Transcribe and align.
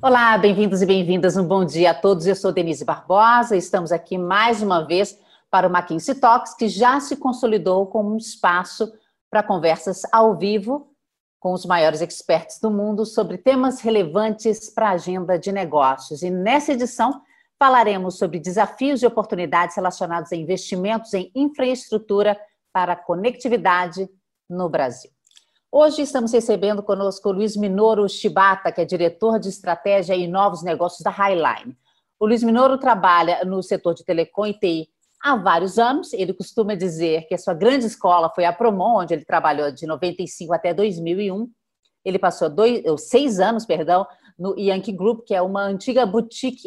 Olá, 0.00 0.38
bem-vindos 0.38 0.80
e 0.80 0.86
bem-vindas. 0.86 1.36
Um 1.36 1.44
bom 1.44 1.64
dia 1.64 1.90
a 1.90 1.94
todos. 1.94 2.24
Eu 2.24 2.36
sou 2.36 2.52
Denise 2.52 2.84
Barbosa. 2.84 3.56
Estamos 3.56 3.90
aqui 3.90 4.16
mais 4.16 4.62
uma 4.62 4.86
vez 4.86 5.18
para 5.50 5.66
o 5.66 5.70
McKinsey 5.70 6.14
Talks, 6.14 6.54
que 6.54 6.68
já 6.68 7.00
se 7.00 7.16
consolidou 7.16 7.84
como 7.88 8.14
um 8.14 8.16
espaço 8.16 8.92
para 9.28 9.42
conversas 9.42 10.02
ao 10.12 10.38
vivo 10.38 10.94
com 11.40 11.52
os 11.52 11.66
maiores 11.66 12.00
experts 12.00 12.60
do 12.60 12.70
mundo 12.70 13.04
sobre 13.04 13.38
temas 13.38 13.80
relevantes 13.80 14.70
para 14.70 14.90
a 14.90 14.92
agenda 14.92 15.36
de 15.36 15.50
negócios. 15.50 16.22
E 16.22 16.30
nessa 16.30 16.74
edição 16.74 17.20
falaremos 17.58 18.18
sobre 18.18 18.38
desafios 18.38 19.02
e 19.02 19.06
oportunidades 19.06 19.74
relacionados 19.74 20.32
a 20.32 20.36
investimentos 20.36 21.12
em 21.12 21.28
infraestrutura 21.34 22.40
para 22.72 22.94
conectividade 22.94 24.08
no 24.48 24.68
Brasil. 24.68 25.10
Hoje 25.70 26.00
estamos 26.00 26.32
recebendo 26.32 26.82
conosco 26.82 27.28
o 27.28 27.32
Luiz 27.32 27.54
Minoro 27.54 28.08
Shibata, 28.08 28.72
que 28.72 28.80
é 28.80 28.86
diretor 28.86 29.38
de 29.38 29.50
estratégia 29.50 30.16
e 30.16 30.26
novos 30.26 30.62
negócios 30.62 31.02
da 31.02 31.10
Highline. 31.10 31.76
O 32.18 32.26
Luiz 32.26 32.42
Minoro 32.42 32.78
trabalha 32.78 33.44
no 33.44 33.62
setor 33.62 33.92
de 33.92 34.02
telecom 34.02 34.46
e 34.46 34.54
TI 34.54 34.88
há 35.22 35.36
vários 35.36 35.78
anos. 35.78 36.14
Ele 36.14 36.32
costuma 36.32 36.74
dizer 36.74 37.28
que 37.28 37.34
a 37.34 37.38
sua 37.38 37.52
grande 37.52 37.84
escola 37.84 38.30
foi 38.34 38.46
a 38.46 38.52
Promon, 38.52 39.02
onde 39.02 39.12
ele 39.12 39.26
trabalhou 39.26 39.70
de 39.70 39.86
95 39.86 40.54
até 40.54 40.72
2001. 40.72 41.50
Ele 42.02 42.18
passou 42.18 42.48
dois, 42.48 42.82
seis 43.02 43.38
anos, 43.38 43.66
perdão, 43.66 44.06
no 44.38 44.58
Yankee 44.58 44.92
Group, 44.92 45.26
que 45.26 45.34
é 45.34 45.42
uma 45.42 45.64
antiga 45.64 46.06
boutique 46.06 46.66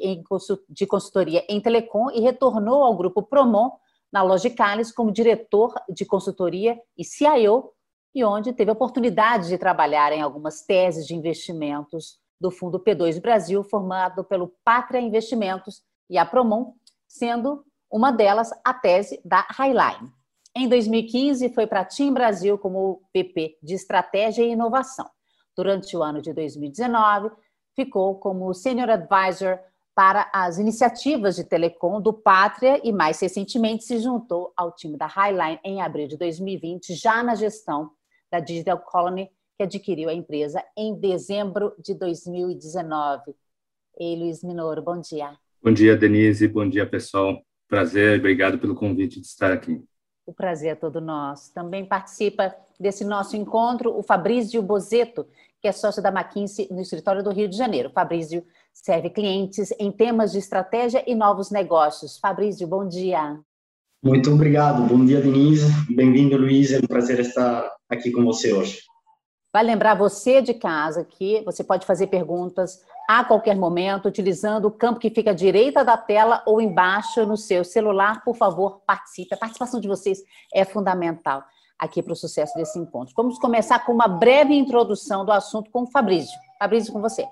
de 0.69 0.85
consultoria 0.85 1.43
em 1.49 1.59
telecom, 1.59 2.11
e 2.11 2.21
retornou 2.21 2.83
ao 2.83 2.95
grupo 2.95 3.23
Promon 3.23 3.71
na 4.13 4.21
Logicalis 4.21 4.91
como 4.91 5.11
diretor 5.11 5.73
de 5.89 6.05
consultoria 6.05 6.77
e 6.95 7.03
CIO 7.03 7.71
e 8.13 8.23
onde 8.23 8.53
teve 8.53 8.69
a 8.69 8.73
oportunidade 8.73 9.47
de 9.47 9.57
trabalhar 9.57 10.11
em 10.11 10.21
algumas 10.21 10.63
teses 10.63 11.07
de 11.07 11.15
investimentos 11.15 12.19
do 12.39 12.51
Fundo 12.51 12.79
P2 12.79 13.21
Brasil, 13.21 13.63
formado 13.63 14.23
pelo 14.23 14.53
Pátria 14.63 14.99
Investimentos 14.99 15.81
e 16.09 16.17
a 16.17 16.25
Promon, 16.25 16.73
sendo 17.07 17.63
uma 17.89 18.11
delas 18.11 18.49
a 18.65 18.73
tese 18.73 19.21
da 19.23 19.45
Highline. 19.49 20.11
Em 20.55 20.67
2015, 20.67 21.53
foi 21.53 21.65
para 21.65 21.81
a 21.81 21.85
Team 21.85 22.13
Brasil 22.13 22.57
como 22.57 23.01
PP 23.13 23.57
de 23.63 23.75
Estratégia 23.75 24.43
e 24.43 24.51
Inovação. 24.51 25.09
Durante 25.55 25.95
o 25.95 26.03
ano 26.03 26.21
de 26.21 26.33
2019, 26.33 27.31
ficou 27.75 28.19
como 28.19 28.53
Senior 28.53 28.89
Advisor 28.89 29.59
para 29.95 30.29
as 30.33 30.57
iniciativas 30.57 31.35
de 31.35 31.43
telecom 31.43 32.01
do 32.01 32.13
Pátria 32.13 32.81
e, 32.83 32.91
mais 32.91 33.19
recentemente, 33.19 33.83
se 33.83 33.99
juntou 33.99 34.51
ao 34.55 34.73
time 34.73 34.97
da 34.97 35.05
Highline 35.05 35.59
em 35.63 35.81
abril 35.81 36.07
de 36.07 36.17
2020, 36.17 36.95
já 36.95 37.21
na 37.21 37.35
gestão 37.35 37.91
da 38.31 38.39
Digital 38.39 38.79
Colony, 38.79 39.29
que 39.57 39.63
adquiriu 39.63 40.09
a 40.09 40.13
empresa 40.13 40.63
em 40.77 40.95
dezembro 40.95 41.73
de 41.77 41.93
2019. 41.93 43.35
Ei, 43.99 44.15
Luiz 44.15 44.41
Minoro, 44.43 44.81
bom 44.81 44.99
dia. 44.99 45.37
Bom 45.61 45.71
dia, 45.71 45.95
Denise. 45.95 46.47
Bom 46.47 46.67
dia, 46.67 46.89
pessoal. 46.89 47.39
Prazer, 47.67 48.19
obrigado 48.19 48.57
pelo 48.57 48.73
convite 48.73 49.19
de 49.19 49.27
estar 49.27 49.51
aqui. 49.51 49.83
O 50.25 50.33
prazer 50.33 50.71
é 50.71 50.75
todo 50.75 51.01
nosso. 51.01 51.53
Também 51.53 51.85
participa 51.85 52.55
desse 52.79 53.03
nosso 53.03 53.35
encontro 53.35 53.95
o 53.95 54.01
Fabrício 54.01 54.61
Bozeto, 54.61 55.27
que 55.61 55.67
é 55.67 55.71
sócio 55.71 56.01
da 56.01 56.09
McKinsey 56.09 56.67
no 56.71 56.81
escritório 56.81 57.23
do 57.23 57.31
Rio 57.31 57.47
de 57.47 57.57
Janeiro. 57.57 57.91
Fabrício 57.91 58.43
serve 58.73 59.09
clientes 59.09 59.71
em 59.77 59.91
temas 59.91 60.31
de 60.31 60.39
estratégia 60.39 61.03
e 61.05 61.13
novos 61.13 61.51
negócios. 61.51 62.17
Fabrício, 62.17 62.65
bom 62.67 62.87
dia. 62.87 63.39
Muito 64.03 64.31
obrigado. 64.31 64.81
Bom 64.87 65.05
dia, 65.05 65.21
Denise. 65.21 65.67
Bem-vindo, 65.93 66.37
Luiz. 66.37 66.71
É 66.71 66.79
um 66.79 66.87
prazer 66.87 67.19
estar 67.19 67.71
aqui 67.91 68.11
com 68.11 68.23
você 68.23 68.53
hoje. 68.53 68.79
Vai 69.53 69.63
lembrar 69.63 69.95
você 69.95 70.41
de 70.41 70.53
casa 70.53 71.03
que 71.03 71.41
você 71.43 71.63
pode 71.63 71.85
fazer 71.85 72.07
perguntas 72.07 72.79
a 73.09 73.25
qualquer 73.25 73.57
momento, 73.57 74.07
utilizando 74.07 74.65
o 74.65 74.71
campo 74.71 74.99
que 74.99 75.09
fica 75.09 75.31
à 75.31 75.33
direita 75.33 75.83
da 75.83 75.97
tela 75.97 76.41
ou 76.45 76.61
embaixo 76.61 77.25
no 77.25 77.35
seu 77.35 77.63
celular. 77.65 78.23
Por 78.23 78.35
favor, 78.35 78.81
participe. 78.87 79.33
A 79.33 79.37
participação 79.37 79.81
de 79.81 79.87
vocês 79.87 80.23
é 80.53 80.63
fundamental 80.63 81.43
aqui 81.77 82.01
para 82.01 82.13
o 82.13 82.15
sucesso 82.15 82.53
desse 82.55 82.79
encontro. 82.79 83.13
Vamos 83.17 83.37
começar 83.39 83.79
com 83.79 83.91
uma 83.91 84.07
breve 84.07 84.53
introdução 84.53 85.25
do 85.25 85.31
assunto 85.31 85.69
com 85.71 85.83
o 85.83 85.91
Fabrício. 85.91 86.37
Fabrício, 86.57 86.93
com 86.93 87.01
você. 87.01 87.25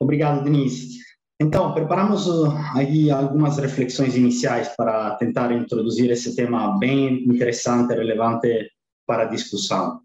Obrigado, 0.00 0.42
Denise. 0.42 1.00
Então, 1.38 1.74
preparamos 1.74 2.26
uh, 2.26 2.54
aí 2.74 3.10
algumas 3.10 3.58
reflexões 3.58 4.14
iniciais 4.14 4.74
para 4.76 5.16
tentar 5.16 5.52
introduzir 5.52 6.10
esse 6.10 6.36
tema 6.36 6.78
bem 6.78 7.24
interessante, 7.24 7.94
relevante 7.94 8.70
para 9.10 9.24
discussão. 9.24 10.02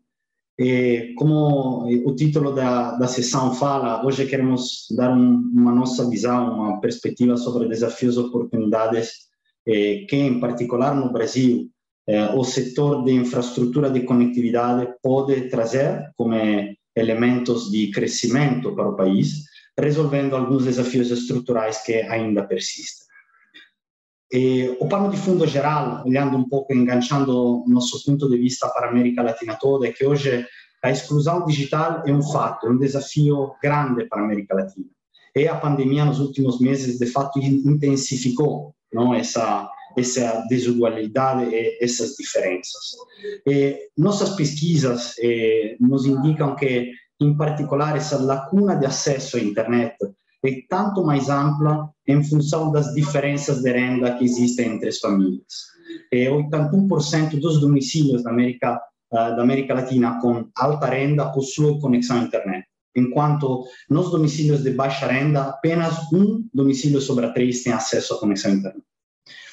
E, 0.57 1.13
como 1.15 1.85
o 1.85 2.15
título 2.15 2.55
da, 2.55 2.95
da 2.97 3.07
sessão 3.07 3.53
fala, 3.53 4.03
hoje 4.03 4.25
queremos 4.25 4.87
dar 4.97 5.11
um, 5.11 5.51
uma 5.53 5.71
nossa 5.71 6.09
visão, 6.09 6.55
uma 6.55 6.81
perspectiva 6.81 7.37
sobre 7.37 7.67
desafios 7.67 8.15
e 8.15 8.19
oportunidades 8.19 9.11
eh, 9.67 10.07
que, 10.09 10.15
em 10.15 10.39
particular 10.39 10.95
no 10.95 11.13
Brasil, 11.13 11.69
eh, 12.07 12.33
o 12.33 12.43
setor 12.43 13.03
de 13.03 13.11
infraestrutura 13.11 13.91
de 13.91 14.01
conectividade 14.01 14.91
pode 15.03 15.49
trazer 15.49 16.11
como 16.17 16.33
elementos 16.95 17.69
de 17.69 17.91
crescimento 17.91 18.73
para 18.73 18.89
o 18.89 18.95
país, 18.95 19.43
resolvendo 19.79 20.35
alguns 20.35 20.63
desafios 20.65 21.11
estruturais 21.11 21.83
que 21.83 21.93
ainda 21.93 22.43
persistem. 22.43 23.05
E 24.31 24.75
o 24.79 24.87
pano 24.87 25.09
di 25.09 25.17
fundo 25.17 25.45
geral, 25.45 26.03
olhando 26.05 26.37
um 26.37 26.47
pouco, 26.47 26.73
enganchando 26.73 27.63
nosso 27.67 28.03
ponto 28.03 28.29
de 28.29 28.37
vista 28.37 28.67
para 28.69 28.87
a 28.87 28.89
América 28.89 29.21
Latina 29.21 29.57
toda, 29.59 29.87
é 29.87 29.91
que 29.91 30.05
hoje 30.05 30.45
a 30.83 30.91
exclusão 30.91 31.45
digital 31.45 32.03
é 32.05 32.11
um 32.11 32.21
fato, 32.21 32.67
é 32.67 32.69
um 32.69 32.77
desafio 32.77 33.53
grande 33.61 34.05
para 34.05 34.21
a 34.21 34.25
América 34.25 34.55
Latina. 34.55 34.87
E 35.35 35.47
a 35.47 35.55
pandemia 35.55 36.05
nos 36.05 36.19
últimos 36.19 36.59
meses, 36.59 36.97
de 36.97 37.05
fato, 37.07 37.39
intensificou 37.39 38.73
essa, 39.17 39.69
essa 39.97 40.45
desigualdade 40.47 41.53
e 41.53 41.77
essas 41.83 42.15
diferenças. 42.15 42.95
Nossas 43.97 44.29
pesquisas 44.35 45.13
eh, 45.19 45.75
nos 45.79 46.05
indicam 46.05 46.55
que, 46.55 46.91
em 47.19 47.35
particular, 47.35 47.97
essa 47.97 48.17
lacuna 48.17 48.75
de 48.75 48.85
acesso 48.85 49.37
à 49.37 49.39
internet 49.41 49.97
é 50.47 50.61
tanto 50.69 51.03
mais 51.03 51.29
ampla 51.29 51.89
em 52.07 52.23
função 52.23 52.71
das 52.71 52.93
diferenças 52.93 53.61
de 53.61 53.71
renda 53.71 54.15
que 54.15 54.25
existem 54.25 54.75
entre 54.75 54.89
as 54.89 54.99
famílias. 54.99 55.75
E 56.11 56.25
81% 56.25 57.39
dos 57.39 57.59
domicílios 57.59 58.23
da 58.23 58.31
América, 58.31 58.79
uh, 59.11 59.35
da 59.35 59.41
América 59.41 59.73
Latina 59.73 60.19
com 60.21 60.47
alta 60.55 60.87
renda 60.87 61.31
possuem 61.31 61.79
conexão 61.79 62.17
à 62.17 62.21
internet, 62.21 62.65
enquanto 62.95 63.65
nos 63.89 64.11
domicílios 64.11 64.63
de 64.63 64.71
baixa 64.71 65.07
renda, 65.07 65.43
apenas 65.43 66.11
um 66.11 66.47
domicílio 66.53 67.01
sobre 67.01 67.29
três 67.31 67.63
tem 67.63 67.73
acesso 67.73 68.13
à 68.15 68.19
conexão 68.19 68.51
à 68.51 68.55
internet. 68.55 68.85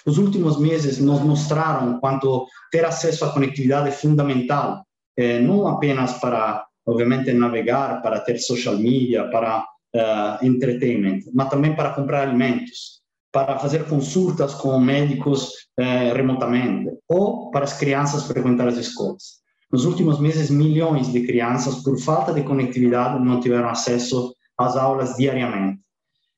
Os 0.04 0.18
últimos 0.18 0.58
meses 0.58 0.98
nos 0.98 1.20
mostraram 1.20 2.00
quanto 2.00 2.46
ter 2.70 2.84
acesso 2.84 3.24
à 3.24 3.32
conectividade 3.32 3.88
é 3.88 3.92
fundamental, 3.92 4.84
eh, 5.16 5.38
não 5.38 5.66
apenas 5.68 6.14
para, 6.14 6.66
obviamente, 6.84 7.32
navegar, 7.32 8.02
para 8.02 8.20
ter 8.20 8.38
social 8.38 8.76
media, 8.76 9.28
para 9.28 9.64
uh, 9.94 10.44
entertainment, 10.44 11.20
mas 11.32 11.48
também 11.48 11.74
para 11.74 11.90
comprar 11.90 12.22
alimentos, 12.22 13.02
para 13.30 13.58
fazer 13.58 13.86
consultas 13.86 14.54
com 14.54 14.78
médicos 14.78 15.48
uh, 15.78 16.14
remotamente, 16.14 16.90
ou 17.08 17.50
para 17.50 17.64
as 17.64 17.78
crianças 17.78 18.26
frequentar 18.26 18.68
as 18.68 18.76
escolas. 18.76 19.42
Nos 19.72 19.86
últimos 19.86 20.20
meses, 20.20 20.50
milhões 20.50 21.10
de 21.10 21.26
crianças, 21.26 21.76
por 21.76 21.98
falta 21.98 22.32
de 22.34 22.42
conectividade, 22.42 23.24
não 23.24 23.40
tiveram 23.40 23.70
acesso 23.70 24.34
às 24.58 24.76
aulas 24.76 25.16
diariamente. 25.16 25.80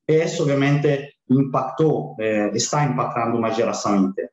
E 0.07 0.23
isso, 0.23 0.43
obviamente, 0.43 1.09
impactou, 1.29 2.15
eh, 2.19 2.51
está 2.53 2.85
impactando 2.85 3.37
uma 3.37 3.51
geração 3.51 3.97
inteira. 3.97 4.29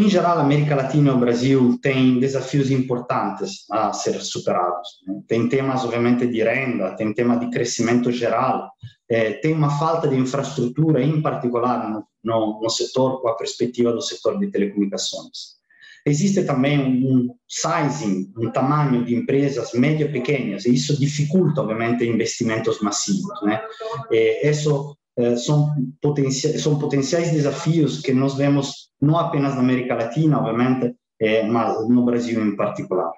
Em 0.00 0.08
geral, 0.08 0.38
a 0.38 0.40
América 0.40 0.74
Latina 0.74 1.10
e 1.10 1.12
o 1.12 1.18
Brasil 1.18 1.78
têm 1.82 2.18
desafios 2.18 2.70
importantes 2.70 3.66
a 3.70 3.92
ser 3.92 4.18
superados. 4.22 4.88
Né? 5.06 5.20
Tem 5.28 5.46
temas, 5.46 5.84
obviamente, 5.84 6.26
de 6.26 6.42
renda, 6.42 6.96
tem 6.96 7.12
tema 7.12 7.38
de 7.38 7.50
crescimento 7.50 8.10
geral, 8.10 8.72
é, 9.10 9.34
tem 9.34 9.52
uma 9.52 9.78
falta 9.78 10.08
de 10.08 10.16
infraestrutura, 10.16 11.02
em 11.02 11.20
particular 11.20 11.90
no, 11.90 12.06
no, 12.24 12.62
no, 12.62 12.70
setor, 12.70 13.20
com 13.20 13.28
a 13.28 13.36
perspectiva 13.36 13.92
do 13.92 14.00
setor 14.00 14.38
de 14.38 14.50
telecomunicações. 14.50 15.60
Existe 16.06 16.44
também 16.44 16.80
um 16.80 17.34
sizing, 17.46 18.32
um 18.38 18.50
tamanho 18.50 19.04
de 19.04 19.14
empresas 19.14 19.74
médio 19.74 20.10
pequenas, 20.10 20.64
e 20.64 20.72
isso 20.72 20.98
dificulta, 20.98 21.60
obviamente, 21.60 22.06
investimentos 22.06 22.80
massivos. 22.80 23.38
Né? 23.42 23.60
E 24.10 24.48
isso 24.48 24.96
eh, 24.96 24.99
são, 25.36 25.74
potenciais, 26.00 26.62
são 26.62 26.78
potenciais 26.78 27.30
desafios 27.30 28.00
que 28.00 28.12
nós 28.12 28.34
vemos 28.34 28.90
não 29.00 29.18
apenas 29.18 29.54
na 29.54 29.60
América 29.60 29.94
Latina, 29.94 30.38
obviamente, 30.38 30.94
eh, 31.20 31.42
mas 31.46 31.88
no 31.88 32.04
Brasil 32.04 32.44
em 32.44 32.56
particular. 32.56 33.10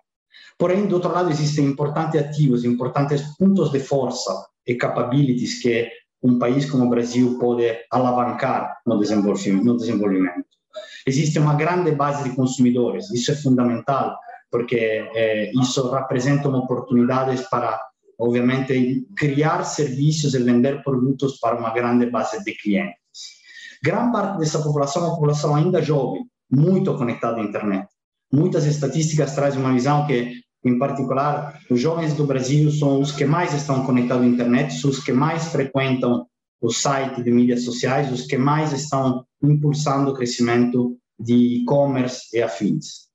Porém, 0.59 0.87
do 0.87 0.95
outro 0.97 1.13
lado, 1.13 1.31
existem 1.31 1.67
importantes 1.67 2.21
ativos, 2.21 2.65
importantes 2.65 3.23
pontos 3.37 3.71
de 3.73 3.81
força 3.81 4.47
e 4.67 4.75
capabilities 4.75 5.61
que 5.61 5.89
um 6.23 6.39
país 6.39 6.71
como 6.71 6.85
o 6.85 6.89
Brasil 6.89 7.39
pode 7.39 7.67
alavancar 7.91 8.79
no 8.87 8.99
desenvolvimento. 8.99 9.65
No 9.65 9.77
desenvolvimento. 9.77 10.47
Existe 11.07 11.39
uma 11.39 11.55
grande 11.55 11.91
base 11.93 12.23
de 12.23 12.37
consumidores, 12.37 13.11
isso 13.11 13.33
é 13.33 13.35
fundamental, 13.35 14.17
porque 14.51 15.05
eh, 15.15 15.51
isso 15.61 15.91
representa 15.91 16.49
uma 16.49 16.59
oportunidade 16.59 17.43
para 17.51 17.81
obviamente, 18.19 19.07
criar 19.17 19.65
serviços 19.65 20.35
e 20.35 20.39
vender 20.39 20.83
produtos 20.83 21.39
para 21.39 21.59
uma 21.59 21.73
grande 21.73 22.07
base 22.07 22.43
de 22.45 22.53
clientes. 22.55 22.97
Grande 23.83 24.13
parte 24.13 24.39
dessa 24.39 24.63
população 24.63 25.03
é 25.03 25.07
uma 25.07 25.15
população 25.15 25.55
ainda 25.55 25.83
jovem, 25.83 26.25
muito 26.51 26.97
conectada 26.97 27.41
à 27.41 27.45
internet. 27.45 27.89
Muitas 28.33 28.65
estatísticas 28.65 29.35
trazem 29.35 29.61
uma 29.61 29.73
visão 29.73 30.07
que, 30.07 30.41
em 30.65 30.79
particular, 30.79 31.59
os 31.71 31.81
jovens 31.81 32.15
do 32.15 32.25
Brasil 32.25 32.71
são 32.71 33.01
os 33.01 33.13
que 33.13 33.25
mais 33.25 33.53
estão 33.53 33.85
conectados 33.85 34.25
à 34.25 34.29
internet, 34.29 34.75
são 34.75 34.91
os 34.91 35.03
que 35.03 35.13
mais 35.13 35.49
frequentam 35.49 36.27
o 36.61 36.71
site 36.71 37.23
de 37.23 37.31
mídias 37.31 37.65
sociais, 37.65 38.13
os 38.13 38.27
que 38.27 38.39
mais 38.39 38.73
estão 38.73 39.27
impulsando 39.43 40.13
o 40.13 40.15
crescimento 40.15 40.97
de 41.19 41.63
e-commerce 41.63 42.29
e 42.33 42.41
afins. 42.41 43.09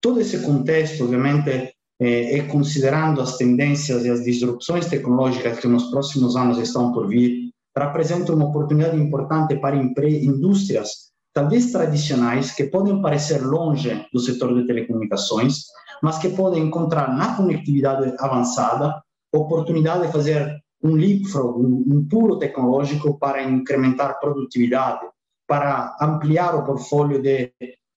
Todo 0.00 0.20
esse 0.20 0.40
contexto, 0.40 1.04
obviamente, 1.04 1.74
é, 2.00 2.38
é 2.38 2.42
considerando 2.44 3.20
as 3.20 3.36
tendências 3.36 4.04
e 4.04 4.10
as 4.10 4.24
disrupções 4.24 4.86
tecnológicas 4.86 5.60
que 5.60 5.68
nos 5.68 5.90
próximos 5.90 6.34
anos 6.34 6.58
estão 6.58 6.92
por 6.92 7.06
vir, 7.06 7.50
representa 7.76 8.32
uma 8.34 8.46
oportunidade 8.46 8.96
importante 8.96 9.56
para 9.56 9.76
indústrias, 9.76 11.10
talvez 11.32 11.70
tradicionais, 11.70 12.52
que 12.52 12.64
podem 12.64 13.00
parecer 13.00 13.42
longe 13.42 14.06
do 14.12 14.18
setor 14.18 14.54
de 14.54 14.66
telecomunicações, 14.66 15.64
mas 16.02 16.18
que 16.18 16.30
podem 16.30 16.64
encontrar 16.64 17.14
na 17.14 17.36
conectividade 17.36 18.14
avançada 18.18 19.00
oportunidade 19.32 20.06
de 20.06 20.12
fazer 20.12 20.60
um 20.82 20.94
leapfrog, 20.94 21.60
um, 21.60 21.84
um 21.88 22.38
tecnológico 22.38 23.18
para 23.18 23.42
incrementar 23.42 24.18
produtividade, 24.18 25.06
para 25.46 25.96
ampliar 26.00 26.54
o 26.54 26.64
portfólio 26.64 27.20
de 27.20 27.52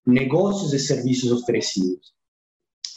negócios 0.05 0.73
e 0.73 0.79
serviços 0.79 1.31
oferecidos. 1.31 2.13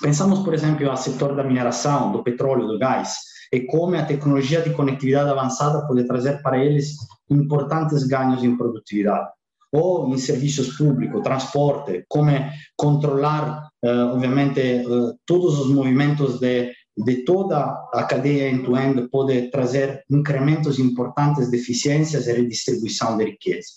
Pensamos, 0.00 0.40
por 0.40 0.52
exemplo, 0.52 0.88
ao 0.90 0.96
setor 0.96 1.34
da 1.34 1.44
mineração, 1.44 2.12
do 2.12 2.22
petróleo, 2.22 2.66
do 2.66 2.78
gás, 2.78 3.16
e 3.52 3.60
como 3.60 3.96
a 3.96 4.04
tecnologia 4.04 4.60
de 4.60 4.70
conectividade 4.70 5.30
avançada 5.30 5.86
pode 5.86 6.04
trazer 6.04 6.42
para 6.42 6.62
eles 6.62 6.96
importantes 7.30 8.04
ganhos 8.04 8.42
em 8.44 8.56
produtividade. 8.56 9.28
Ou 9.72 10.08
em 10.08 10.18
serviços 10.18 10.76
públicos, 10.76 11.22
transporte, 11.22 12.04
como 12.08 12.30
controlar, 12.76 13.68
uh, 13.84 14.14
obviamente, 14.14 14.60
uh, 14.60 15.14
todos 15.26 15.58
os 15.58 15.70
movimentos 15.70 16.38
de, 16.38 16.72
de 16.96 17.24
toda 17.24 17.58
a 17.92 18.04
cadeia 18.04 18.50
end-to-end 18.50 19.00
-end 19.00 19.08
pode 19.10 19.50
trazer 19.50 20.02
incrementos 20.10 20.78
importantes 20.78 21.50
de 21.50 21.56
eficiências 21.56 22.26
e 22.26 22.32
redistribuição 22.32 23.16
de 23.16 23.24
riqueza. 23.24 23.68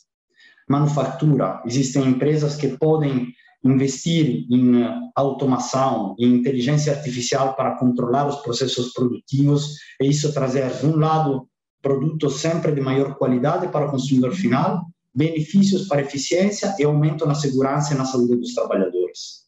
Manufatura, 0.69 1.62
existem 1.65 2.06
empresas 2.06 2.56
que 2.56 2.77
podem 2.77 3.33
investir 3.63 4.45
em 4.50 4.85
automação, 5.15 6.15
em 6.17 6.33
inteligência 6.35 6.94
artificial 6.94 7.56
para 7.56 7.77
controlar 7.77 8.27
os 8.27 8.38
processos 8.38 8.94
produtivos 8.94 9.75
e 10.01 10.07
isso 10.07 10.33
trazer, 10.33 10.69
de 10.79 10.85
um 10.85 10.95
lado, 10.95 11.47
produtos 11.81 12.39
sempre 12.39 12.71
de 12.71 12.81
maior 12.81 13.15
qualidade 13.15 13.67
para 13.67 13.88
o 13.88 13.91
consumidor 13.91 14.33
final, 14.33 14.85
benefícios 15.13 15.88
para 15.88 16.00
a 16.00 16.03
eficiência 16.03 16.75
e 16.79 16.83
aumento 16.83 17.25
na 17.25 17.35
segurança 17.35 17.94
e 17.94 17.97
na 17.97 18.06
saúde 18.06 18.35
dos 18.38 18.53
trabalhadores. 18.53 19.45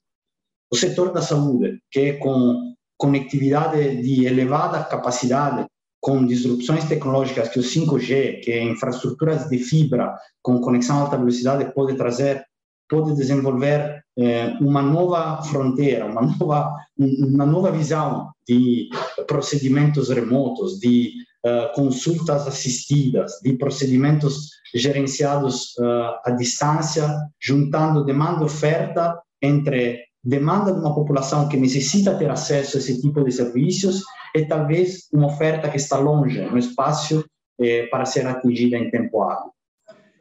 O 0.71 0.75
setor 0.75 1.11
da 1.11 1.21
saúde, 1.21 1.79
que 1.91 1.99
é 1.99 2.13
com 2.13 2.73
conectividade 2.97 4.01
de 4.01 4.25
elevada 4.25 4.83
capacidade, 4.83 5.65
com 5.99 6.25
disrupções 6.25 6.83
tecnológicas 6.85 7.49
que 7.49 7.59
o 7.59 7.63
5G, 7.63 8.41
que 8.41 8.51
é 8.51 8.63
infraestruturas 8.63 9.47
de 9.49 9.57
fibra 9.59 10.15
com 10.41 10.59
conexão 10.59 10.97
a 10.97 11.01
alta 11.01 11.17
velocidade 11.17 11.73
pode 11.73 11.95
trazer 11.95 12.43
pode 12.91 13.15
desenvolver 13.15 14.03
eh, 14.19 14.53
uma 14.59 14.81
nova 14.81 15.41
fronteira, 15.43 16.05
uma 16.05 16.21
nova, 16.21 16.75
uma 16.99 17.45
nova 17.45 17.71
visão 17.71 18.29
de 18.45 18.89
procedimentos 19.25 20.09
remotos, 20.09 20.77
de 20.77 21.13
uh, 21.45 21.73
consultas 21.73 22.45
assistidas, 22.45 23.39
de 23.41 23.53
procedimentos 23.53 24.49
gerenciados 24.75 25.73
uh, 25.77 26.19
à 26.25 26.31
distância, 26.31 27.07
juntando 27.39 28.03
demanda 28.03 28.41
e 28.41 28.45
oferta 28.45 29.17
entre 29.41 30.03
demanda 30.23 30.73
de 30.73 30.79
uma 30.79 30.93
população 30.93 31.47
que 31.47 31.57
necessita 31.57 32.15
ter 32.15 32.29
acesso 32.29 32.75
a 32.75 32.79
esse 32.79 33.01
tipo 33.01 33.23
de 33.23 33.31
serviços 33.31 34.03
e 34.35 34.45
talvez 34.45 35.07
uma 35.13 35.27
oferta 35.27 35.69
que 35.69 35.77
está 35.77 35.97
longe 35.97 36.41
no 36.41 36.57
espaço 36.57 37.25
eh, 37.59 37.87
para 37.87 38.05
ser 38.05 38.27
atingida 38.27 38.77
em 38.77 38.89
tempo 38.89 39.21
hábil. 39.23 39.50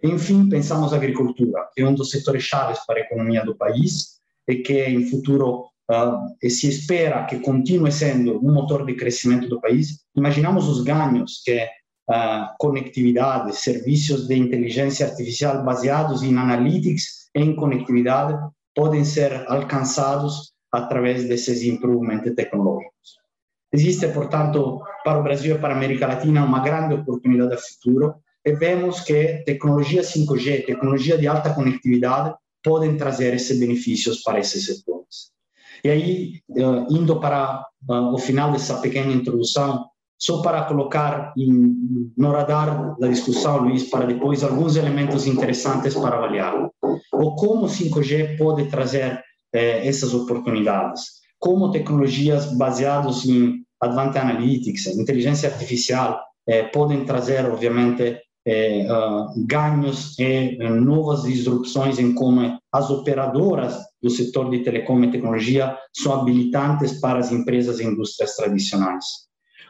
Enfim, 0.03 0.49
pensamos 0.49 0.93
a 0.93 0.97
agricultura, 0.97 1.69
que 1.75 1.83
é 1.83 1.87
um 1.87 1.95
dos 1.95 2.11
setores 2.11 2.43
chaves 2.43 2.79
para 2.87 2.99
a 2.99 3.03
economia 3.03 3.45
do 3.45 3.55
país 3.55 4.21
e 4.49 4.57
que 4.57 4.85
em 4.85 5.07
futuro 5.07 5.67
uh, 5.91 6.49
se 6.49 6.69
espera 6.69 7.25
que 7.27 7.41
continue 7.41 7.93
sendo 7.93 8.39
um 8.39 8.53
motor 8.53 8.87
de 8.87 8.95
crescimento 8.95 9.49
do 9.49 9.61
país. 9.61 10.01
Imaginamos 10.17 10.69
os 10.69 10.83
ganhos 10.83 11.43
que 11.45 11.65
uh, 11.65 12.47
conectividade, 12.59 13.55
serviços 13.57 14.27
de 14.27 14.37
inteligência 14.37 15.07
artificial 15.07 15.63
baseados 15.65 16.23
em 16.23 16.37
analytics 16.37 17.29
e 17.35 17.41
em 17.41 17.55
conectividade 17.55 18.39
podem 18.75 19.05
ser 19.05 19.45
alcançados 19.49 20.53
através 20.73 21.29
desses 21.29 21.63
improvements 21.63 22.35
tecnológicos. 22.35 23.21
Existe, 23.73 24.09
portanto, 24.09 24.81
para 25.05 25.19
o 25.19 25.23
Brasil 25.23 25.57
e 25.57 25.59
para 25.59 25.75
a 25.75 25.77
América 25.77 26.07
Latina 26.07 26.45
uma 26.45 26.61
grande 26.61 26.95
oportunidade 26.95 27.57
de 27.57 27.63
futuro 27.63 28.15
e 28.45 28.53
vemos 28.53 29.01
que 29.01 29.43
tecnologia 29.45 30.03
5G, 30.03 30.67
tecnologia 30.67 31.19
de 31.19 31.27
alta 31.27 31.53
conectividade, 31.53 32.35
podem 32.63 32.97
trazer 32.97 33.35
esses 33.35 33.59
benefícios 33.59 34.23
para 34.23 34.39
esses 34.39 34.67
setores. 34.67 35.31
E 35.83 35.89
aí, 35.89 36.41
uh, 36.51 36.87
indo 36.91 37.19
para 37.21 37.65
uh, 37.89 38.15
o 38.15 38.19
final 38.19 38.53
dessa 38.53 38.79
pequena 38.81 39.13
introdução, 39.13 39.87
só 40.21 40.43
para 40.43 40.65
colocar 40.65 41.33
em, 41.37 42.13
no 42.17 42.31
radar 42.31 42.95
da 42.99 43.09
discussão, 43.09 43.59
Luiz, 43.59 43.85
para 43.85 44.05
depois 44.05 44.45
alguns 44.45 44.77
elementos 44.77 45.27
interessantes 45.27 45.95
para 45.95 46.19
avaliar. 46.19 46.69
O 47.15 47.35
como 47.37 47.67
5G 47.67 48.37
pode 48.37 48.67
trazer 48.67 49.25
eh, 49.53 49.89
essas 49.89 50.13
oportunidades, 50.13 51.21
como 51.39 51.71
tecnologias 51.71 52.55
baseadas 52.55 53.25
em 53.25 53.65
Advanced 53.81 54.19
Analytics, 54.19 54.89
inteligência 54.89 55.49
artificial, 55.49 56.21
eh, 56.47 56.65
podem 56.65 57.07
trazer, 57.07 57.47
obviamente, 57.47 58.19
é, 58.51 58.85
uh, 58.91 59.33
ganhos 59.47 60.19
e 60.19 60.59
uh, 60.61 60.75
novas 60.75 61.23
disrupções 61.23 62.01
em 62.01 62.13
como 62.13 62.59
as 62.73 62.91
operadoras 62.91 63.79
do 64.03 64.11
setor 64.11 64.51
de 64.51 64.65
telecom 64.65 65.05
e 65.05 65.11
tecnologia 65.13 65.79
são 65.93 66.21
habilitantes 66.21 67.01
para 67.01 67.21
as 67.21 67.31
empresas 67.31 67.79
e 67.79 67.85
indústrias 67.85 68.35
tradicionais. 68.35 69.05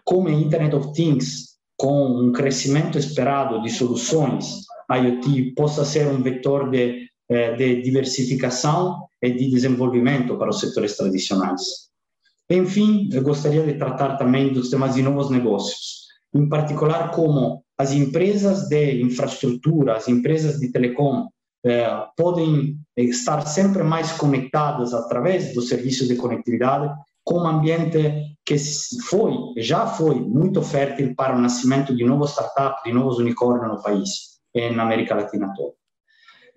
Como 0.02 0.28
a 0.28 0.32
Internet 0.32 0.74
of 0.74 0.94
Things, 0.94 1.58
com 1.76 2.06
um 2.06 2.32
crescimento 2.32 2.96
esperado 2.96 3.60
de 3.60 3.68
soluções 3.68 4.62
IoT, 4.90 5.52
possa 5.54 5.84
ser 5.84 6.06
um 6.06 6.22
vetor 6.22 6.70
de, 6.70 7.06
eh, 7.28 7.54
de 7.56 7.82
diversificação 7.82 9.06
e 9.22 9.30
de 9.30 9.50
desenvolvimento 9.50 10.38
para 10.38 10.50
os 10.50 10.58
setores 10.58 10.96
tradicionais. 10.96 11.60
Enfim, 12.48 13.10
eu 13.12 13.22
gostaria 13.22 13.62
de 13.62 13.74
tratar 13.74 14.16
também 14.16 14.52
dos 14.52 14.70
temas 14.70 14.94
de 14.94 15.02
novos 15.02 15.30
negócios, 15.30 16.06
em 16.34 16.48
particular 16.48 17.10
como 17.10 17.59
as 17.80 17.92
empresas 17.92 18.68
de 18.68 19.00
infraestrutura, 19.00 19.96
as 19.96 20.06
empresas 20.06 20.60
de 20.60 20.70
telecom, 20.70 21.28
eh, 21.64 22.06
podem 22.14 22.76
estar 22.94 23.46
sempre 23.46 23.82
mais 23.82 24.12
conectadas 24.12 24.92
através 24.92 25.54
do 25.54 25.62
serviço 25.62 26.06
de 26.06 26.14
conectividade 26.14 26.92
com 27.24 27.38
um 27.38 27.46
ambiente 27.46 28.36
que 28.44 28.56
foi, 29.08 29.32
já 29.56 29.86
foi 29.86 30.16
muito 30.16 30.60
fértil 30.60 31.14
para 31.14 31.34
o 31.34 31.40
nascimento 31.40 31.96
de 31.96 32.04
novos 32.04 32.32
startups, 32.32 32.82
de 32.84 32.92
novos 32.92 33.18
unicórnios 33.18 33.72
no 33.72 33.82
país 33.82 34.40
e 34.54 34.68
na 34.70 34.82
América 34.82 35.14
Latina 35.14 35.50
toda. 35.56 35.72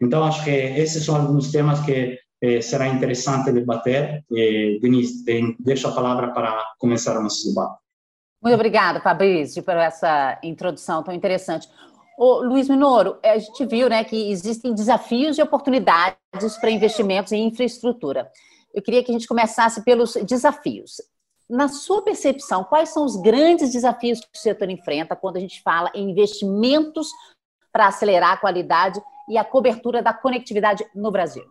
Então, 0.01 0.25
acho 0.25 0.43
que 0.43 0.49
esses 0.51 1.05
são 1.05 1.15
alguns 1.15 1.51
temas 1.51 1.79
que 1.85 2.17
eh, 2.41 2.61
será 2.61 2.89
interessante 2.89 3.49
debater. 3.53 4.25
Eh, 4.35 4.77
Denise, 4.81 5.23
deixo 5.59 5.87
a 5.87 5.93
palavra 5.93 6.33
para 6.33 6.51
começar 6.79 7.17
o 7.17 7.23
nosso 7.23 7.47
debate. 7.47 7.82
Muito 8.43 8.55
obrigada, 8.55 8.99
Fabrício, 8.99 9.63
por 9.63 9.77
essa 9.77 10.37
introdução 10.43 11.01
tão 11.01 11.13
interessante. 11.13 11.69
Ô, 12.17 12.41
Luiz 12.41 12.67
Minoro, 12.67 13.17
a 13.23 13.37
gente 13.37 13.65
viu 13.65 13.89
né, 13.89 14.03
que 14.03 14.29
existem 14.29 14.73
desafios 14.73 15.37
e 15.37 15.41
oportunidades 15.41 16.57
para 16.59 16.69
investimentos 16.69 17.31
em 17.31 17.47
infraestrutura. 17.47 18.29
Eu 18.73 18.81
queria 18.81 19.01
que 19.01 19.11
a 19.11 19.13
gente 19.13 19.29
começasse 19.29 19.81
pelos 19.85 20.15
desafios. 20.15 21.01
Na 21.49 21.69
sua 21.69 22.01
percepção, 22.01 22.65
quais 22.65 22.89
são 22.89 23.05
os 23.05 23.15
grandes 23.15 23.71
desafios 23.71 24.19
que 24.19 24.27
o 24.33 24.37
setor 24.37 24.69
enfrenta 24.69 25.15
quando 25.15 25.37
a 25.37 25.39
gente 25.39 25.61
fala 25.61 25.89
em 25.93 26.11
investimentos 26.11 27.07
para 27.71 27.87
acelerar 27.87 28.33
a 28.33 28.37
qualidade 28.37 29.01
e 29.29 29.37
a 29.37 29.45
cobertura 29.45 30.03
da 30.03 30.13
conectividade 30.13 30.85
no 30.93 31.11
Brasil? 31.11 31.45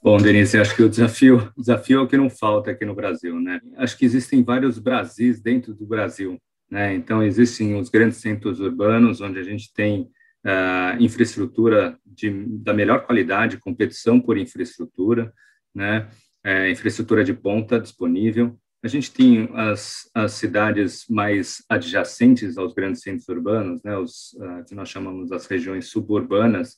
Bom, 0.00 0.16
Denise, 0.16 0.56
acho 0.58 0.76
que 0.76 0.82
o 0.82 0.88
desafio, 0.88 1.52
o 1.56 1.60
desafio 1.60 1.98
é 1.98 2.02
o 2.02 2.06
que 2.06 2.16
não 2.16 2.30
falta 2.30 2.70
aqui 2.70 2.84
no 2.84 2.94
Brasil, 2.94 3.40
né? 3.40 3.60
Acho 3.76 3.98
que 3.98 4.04
existem 4.04 4.44
vários 4.44 4.78
Brasis 4.78 5.40
dentro 5.40 5.74
do 5.74 5.84
Brasil, 5.84 6.40
né? 6.70 6.94
Então, 6.94 7.20
existem 7.22 7.74
os 7.74 7.88
grandes 7.88 8.18
centros 8.18 8.60
urbanos, 8.60 9.20
onde 9.20 9.40
a 9.40 9.42
gente 9.42 9.72
tem 9.74 10.02
uh, 10.46 11.02
infraestrutura 11.02 11.98
de, 12.06 12.30
da 12.58 12.72
melhor 12.72 13.04
qualidade, 13.06 13.58
competição 13.58 14.20
por 14.20 14.38
infraestrutura, 14.38 15.32
né? 15.74 16.08
É, 16.44 16.70
infraestrutura 16.70 17.24
de 17.24 17.34
ponta 17.34 17.80
disponível. 17.80 18.56
A 18.82 18.86
gente 18.86 19.12
tem 19.12 19.50
as, 19.54 20.08
as 20.14 20.32
cidades 20.32 21.04
mais 21.10 21.64
adjacentes 21.68 22.56
aos 22.56 22.72
grandes 22.72 23.02
centros 23.02 23.28
urbanos, 23.28 23.82
né, 23.82 23.98
os 23.98 24.32
uh, 24.34 24.64
que 24.64 24.74
nós 24.74 24.88
chamamos 24.88 25.32
as 25.32 25.46
regiões 25.46 25.88
suburbanas, 25.88 26.76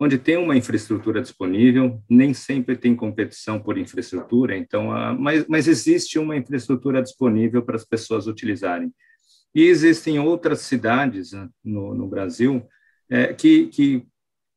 onde 0.00 0.16
tem 0.16 0.38
uma 0.38 0.56
infraestrutura 0.56 1.20
disponível, 1.20 2.02
nem 2.08 2.32
sempre 2.32 2.74
tem 2.74 2.96
competição 2.96 3.60
por 3.60 3.76
infraestrutura, 3.76 4.56
então, 4.56 4.88
uh, 4.88 5.18
mas, 5.20 5.46
mas 5.46 5.68
existe 5.68 6.18
uma 6.18 6.34
infraestrutura 6.34 7.02
disponível 7.02 7.62
para 7.62 7.76
as 7.76 7.84
pessoas 7.84 8.26
utilizarem. 8.26 8.90
E 9.54 9.64
existem 9.64 10.18
outras 10.18 10.60
cidades 10.60 11.34
uh, 11.34 11.48
no, 11.62 11.94
no 11.94 12.08
Brasil 12.08 12.66
é, 13.10 13.34
que, 13.34 13.66
que, 13.66 14.06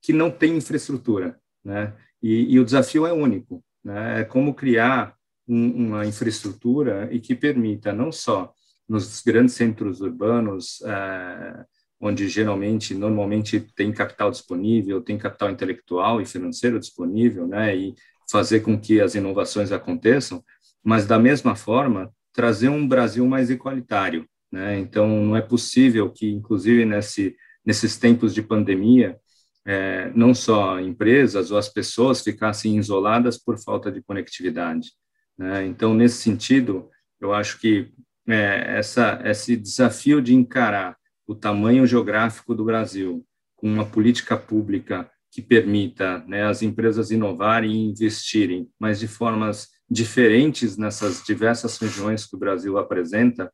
que 0.01 0.13
não 0.13 0.31
têm 0.31 0.55
infraestrutura, 0.55 1.37
né? 1.63 1.93
E, 2.21 2.53
e 2.53 2.59
o 2.59 2.63
desafio 2.63 3.05
é 3.05 3.11
único, 3.11 3.61
né? 3.83 4.21
É 4.21 4.23
como 4.23 4.53
criar 4.53 5.13
um, 5.45 5.87
uma 5.87 6.05
infraestrutura 6.05 7.09
e 7.11 7.19
que 7.19 7.35
permita 7.35 7.91
não 7.91 8.13
só 8.13 8.53
nos 8.87 9.21
grandes 9.21 9.55
centros 9.55 9.99
urbanos, 9.99 10.81
é, 10.83 11.65
onde 12.03 12.27
geralmente, 12.27 12.93
normalmente 12.93 13.59
tem 13.75 13.91
capital 13.91 14.29
disponível, 14.29 15.01
tem 15.01 15.17
capital 15.17 15.49
intelectual 15.49 16.21
e 16.21 16.25
financeiro 16.25 16.79
disponível, 16.79 17.47
né, 17.47 17.75
e 17.75 17.95
fazer 18.29 18.59
com 18.59 18.79
que 18.79 18.99
as 18.99 19.15
inovações 19.15 19.71
aconteçam, 19.71 20.43
mas 20.83 21.05
da 21.05 21.17
mesma 21.17 21.55
forma 21.55 22.11
trazer 22.33 22.69
um 22.69 22.87
Brasil 22.87 23.25
mais 23.25 23.49
igualitário, 23.49 24.27
né? 24.51 24.79
Então 24.79 25.07
não 25.07 25.35
é 25.35 25.41
possível 25.41 26.09
que, 26.09 26.29
inclusive 26.29 26.83
nesse 26.85 27.35
nesses 27.65 27.97
tempos 27.97 28.33
de 28.33 28.41
pandemia, 28.41 29.17
é, 29.65 30.11
não 30.13 30.33
só 30.33 30.79
empresas 30.79 31.51
ou 31.51 31.57
as 31.57 31.69
pessoas 31.69 32.21
ficassem 32.21 32.77
isoladas 32.77 33.37
por 33.37 33.57
falta 33.57 33.91
de 33.91 34.01
conectividade. 34.01 34.91
Né? 35.37 35.65
Então, 35.65 35.93
nesse 35.93 36.17
sentido, 36.17 36.89
eu 37.19 37.33
acho 37.33 37.59
que 37.59 37.91
é, 38.27 38.77
essa, 38.77 39.21
esse 39.23 39.55
desafio 39.55 40.21
de 40.21 40.33
encarar 40.33 40.97
o 41.27 41.35
tamanho 41.35 41.85
geográfico 41.85 42.53
do 42.53 42.65
Brasil 42.65 43.25
com 43.55 43.67
uma 43.67 43.85
política 43.85 44.37
pública 44.37 45.09
que 45.31 45.41
permita 45.41 46.23
né, 46.27 46.43
as 46.43 46.61
empresas 46.61 47.09
inovarem 47.09 47.71
e 47.71 47.89
investirem, 47.89 48.69
mas 48.79 48.99
de 48.99 49.07
formas 49.07 49.69
diferentes 49.89 50.77
nessas 50.77 51.23
diversas 51.23 51.77
regiões 51.77 52.25
que 52.25 52.35
o 52.35 52.39
Brasil 52.39 52.77
apresenta, 52.77 53.51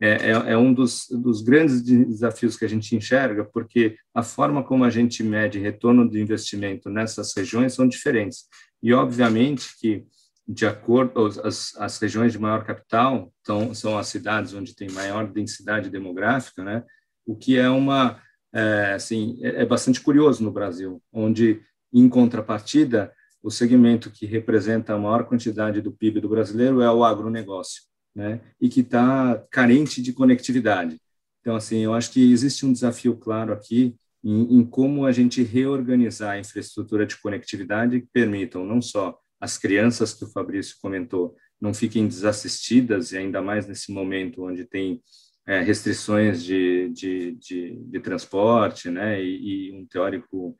é, 0.00 0.30
é, 0.30 0.30
é, 0.30 0.56
um 0.56 0.72
dos, 0.72 1.06
dos 1.10 1.42
grandes 1.42 1.82
desafios 1.82 2.56
que 2.56 2.64
a 2.64 2.68
gente 2.68 2.96
enxerga, 2.96 3.44
porque 3.44 3.96
a 4.14 4.22
forma 4.22 4.62
como 4.62 4.82
a 4.82 4.90
gente 4.90 5.22
mede 5.22 5.58
retorno 5.58 6.08
de 6.08 6.18
investimento 6.18 6.88
nessas 6.88 7.36
regiões 7.36 7.74
são 7.74 7.86
diferentes. 7.86 8.46
E, 8.82 8.94
obviamente, 8.94 9.68
que 9.78 10.06
de 10.48 10.66
acordo 10.66 11.26
as, 11.44 11.76
as 11.76 11.98
regiões 11.98 12.32
de 12.32 12.38
maior 12.38 12.64
capital 12.64 13.32
então, 13.40 13.72
são 13.74 13.96
as 13.96 14.08
cidades 14.08 14.54
onde 14.54 14.74
tem 14.74 14.90
maior 14.90 15.30
densidade 15.30 15.90
demográfica, 15.90 16.64
né? 16.64 16.82
O 17.30 17.36
que 17.36 17.56
é 17.56 17.70
uma 17.70 18.20
é, 18.52 18.94
assim 18.94 19.38
é, 19.40 19.62
é 19.62 19.64
bastante 19.64 20.00
curioso 20.00 20.42
no 20.42 20.50
Brasil, 20.50 21.00
onde 21.12 21.62
em 21.92 22.08
contrapartida 22.08 23.12
o 23.40 23.52
segmento 23.52 24.10
que 24.10 24.26
representa 24.26 24.94
a 24.94 24.98
maior 24.98 25.24
quantidade 25.24 25.80
do 25.80 25.92
PIB 25.92 26.20
do 26.20 26.28
brasileiro 26.28 26.82
é 26.82 26.90
o 26.90 27.04
agronegócio, 27.04 27.82
né? 28.12 28.40
E 28.60 28.68
que 28.68 28.80
está 28.80 29.40
carente 29.48 30.02
de 30.02 30.12
conectividade. 30.12 31.00
Então, 31.40 31.54
assim, 31.54 31.78
eu 31.78 31.94
acho 31.94 32.10
que 32.10 32.32
existe 32.32 32.66
um 32.66 32.72
desafio 32.72 33.16
claro 33.16 33.52
aqui 33.52 33.94
em, 34.24 34.58
em 34.58 34.64
como 34.64 35.06
a 35.06 35.12
gente 35.12 35.40
reorganizar 35.44 36.32
a 36.32 36.40
infraestrutura 36.40 37.06
de 37.06 37.16
conectividade 37.16 38.00
que 38.00 38.08
permitam 38.12 38.66
não 38.66 38.82
só 38.82 39.16
as 39.40 39.56
crianças 39.56 40.12
que 40.12 40.24
o 40.24 40.30
Fabrício 40.32 40.76
comentou 40.82 41.36
não 41.60 41.72
fiquem 41.72 42.08
desassistidas, 42.08 43.12
e 43.12 43.18
ainda 43.18 43.40
mais 43.40 43.66
nesse 43.66 43.92
momento 43.92 44.44
onde 44.44 44.64
tem 44.64 45.00
é, 45.46 45.60
restrições 45.60 46.42
de, 46.44 46.90
de, 46.90 47.32
de, 47.32 47.76
de, 47.76 48.00
transporte, 48.00 48.90
né, 48.90 49.22
e, 49.22 49.70
e, 49.70 49.72
um 49.72 49.86
teórico, 49.86 50.56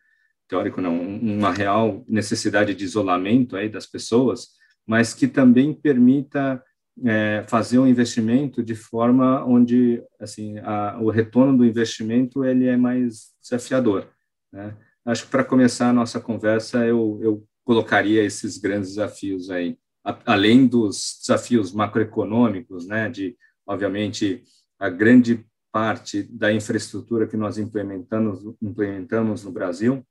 teórico 0.49 0.81
não, 0.81 1.01
uma 1.01 1.53
real 1.53 2.05
necessidade 2.09 2.75
de 2.75 2.85
isolamento 2.85 3.57
aí 3.57 3.69
das 3.69 3.87
pessoas, 3.87 4.49
mas 4.87 5.15
que 5.15 5.29
também 5.29 5.73
permita 5.73 6.63
é, 7.05 7.45
fazer 7.49 7.79
um 7.79 7.87
investimento 7.87 8.63
de 8.63 8.75
forma 8.75 9.45
onde, 9.45 10.03
assim, 10.19 10.59
a, 10.59 10.99
o 11.01 11.11
retorno 11.11 11.57
do 11.59 11.65
investimento 11.65 12.45
ele 12.45 12.67
é 12.67 12.77
mais 12.77 13.29
desafiador, 13.41 14.09
né? 14.53 14.77
Acho 15.05 15.25
que 15.25 15.31
para 15.31 15.45
começar 15.45 15.89
a 15.89 15.93
nossa 15.95 16.21
conversa, 16.21 16.85
eu, 16.85 17.19
eu 17.23 17.45
colocaria 17.65 18.23
esses 18.23 18.59
grandes 18.59 18.91
desafios 18.91 19.51
aí, 19.51 19.79
além 20.27 20.67
dos 20.67 21.19
desafios 21.21 21.73
macroeconômicos, 21.73 22.87
né, 22.87 23.09
de, 23.09 23.37
obviamente, 23.67 24.43
a 24.81 24.89
grande 24.89 25.45
parte 25.71 26.23
da 26.23 26.53
infraestrutura 26.53 27.27
que 27.27 27.37
nós 27.37 27.59
implementamos, 27.59 28.43
implementamos 28.61 29.45
no 29.45 29.53
Brasil, 29.53 30.05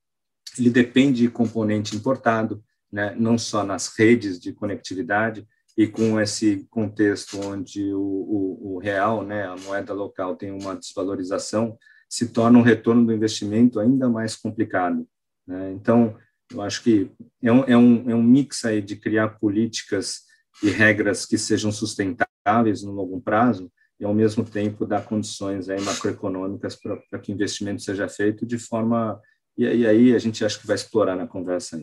ele 0.57 0.69
depende 0.69 1.23
de 1.23 1.29
componente 1.29 1.95
importado, 1.95 2.63
né, 2.91 3.15
não 3.17 3.37
só 3.37 3.63
nas 3.63 3.87
redes 3.97 4.39
de 4.39 4.53
conectividade, 4.53 5.45
e 5.77 5.87
com 5.87 6.19
esse 6.19 6.67
contexto 6.69 7.39
onde 7.39 7.93
o, 7.93 7.99
o, 7.99 8.75
o 8.75 8.79
real, 8.79 9.23
né, 9.23 9.45
a 9.45 9.55
moeda 9.55 9.93
local 9.93 10.35
tem 10.35 10.51
uma 10.51 10.75
desvalorização, 10.75 11.77
se 12.09 12.29
torna 12.29 12.59
um 12.59 12.63
retorno 12.63 13.05
do 13.05 13.13
investimento 13.13 13.79
ainda 13.79 14.09
mais 14.09 14.35
complicado. 14.35 15.07
Né? 15.47 15.71
Então, 15.71 16.17
eu 16.51 16.61
acho 16.61 16.83
que 16.83 17.11
é 17.41 17.51
um, 17.51 17.63
é 17.63 17.77
um, 17.77 18.09
é 18.09 18.15
um 18.15 18.23
mix 18.23 18.65
aí 18.65 18.81
de 18.81 18.95
criar 18.95 19.39
políticas 19.39 20.23
e 20.61 20.69
regras 20.69 21.25
que 21.25 21.37
sejam 21.37 21.71
sustentáveis 21.71 22.83
no 22.83 22.91
longo 22.91 23.21
prazo 23.21 23.71
e, 23.99 24.05
ao 24.05 24.13
mesmo 24.13 24.43
tempo, 24.43 24.85
dar 24.85 25.05
condições 25.05 25.69
aí 25.69 25.81
macroeconômicas 25.81 26.75
para 26.75 27.19
que 27.19 27.31
investimento 27.31 27.81
seja 27.81 28.07
feito 28.07 28.45
de 28.45 28.57
forma... 28.57 29.19
E, 29.57 29.65
e, 29.65 29.87
aí 29.87 30.15
a 30.15 30.19
gente 30.19 30.43
acha 30.45 30.57
que 30.57 30.67
vai 30.67 30.75
explorar 30.75 31.15
na 31.15 31.27
conversa. 31.27 31.81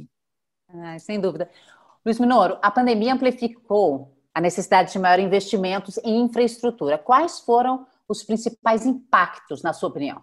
Ah, 0.69 0.99
sem 0.99 1.21
dúvida. 1.21 1.51
Luiz 2.05 2.19
Minoro, 2.19 2.59
a 2.63 2.71
pandemia 2.71 3.13
amplificou 3.13 4.17
a 4.35 4.41
necessidade 4.41 4.93
de 4.93 4.99
maior 4.99 5.19
investimentos 5.19 5.99
em 6.05 6.23
infraestrutura. 6.23 6.99
Quais 6.99 7.41
foram 7.41 7.87
os 8.09 8.23
principais 8.23 8.87
impactos, 8.87 9.63
na 9.63 9.73
sua 9.73 9.89
opinião? 9.89 10.23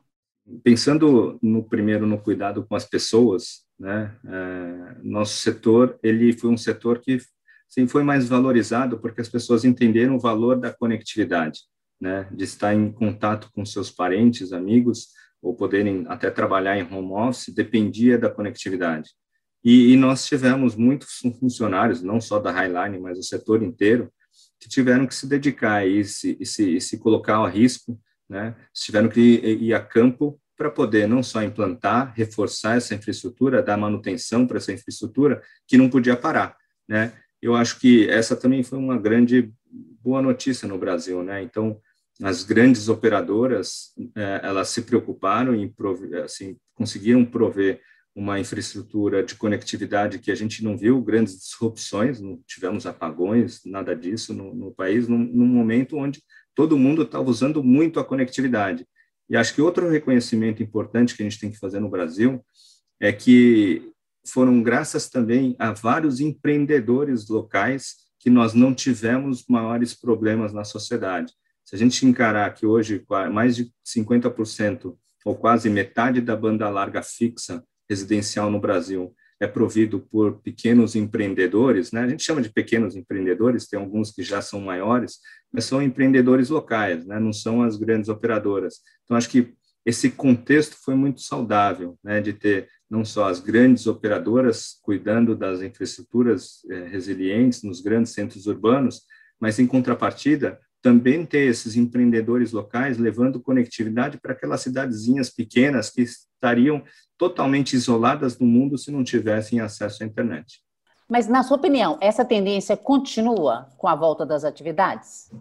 Pensando 0.64 1.40
no 1.42 1.64
primeiro 1.64 2.06
no 2.06 2.20
cuidado 2.20 2.66
com 2.66 2.76
as 2.76 2.86
pessoas, 2.86 3.66
né? 3.80 4.16
É, 4.26 4.98
nosso 5.04 5.38
setor 5.38 5.98
ele 6.04 6.34
foi 6.34 6.50
um 6.50 6.58
setor 6.58 7.00
que 7.00 7.18
sim 7.68 7.88
foi 7.88 8.04
mais 8.04 8.28
valorizado 8.28 9.00
porque 9.00 9.22
as 9.22 9.30
pessoas 9.30 9.66
entenderam 9.66 10.16
o 10.16 10.20
valor 10.20 10.60
da 10.60 10.72
conectividade, 10.72 11.62
né? 12.04 12.28
De 12.34 12.44
estar 12.44 12.76
em 12.76 12.92
contato 12.92 13.50
com 13.54 13.66
seus 13.66 13.90
parentes, 13.90 14.52
amigos 14.52 15.08
ou 15.42 15.56
poderem 15.56 16.04
até 16.10 16.30
trabalhar 16.30 16.78
em 16.78 16.84
home 16.84 17.14
office 17.14 17.54
dependia 17.56 18.18
da 18.18 18.30
conectividade. 18.30 19.12
E, 19.64 19.94
e 19.94 19.96
nós 19.96 20.26
tivemos 20.26 20.76
muitos 20.76 21.20
funcionários, 21.40 22.04
não 22.04 22.20
só 22.20 22.40
da 22.40 22.52
Highline, 22.52 23.00
mas 23.00 23.18
o 23.18 23.24
setor 23.24 23.64
inteiro, 23.64 24.12
que 24.60 24.68
tiveram 24.68 25.08
que 25.08 25.16
se 25.16 25.26
dedicar 25.26 25.88
e 25.88 26.04
se, 26.04 26.36
e 26.38 26.46
se, 26.46 26.76
e 26.76 26.82
se 26.82 26.98
colocar 26.98 27.36
ao 27.36 27.48
risco 27.48 27.98
né, 28.30 28.54
tiveram 28.74 29.08
que 29.08 29.22
ir 29.22 29.74
a 29.74 29.80
campo 29.80 30.38
para 30.58 30.70
poder 30.70 31.08
não 31.08 31.24
só 31.24 31.42
implantar, 31.42 32.14
reforçar 32.18 32.76
essa 32.76 32.94
infraestrutura, 32.94 33.64
dar 33.64 33.78
manutenção 33.78 34.46
para 34.46 34.58
essa 34.58 34.74
infraestrutura, 34.74 35.42
que 35.66 35.78
não 35.78 35.90
podia 35.90 36.18
parar, 36.18 36.58
né? 36.88 37.14
Eu 37.42 37.56
acho 37.56 37.80
que 37.80 38.08
essa 38.10 38.36
também 38.36 38.64
foi 38.64 38.78
uma 38.78 38.98
grande 38.98 39.52
boa 40.02 40.22
notícia 40.22 40.68
no 40.68 40.78
Brasil, 40.78 41.24
né? 41.24 41.42
Então, 41.42 41.80
as 42.22 42.44
grandes 42.44 42.90
operadoras, 42.90 43.92
eh, 44.16 44.42
elas 44.44 44.70
se 44.70 44.84
preocuparam 44.84 45.56
em 45.56 45.74
assim, 46.24 46.58
conseguiram 46.76 47.26
prover 47.26 47.82
uma 48.16 48.40
infraestrutura 48.40 49.24
de 49.24 49.36
conectividade 49.36 50.20
que 50.20 50.32
a 50.32 50.36
gente 50.36 50.64
não 50.64 50.78
viu 50.78 51.02
grandes 51.02 51.40
disrupções, 51.40 52.20
não 52.20 52.40
tivemos 52.46 52.86
apagões, 52.86 53.62
nada 53.66 53.96
disso 53.96 54.34
no, 54.34 54.54
no 54.54 54.72
país, 54.72 55.08
num, 55.08 55.18
num 55.18 55.48
momento 55.48 55.98
onde 55.98 56.22
todo 56.54 56.78
mundo 56.78 57.02
estava 57.02 57.28
usando 57.28 57.64
muito 57.64 58.00
a 58.00 58.06
conectividade. 58.06 58.86
E 59.28 59.36
acho 59.36 59.56
que 59.56 59.62
outro 59.62 59.90
reconhecimento 59.90 60.62
importante 60.62 61.16
que 61.16 61.24
a 61.24 61.26
gente 61.26 61.40
tem 61.40 61.50
que 61.50 61.58
fazer 61.58 61.80
no 61.80 61.90
Brasil 61.90 62.46
é 63.00 63.12
que 63.12 63.92
foram 64.26 64.62
graças 64.62 65.10
também 65.10 65.56
a 65.58 65.72
vários 65.72 66.20
empreendedores 66.20 67.28
locais 67.28 67.96
que 68.20 68.30
nós 68.30 68.54
não 68.54 68.74
tivemos 68.74 69.46
maiores 69.50 69.94
problemas 69.94 70.54
na 70.54 70.64
sociedade. 70.64 71.34
Se 71.64 71.76
a 71.76 71.78
gente 71.78 72.06
encarar 72.06 72.54
que 72.54 72.66
hoje 72.66 73.04
mais 73.32 73.56
de 73.56 73.72
50% 73.86 74.96
ou 75.26 75.36
quase 75.36 75.70
metade 75.70 76.22
da 76.22 76.36
banda 76.36 76.70
larga 76.70 77.02
fixa 77.02 77.64
residencial 77.90 78.50
no 78.50 78.60
Brasil 78.60 79.14
é 79.40 79.48
provido 79.48 80.00
por 80.00 80.42
pequenos 80.42 80.96
empreendedores, 80.96 81.92
né? 81.92 82.02
A 82.02 82.08
gente 82.08 82.24
chama 82.24 82.42
de 82.42 82.52
pequenos 82.52 82.96
empreendedores, 82.96 83.68
tem 83.68 83.78
alguns 83.78 84.12
que 84.12 84.24
já 84.24 84.42
são 84.42 84.62
maiores, 84.62 85.20
mas 85.52 85.66
são 85.66 85.82
empreendedores 85.82 86.50
locais, 86.50 87.06
né? 87.06 87.20
Não 87.20 87.34
são 87.34 87.62
as 87.62 87.76
grandes 87.76 88.10
operadoras. 88.10 88.76
Então 89.04 89.18
acho 89.18 89.30
que 89.30 89.54
esse 89.86 90.10
contexto 90.12 90.78
foi 90.82 90.96
muito 90.96 91.20
saudável, 91.22 91.98
né? 92.02 92.22
De 92.22 92.32
ter 92.32 92.70
não 92.90 93.04
só 93.04 93.28
as 93.28 93.40
grandes 93.40 93.86
operadoras 93.86 94.78
cuidando 94.82 95.36
das 95.36 95.62
infraestruturas 95.62 96.64
é, 96.70 96.88
resilientes 96.88 97.64
nos 97.64 97.82
grandes 97.82 98.14
centros 98.14 98.48
urbanos, 98.48 99.02
mas 99.40 99.60
em 99.60 99.68
contrapartida, 99.68 100.58
também 100.84 101.26
ter 101.26 101.48
esses 101.48 101.78
empreendedores 101.78 102.52
locais 102.52 102.98
levando 102.98 103.42
conectividade 103.42 104.20
para 104.20 104.34
aquelas 104.34 104.60
cidadezinhas 104.62 105.30
pequenas 105.30 105.90
que 105.90 106.02
estariam 106.02 106.84
totalmente 107.18 107.74
isoladas 107.74 108.36
do 108.36 108.46
mundo 108.46 108.78
se 108.78 108.92
não 108.92 109.02
tivessem 109.02 109.62
acesso 109.62 110.04
à 110.04 110.06
internet. 110.06 110.62
Mas, 111.10 111.28
na 111.28 111.42
sua 111.42 111.56
opinião, 111.56 111.98
essa 112.02 112.26
tendência 112.26 112.76
continua 112.76 113.70
com 113.78 113.88
a 113.88 113.96
volta 113.96 114.26
das 114.26 114.44
atividades? 114.44 115.32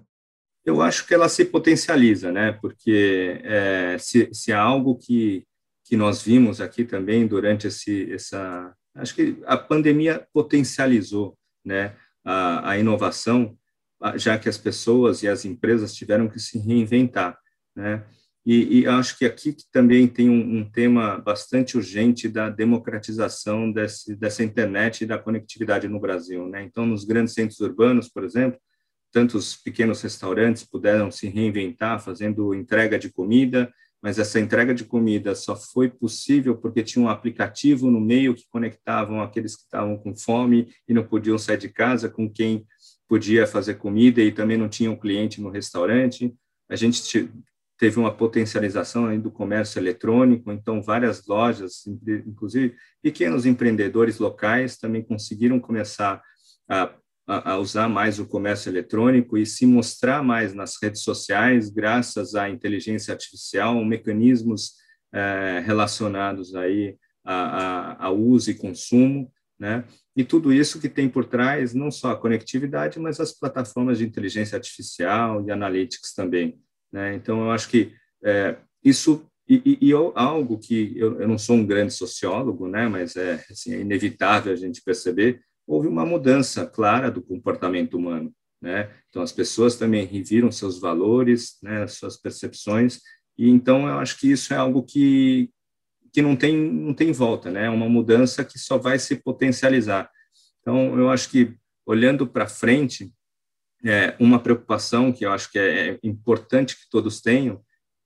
Eu 0.64 0.80
acho 0.80 1.06
que 1.08 1.14
ela 1.14 1.28
se 1.28 1.44
potencializa, 1.44 2.30
né? 2.30 2.52
Porque 2.52 3.40
é, 3.42 3.96
se, 3.99 4.28
se 4.32 4.52
há 4.52 4.61
algo 4.61 4.96
que, 4.96 5.44
que 5.84 5.96
nós 5.96 6.22
vimos 6.22 6.61
aqui 6.61 6.84
também 6.84 7.26
durante 7.26 7.66
esse, 7.66 8.12
essa. 8.12 8.72
Acho 8.94 9.14
que 9.14 9.42
a 9.44 9.56
pandemia 9.56 10.25
potencializou 10.32 11.37
né, 11.64 11.96
a, 12.25 12.70
a 12.70 12.78
inovação, 12.78 13.56
já 14.16 14.38
que 14.38 14.49
as 14.49 14.59
pessoas 14.59 15.23
e 15.23 15.28
as 15.28 15.44
empresas 15.44 15.94
tiveram 15.94 16.28
que 16.28 16.40
se 16.40 16.59
reinventar, 16.59 17.38
né? 17.75 18.04
E, 18.44 18.80
e 18.80 18.87
acho 18.88 19.16
que 19.16 19.25
aqui 19.25 19.54
também 19.71 20.09
tem 20.09 20.28
um, 20.28 20.59
um, 20.59 20.68
tema 20.68 21.16
bastante 21.18 21.76
urgente 21.76 22.28
da 22.28 22.50
democratização 22.50 23.71
desse, 23.71 24.16
dessa 24.16 24.42
internet 24.42 25.02
e 25.02 25.06
da 25.06 25.16
conectividade 25.16 25.87
no 25.87 26.00
Brasil. 26.00 26.49
Né? 26.49 26.64
Então, 26.64 26.85
nos 26.85 27.04
grandes 27.04 27.35
centros 27.35 27.61
urbanos, 27.61 28.09
por 28.09 28.25
exemplo, 28.25 28.59
tantos 29.12 29.54
pequenos 29.54 30.02
restaurantes 30.02 30.64
puderam 30.64 31.09
se 31.09 31.28
reinventar 31.28 32.02
fazendo 32.02 32.52
entrega 32.52 32.99
de 32.99 33.12
comida, 33.12 33.73
mas 34.02 34.18
essa 34.18 34.40
entrega 34.40 34.75
de 34.75 34.85
comida 34.85 35.37
só 35.37 35.54
foi 35.54 35.88
possível 35.88 36.56
porque 36.56 36.82
tinha 36.82 37.04
um 37.04 37.09
aplicativo 37.09 37.88
no 37.92 38.00
meio 38.00 38.35
que 38.35 38.49
conectavam 38.50 39.23
aqueles 39.23 39.54
que 39.54 39.62
estavam 39.62 39.97
com 39.97 40.16
fome 40.16 40.75
e 40.88 40.92
não 40.92 41.04
podiam 41.04 41.38
sair 41.38 41.59
de 41.59 41.68
casa 41.68 42.09
com 42.09 42.28
quem 42.28 42.66
podia 43.12 43.47
fazer 43.47 43.75
comida 43.75 44.23
e 44.23 44.33
também 44.33 44.57
não 44.57 44.71
tinha 44.71 44.90
um 44.90 44.97
cliente 44.97 45.38
no 45.38 45.50
restaurante. 45.50 46.35
A 46.66 46.75
gente 46.75 47.31
teve 47.78 47.99
uma 47.99 48.11
potencialização 48.11 49.21
do 49.21 49.31
comércio 49.31 49.78
eletrônico, 49.78 50.50
então 50.50 50.81
várias 50.81 51.26
lojas, 51.26 51.87
inclusive 52.26 52.75
pequenos 53.02 53.45
empreendedores 53.45 54.19
locais, 54.19 54.78
também 54.78 55.02
conseguiram 55.02 55.61
começar 55.61 56.23
a, 56.66 56.95
a, 57.26 57.59
usar 57.59 57.87
mais 57.87 58.19
o 58.19 58.25
comércio 58.25 58.71
eletrônico 58.71 59.37
e 59.37 59.45
se 59.45 59.66
mostrar 59.66 60.23
mais 60.23 60.54
nas 60.54 60.83
redes 60.83 61.02
sociais, 61.02 61.69
graças 61.69 62.35
à 62.35 62.49
inteligência 62.49 63.12
artificial, 63.12 63.85
mecanismos 63.85 64.73
é, 65.12 65.62
relacionados 65.66 66.54
aí 66.54 66.97
a, 67.23 67.35
a, 67.35 68.07
a 68.07 68.11
uso 68.11 68.50
e 68.50 68.54
consumo, 68.54 69.31
né? 69.59 69.85
E 70.16 70.25
tudo 70.25 70.52
isso 70.52 70.80
que 70.80 70.88
tem 70.88 71.09
por 71.09 71.25
trás 71.25 71.73
não 71.73 71.90
só 71.90 72.11
a 72.11 72.16
conectividade, 72.16 72.99
mas 72.99 73.21
as 73.21 73.32
plataformas 73.32 73.99
de 73.99 74.04
inteligência 74.04 74.56
artificial 74.56 75.44
e 75.47 75.50
analytics 75.50 76.12
também. 76.14 76.59
Né? 76.92 77.14
Então, 77.14 77.40
eu 77.42 77.50
acho 77.50 77.68
que 77.68 77.94
é, 78.23 78.56
isso 78.85 79.26
e, 79.49 79.78
e, 79.80 79.88
e, 79.90 79.92
algo 79.92 80.59
que 80.59 80.97
eu, 80.97 81.21
eu, 81.21 81.28
não 81.28 81.37
sou 81.37 81.56
um 81.56 81.66
grande 81.66 81.92
sociólogo, 81.92 82.68
né, 82.68 82.88
mas 82.88 83.16
é, 83.16 83.44
assim, 83.50 83.75
é, 83.75 83.80
inevitável 83.80 84.52
a 84.52 84.56
gente 84.56 84.82
perceber, 84.82 85.40
houve 85.66 85.88
uma 85.88 86.06
mudança 86.06 86.64
clara 86.64 87.11
do 87.11 87.21
comportamento 87.21 87.94
humano. 87.97 88.32
Né? 88.61 88.90
Então, 89.09 89.23
as 89.23 89.32
pessoas 89.32 89.76
também 89.76 90.06
reviram 90.06 90.52
seus 90.52 90.78
valores, 90.78 91.59
né, 91.62 91.87
suas 91.88 92.16
percepções, 92.16 93.00
e 93.37 93.49
então 93.49 93.88
eu 93.88 93.99
acho 93.99 94.18
que 94.18 94.30
isso 94.30 94.54
é 94.54 94.56
algo 94.56 94.82
que, 94.82 95.50
que 96.12 96.21
não, 96.21 96.37
tem, 96.37 96.57
não 96.57 96.92
tem 96.92 97.11
volta, 97.11 97.50
né? 97.50 97.66
é 97.66 97.71
uma 97.71 97.88
mudança 97.88 98.45
que 98.45 98.59
só 98.59 98.76
vai 98.76 98.99
se 98.99 99.16
potencializar. 99.16 100.11
Então, 100.61 100.99
eu 100.99 101.11
acho 101.11 101.31
que, 101.31 101.57
olhando 101.87 102.26
para 102.26 102.47
frente, 102.47 103.12
é, 103.85 104.14
uma 104.21 104.38
preocupação 104.38 105.12
que 105.12 105.25
eu 105.25 105.33
acho 105.33 105.50
que 105.50 105.59
é, 105.59 105.90
é 105.90 105.99
importante 106.02 106.76
que 106.76 106.88
todos 106.90 107.21
tenham 107.21 107.62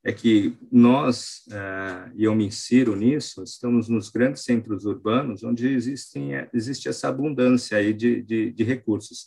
é 0.07 0.13
que 0.13 0.57
nós, 0.71 1.43
é, 1.51 2.13
e 2.15 2.23
eu 2.23 2.35
me 2.35 2.47
insiro 2.47 2.95
nisso, 2.95 3.43
estamos 3.43 3.89
nos 3.89 4.09
grandes 4.09 4.45
centros 4.45 4.85
urbanos 4.85 5.43
onde 5.43 5.67
existem, 5.67 6.37
é, 6.37 6.49
existe 6.55 6.89
essa 6.89 7.09
abundância 7.09 7.77
aí 7.77 7.93
de, 7.93 8.23
de, 8.23 8.53
de 8.53 8.65
recursos. 8.65 9.27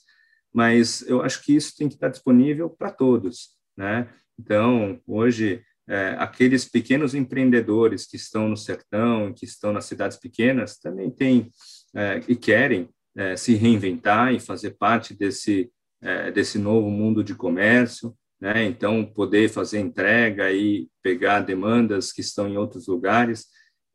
Mas 0.54 1.02
eu 1.02 1.22
acho 1.22 1.44
que 1.44 1.54
isso 1.54 1.76
tem 1.76 1.90
que 1.90 1.96
estar 1.96 2.08
disponível 2.08 2.70
para 2.70 2.92
todos, 2.92 3.50
né? 3.78 4.10
Então, 4.40 5.02
hoje, 5.06 5.62
é, 5.90 6.16
aqueles 6.20 6.66
pequenos 6.66 7.16
empreendedores 7.16 8.06
que 8.06 8.16
estão 8.16 8.48
no 8.48 8.56
sertão, 8.56 9.34
que 9.34 9.44
estão 9.44 9.74
nas 9.74 9.86
cidades 9.86 10.18
pequenas, 10.18 10.78
também 10.78 11.10
têm 11.10 11.50
é, 11.96 12.22
e 12.28 12.36
querem 12.36 12.88
é, 13.18 13.36
se 13.36 13.56
reinventar 13.56 14.34
e 14.34 14.40
fazer 14.40 14.78
parte 14.78 15.16
desse 15.16 15.72
é, 16.02 16.32
desse 16.32 16.58
novo 16.58 16.90
mundo 16.90 17.24
de 17.24 17.36
comércio, 17.36 18.16
né? 18.40 18.64
Então, 18.64 19.06
poder 19.06 19.50
fazer 19.50 19.80
entrega 19.80 20.52
e 20.52 20.88
pegar 21.04 21.42
demandas 21.42 22.12
que 22.12 22.22
estão 22.22 22.48
em 22.48 22.58
outros 22.58 22.88
lugares. 22.88 23.48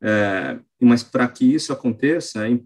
É, 0.03 0.59
mas 0.81 1.03
para 1.03 1.27
que 1.29 1.55
isso 1.55 1.73
aconteça, 1.73 2.47
é, 2.47 2.59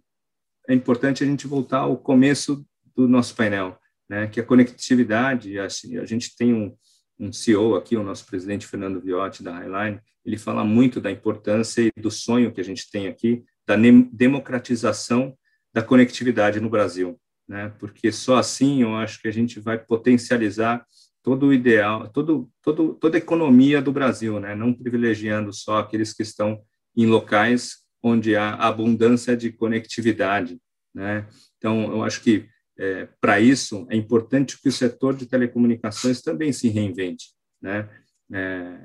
é 0.68 0.74
importante 0.74 1.22
a 1.22 1.26
gente 1.26 1.46
voltar 1.46 1.80
ao 1.80 1.96
começo 1.96 2.66
do 2.96 3.06
nosso 3.06 3.34
painel, 3.36 3.78
né? 4.08 4.26
Que 4.26 4.40
a 4.40 4.44
conectividade, 4.44 5.58
assim, 5.58 5.98
a 5.98 6.04
gente 6.04 6.34
tem 6.36 6.52
um, 6.52 6.74
um 7.18 7.32
CEO 7.32 7.74
aqui, 7.74 7.96
o 7.96 8.02
nosso 8.02 8.26
presidente 8.26 8.66
Fernando 8.66 9.00
Viotti 9.00 9.42
da 9.42 9.52
Highline, 9.52 10.00
ele 10.24 10.38
fala 10.38 10.64
muito 10.64 11.00
da 11.00 11.10
importância 11.10 11.82
e 11.82 12.00
do 12.00 12.10
sonho 12.10 12.52
que 12.52 12.60
a 12.60 12.64
gente 12.64 12.90
tem 12.90 13.08
aqui 13.08 13.44
da 13.66 13.76
democratização 14.12 15.36
da 15.74 15.82
conectividade 15.82 16.60
no 16.60 16.70
Brasil 16.70 17.18
né? 17.48 17.72
Porque 17.78 18.12
só 18.12 18.36
assim 18.36 18.82
eu 18.82 18.94
acho 18.94 19.20
que 19.20 19.26
a 19.26 19.32
gente 19.32 19.58
vai 19.58 19.78
potencializar 19.78 20.84
todo 21.22 21.46
o 21.46 21.52
ideal, 21.52 22.08
todo, 22.08 22.48
todo, 22.62 22.94
toda 22.94 23.16
a 23.16 23.18
economia 23.18 23.80
do 23.80 23.90
Brasil, 23.90 24.38
né? 24.38 24.54
Não 24.54 24.72
privilegiando 24.72 25.52
só 25.52 25.78
aqueles 25.78 26.12
que 26.12 26.22
estão 26.22 26.60
em 26.94 27.06
locais 27.06 27.78
onde 28.02 28.36
há 28.36 28.54
abundância 28.54 29.36
de 29.36 29.50
conectividade, 29.50 30.60
né? 30.94 31.26
Então, 31.56 31.90
eu 31.90 32.04
acho 32.04 32.20
que 32.20 32.46
é, 32.78 33.08
para 33.20 33.40
isso 33.40 33.86
é 33.90 33.96
importante 33.96 34.60
que 34.60 34.68
o 34.68 34.72
setor 34.72 35.16
de 35.16 35.26
telecomunicações 35.26 36.22
também 36.22 36.52
se 36.52 36.68
reinvente, 36.68 37.32
né? 37.60 37.88
É, 38.32 38.78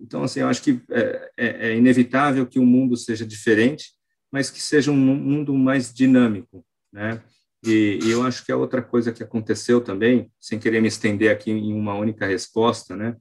então, 0.00 0.22
assim, 0.22 0.40
eu 0.40 0.48
acho 0.48 0.62
que 0.62 0.82
é, 0.90 1.30
é, 1.36 1.68
é, 1.68 1.76
inevitável 1.76 2.46
que 2.46 2.58
o 2.58 2.66
mundo 2.66 2.96
seja 2.96 3.24
diferente, 3.24 3.92
mas 4.30 4.50
que 4.50 4.60
seja 4.60 4.90
um 4.90 4.96
mundo 4.96 5.54
mais 5.54 5.92
dinâmico, 5.92 6.64
né? 6.92 7.22
E, 7.64 7.98
e, 8.02 8.10
eu 8.10 8.22
acho 8.22 8.44
que 8.44 8.52
a 8.52 8.56
outra 8.56 8.82
coisa 8.82 9.12
que 9.12 9.22
aconteceu 9.22 9.80
também, 9.80 10.30
sem 10.38 10.58
querer 10.58 10.80
me 10.80 10.88
estender 10.88 11.30
aqui 11.30 11.50
em 11.50 11.72
uma 11.72 11.94
única 11.94 12.26
resposta, 12.26 12.94
né, 12.94 13.16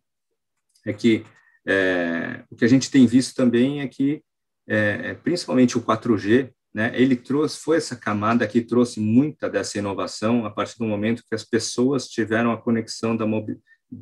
é 0.86 0.94
que 0.94 1.26
é, 1.66 2.44
o 2.50 2.56
que 2.56 2.66
a 2.66 2.68
gente 2.68 2.92
tem 2.92 3.08
visto 3.08 3.34
também 3.34 3.82
é 3.82 3.88
que, 3.88 4.22
é, 4.68 5.16
principalmente 5.16 5.78
o 5.78 5.82
4G, 5.82 6.52
né, 6.76 6.92
ele 6.94 7.16
trouxe, 7.16 7.58
foi 7.58 7.78
essa 7.78 7.96
camada 7.96 8.46
que 8.46 8.62
trouxe 8.62 9.00
muita 9.00 9.50
dessa 9.50 9.80
inovação 9.80 10.46
a 10.46 10.52
partir 10.52 10.78
do 10.78 10.84
momento 10.84 11.24
que 11.26 11.34
as 11.34 11.46
pessoas 11.46 12.10
tiveram 12.10 12.52
a 12.52 12.62
conexão 12.62 13.16
da 13.16 13.26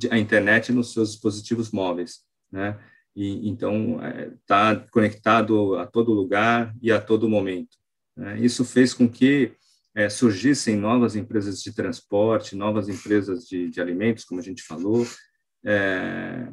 a 0.10 0.18
internet 0.18 0.72
nos 0.72 0.92
seus 0.92 1.12
dispositivos 1.12 1.70
móveis, 1.70 2.22
né, 2.52 2.80
e 3.16 3.48
então 3.48 4.00
está 4.42 4.72
é, 4.72 4.88
conectado 4.90 5.76
a 5.76 5.86
todo 5.86 6.12
lugar 6.12 6.74
e 6.82 6.92
a 6.92 7.00
todo 7.00 7.30
momento. 7.30 7.78
Né? 8.18 8.40
Isso 8.40 8.66
fez 8.66 8.92
com 8.92 9.08
que 9.08 9.52
é, 9.94 10.10
surgissem 10.10 10.76
novas 10.76 11.16
empresas 11.16 11.62
de 11.62 11.72
transporte, 11.72 12.56
novas 12.56 12.90
empresas 12.90 13.46
de, 13.46 13.70
de 13.70 13.80
alimentos, 13.80 14.26
como 14.26 14.42
a 14.42 14.44
gente 14.44 14.64
falou, 14.64 15.06
é, 15.64 16.48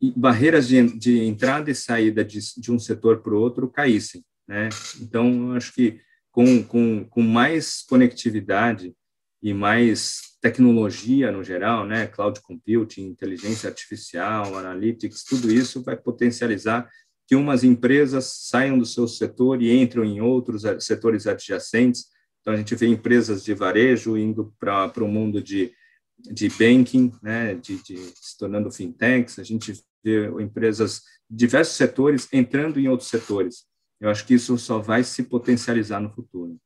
e 0.00 0.12
barreiras 0.16 0.66
de, 0.66 0.98
de, 0.98 1.24
entrada 1.24 1.70
e 1.70 1.74
saída 1.74 2.24
de, 2.24 2.38
de 2.56 2.72
um 2.72 2.78
setor 2.78 3.20
para 3.20 3.34
o 3.34 3.38
outro 3.38 3.68
caíssem. 3.68 4.24
Né? 4.46 4.68
Então, 5.00 5.52
acho 5.52 5.72
que 5.72 6.00
com, 6.30 6.62
com, 6.62 7.04
com 7.04 7.22
mais 7.22 7.82
conectividade 7.82 8.94
e 9.42 9.54
mais 9.54 10.20
tecnologia 10.40 11.32
no 11.32 11.42
geral, 11.42 11.86
né, 11.86 12.06
cloud 12.06 12.40
computing, 12.40 13.02
inteligência 13.06 13.68
artificial, 13.68 14.56
analytics, 14.56 15.24
tudo 15.24 15.50
isso 15.50 15.82
vai 15.82 15.96
potencializar 15.96 16.88
que 17.26 17.34
umas 17.34 17.64
empresas 17.64 18.48
saiam 18.48 18.78
do 18.78 18.86
seu 18.86 19.08
setor 19.08 19.60
e 19.60 19.76
entram 19.76 20.04
em 20.04 20.20
outros 20.20 20.62
setores 20.80 21.26
adjacentes, 21.26 22.06
então, 22.46 22.54
a 22.54 22.56
gente 22.56 22.76
vê 22.76 22.86
empresas 22.86 23.42
de 23.42 23.52
varejo 23.54 24.16
indo 24.16 24.54
para 24.60 25.02
o 25.02 25.08
mundo 25.08 25.42
de, 25.42 25.72
de 26.16 26.48
banking, 26.48 27.10
né, 27.20 27.56
de, 27.56 27.82
de, 27.82 27.96
se 27.96 28.38
tornando 28.38 28.70
fintechs, 28.70 29.40
a 29.40 29.42
gente 29.42 29.72
vê 30.04 30.28
empresas 30.40 31.02
diversos 31.28 31.74
setores 31.74 32.28
entrando 32.32 32.78
em 32.78 32.86
outros 32.86 33.10
setores. 33.10 33.64
Eu 34.00 34.10
acho 34.10 34.26
que 34.26 34.34
isso 34.34 34.56
só 34.58 34.78
vai 34.78 35.02
se 35.02 35.22
potencializar 35.22 36.00
no 36.00 36.10
futuro. 36.10 36.56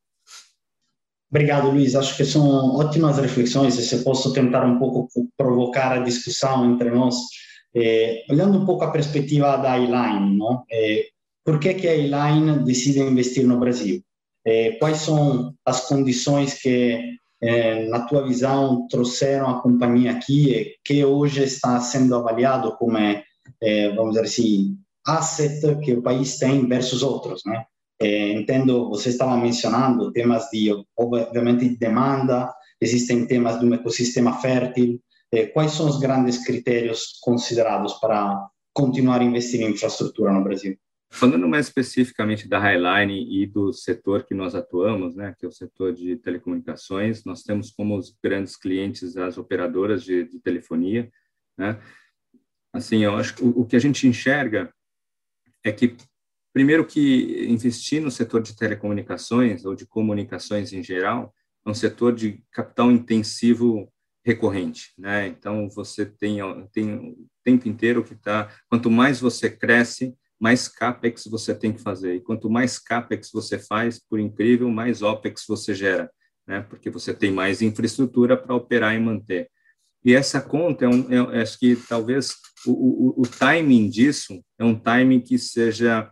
Obrigado, 1.30 1.70
Luiz. 1.70 1.94
Acho 1.94 2.16
que 2.16 2.24
são 2.24 2.76
ótimas 2.76 3.18
reflexões 3.18 3.78
e 3.78 3.82
se 3.82 4.02
posso 4.02 4.32
tentar 4.32 4.64
um 4.64 4.78
pouco 4.78 5.08
provocar 5.36 5.92
a 5.92 6.02
discussão 6.02 6.72
entre 6.72 6.90
nós, 6.90 7.14
eh, 7.74 8.24
olhando 8.28 8.58
um 8.58 8.66
pouco 8.66 8.82
a 8.82 8.90
perspectiva 8.90 9.56
da 9.56 9.78
Eline, 9.78 10.36
não? 10.36 10.64
Eh, 10.70 11.06
por 11.44 11.60
que, 11.60 11.74
que 11.74 11.86
a 11.86 11.94
Eline 11.94 12.64
decide 12.64 12.98
investir 13.00 13.46
no 13.46 13.60
Brasil? 13.60 14.02
é, 14.44 14.72
quais 14.72 14.98
são 14.98 15.54
as 15.64 15.86
condições 15.86 16.54
que 16.54 17.18
na 17.88 18.00
tua 18.00 18.28
visão, 18.28 18.86
trouxeram 18.88 19.48
a 19.48 19.62
companhia 19.62 20.12
aqui 20.12 20.52
e 20.52 20.74
que 20.84 21.02
hoje 21.02 21.42
está 21.42 21.80
sendo 21.80 22.14
avaliado 22.14 22.76
como, 22.76 22.98
vamos 23.96 24.10
dizer 24.10 24.26
assim, 24.26 24.76
asset 25.06 25.60
que 25.80 25.92
o 25.92 26.02
país 26.02 26.38
tem 26.38 26.66
versus 26.66 27.02
outros, 27.02 27.42
né? 27.44 27.64
Eh, 28.00 28.32
entendo, 28.32 28.88
você 28.88 29.10
estava 29.10 29.36
mencionando 29.36 30.10
temas 30.12 30.48
de, 30.50 30.70
obviamente, 30.96 31.68
de 31.68 31.76
demanda, 31.76 32.50
existem 32.80 33.26
temas 33.26 33.60
de 33.60 33.66
um 33.66 33.74
ecossistema 33.74 34.40
fértil. 34.40 34.98
Eh, 35.32 35.46
quais 35.46 35.72
são 35.72 35.86
os 35.86 35.98
grandes 35.98 36.44
critérios 36.44 37.18
considerados 37.20 37.94
para 37.94 38.48
continuar 38.72 39.20
a 39.20 39.24
investir 39.24 39.60
em 39.60 39.70
infraestrutura 39.70 40.32
no 40.32 40.42
Brasil? 40.42 40.78
Falando 41.12 41.48
mais 41.48 41.66
especificamente 41.66 42.48
da 42.48 42.58
Highline 42.58 43.42
e 43.42 43.44
do 43.44 43.72
setor 43.72 44.24
que 44.24 44.32
nós 44.32 44.54
atuamos, 44.54 45.16
né, 45.16 45.34
que 45.36 45.44
é 45.44 45.48
o 45.48 45.52
setor 45.52 45.92
de 45.92 46.16
telecomunicações, 46.16 47.24
nós 47.24 47.42
temos 47.42 47.70
como 47.72 47.98
os 47.98 48.16
grandes 48.22 48.56
clientes 48.56 49.16
as 49.16 49.36
operadoras 49.36 50.04
de, 50.04 50.24
de 50.24 50.38
telefonia, 50.38 51.10
né? 51.58 51.78
Assim, 52.72 53.02
eu 53.02 53.16
acho 53.16 53.34
que 53.34 53.42
o, 53.42 53.60
o 53.60 53.66
que 53.66 53.74
a 53.74 53.80
gente 53.80 54.06
enxerga 54.06 54.72
é 55.64 55.72
que 55.72 55.96
primeiro 56.52 56.84
que 56.84 57.46
investir 57.48 58.00
no 58.02 58.10
setor 58.10 58.42
de 58.42 58.56
telecomunicações 58.56 59.64
ou 59.64 59.74
de 59.74 59.86
comunicações 59.86 60.72
em 60.72 60.82
geral 60.82 61.34
é 61.64 61.70
um 61.70 61.74
setor 61.74 62.14
de 62.14 62.42
capital 62.50 62.90
intensivo 62.90 63.92
recorrente, 64.24 64.92
né? 64.98 65.26
Então 65.28 65.68
você 65.70 66.04
tem 66.04 66.38
tem 66.72 66.94
o 66.94 67.26
tempo 67.44 67.68
inteiro 67.68 68.04
que 68.04 68.14
está 68.14 68.50
quanto 68.68 68.90
mais 68.90 69.20
você 69.20 69.48
cresce 69.50 70.14
mais 70.40 70.66
capex 70.66 71.24
você 71.26 71.54
tem 71.54 71.72
que 71.72 71.82
fazer. 71.82 72.14
E 72.14 72.20
quanto 72.20 72.48
mais 72.48 72.78
capex 72.78 73.30
você 73.30 73.58
faz, 73.58 73.98
por 73.98 74.18
incrível, 74.18 74.70
mais 74.70 75.02
opex 75.02 75.44
você 75.46 75.74
gera, 75.74 76.10
né? 76.46 76.62
Porque 76.62 76.88
você 76.88 77.12
tem 77.12 77.30
mais 77.30 77.60
infraestrutura 77.60 78.36
para 78.36 78.54
operar 78.54 78.94
e 78.94 78.98
manter. 78.98 79.50
E 80.04 80.14
essa 80.14 80.40
conta, 80.40 80.84
é 80.84 80.88
um, 80.88 81.32
é, 81.32 81.42
acho 81.42 81.58
que 81.58 81.76
talvez 81.76 82.34
o, 82.66 82.72
o, 82.72 83.22
o, 83.22 83.22
timing 83.22 83.88
disso 83.88 84.42
é 84.58 84.64
um 84.64 84.74
timing 84.74 85.20
que 85.20 85.38
seja 85.38 86.10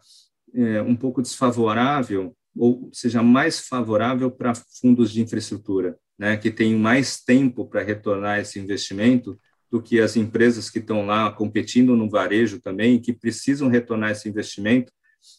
é, 0.55 0.83
um 0.83 0.95
pouco 0.95 1.23
desfavorável 1.23 2.35
ou 2.57 2.91
seja 2.93 3.23
mais 3.23 3.61
favorável 3.61 4.31
para 4.31 4.53
fundos 4.81 5.13
de 5.13 5.23
infraestrutura, 5.23 5.97
né? 6.19 6.37
Que 6.37 6.51
tem 6.51 6.75
mais 6.75 7.21
tempo 7.23 7.67
para 7.67 7.83
retornar 7.83 8.41
esse 8.41 8.59
investimento 8.59 9.39
do 9.71 9.83
que 9.83 10.01
as 10.01 10.17
empresas 10.17 10.69
que 10.69 10.79
estão 10.79 11.07
lá 11.07 11.31
competindo 11.31 11.95
no 11.95 12.11
varejo 12.11 12.61
também, 12.61 13.01
que 13.01 13.13
precisam 13.13 13.69
retornar 13.69 14.11
esse 14.11 14.29
investimento 14.29 14.93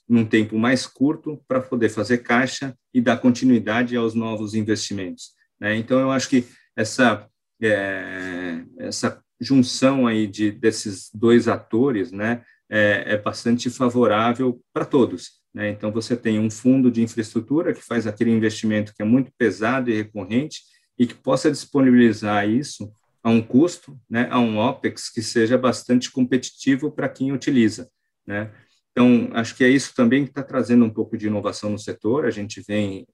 num 0.07 0.25
tempo 0.25 0.57
mais 0.57 0.85
curto 0.85 1.41
para 1.47 1.61
poder 1.61 1.89
fazer 1.89 2.19
caixa 2.19 2.75
e 2.93 3.01
dar 3.01 3.17
continuidade 3.17 3.95
aos 3.95 4.13
novos 4.13 4.53
investimentos. 4.53 5.31
Né? 5.59 5.75
Então, 5.75 5.99
eu 5.99 6.11
acho 6.11 6.29
que 6.29 6.45
essa, 6.75 7.27
é, 7.61 8.63
essa 8.77 9.21
junção 9.39 10.05
aí 10.05 10.27
de, 10.27 10.51
desses 10.51 11.09
dois 11.13 11.47
atores 11.47 12.11
né, 12.11 12.43
é, 12.69 13.13
é 13.13 13.17
bastante 13.17 13.69
favorável 13.69 14.61
para 14.73 14.85
todos. 14.85 15.39
Né? 15.53 15.69
Então, 15.69 15.91
você 15.91 16.15
tem 16.15 16.39
um 16.39 16.49
fundo 16.49 16.91
de 16.91 17.01
infraestrutura 17.01 17.73
que 17.73 17.81
faz 17.81 18.05
aquele 18.05 18.31
investimento 18.31 18.93
que 18.93 19.01
é 19.01 19.05
muito 19.05 19.31
pesado 19.37 19.89
e 19.89 19.95
recorrente 19.95 20.61
e 20.97 21.07
que 21.07 21.15
possa 21.15 21.49
disponibilizar 21.49 22.47
isso 22.47 22.91
a 23.23 23.29
um 23.29 23.41
custo, 23.41 23.99
né, 24.09 24.27
a 24.31 24.39
um 24.39 24.57
OPEX 24.57 25.09
que 25.09 25.21
seja 25.21 25.57
bastante 25.57 26.11
competitivo 26.11 26.91
para 26.91 27.09
quem 27.09 27.31
utiliza. 27.31 27.89
Né? 28.25 28.51
Então, 28.91 29.29
acho 29.33 29.55
que 29.55 29.63
é 29.63 29.69
isso 29.69 29.93
também 29.95 30.23
que 30.23 30.31
está 30.31 30.43
trazendo 30.43 30.85
um 30.85 30.89
pouco 30.89 31.17
de 31.17 31.27
inovação 31.27 31.69
no 31.69 31.79
setor. 31.79 32.25
A 32.25 32.31
gente 32.31 32.61
vem 32.67 33.05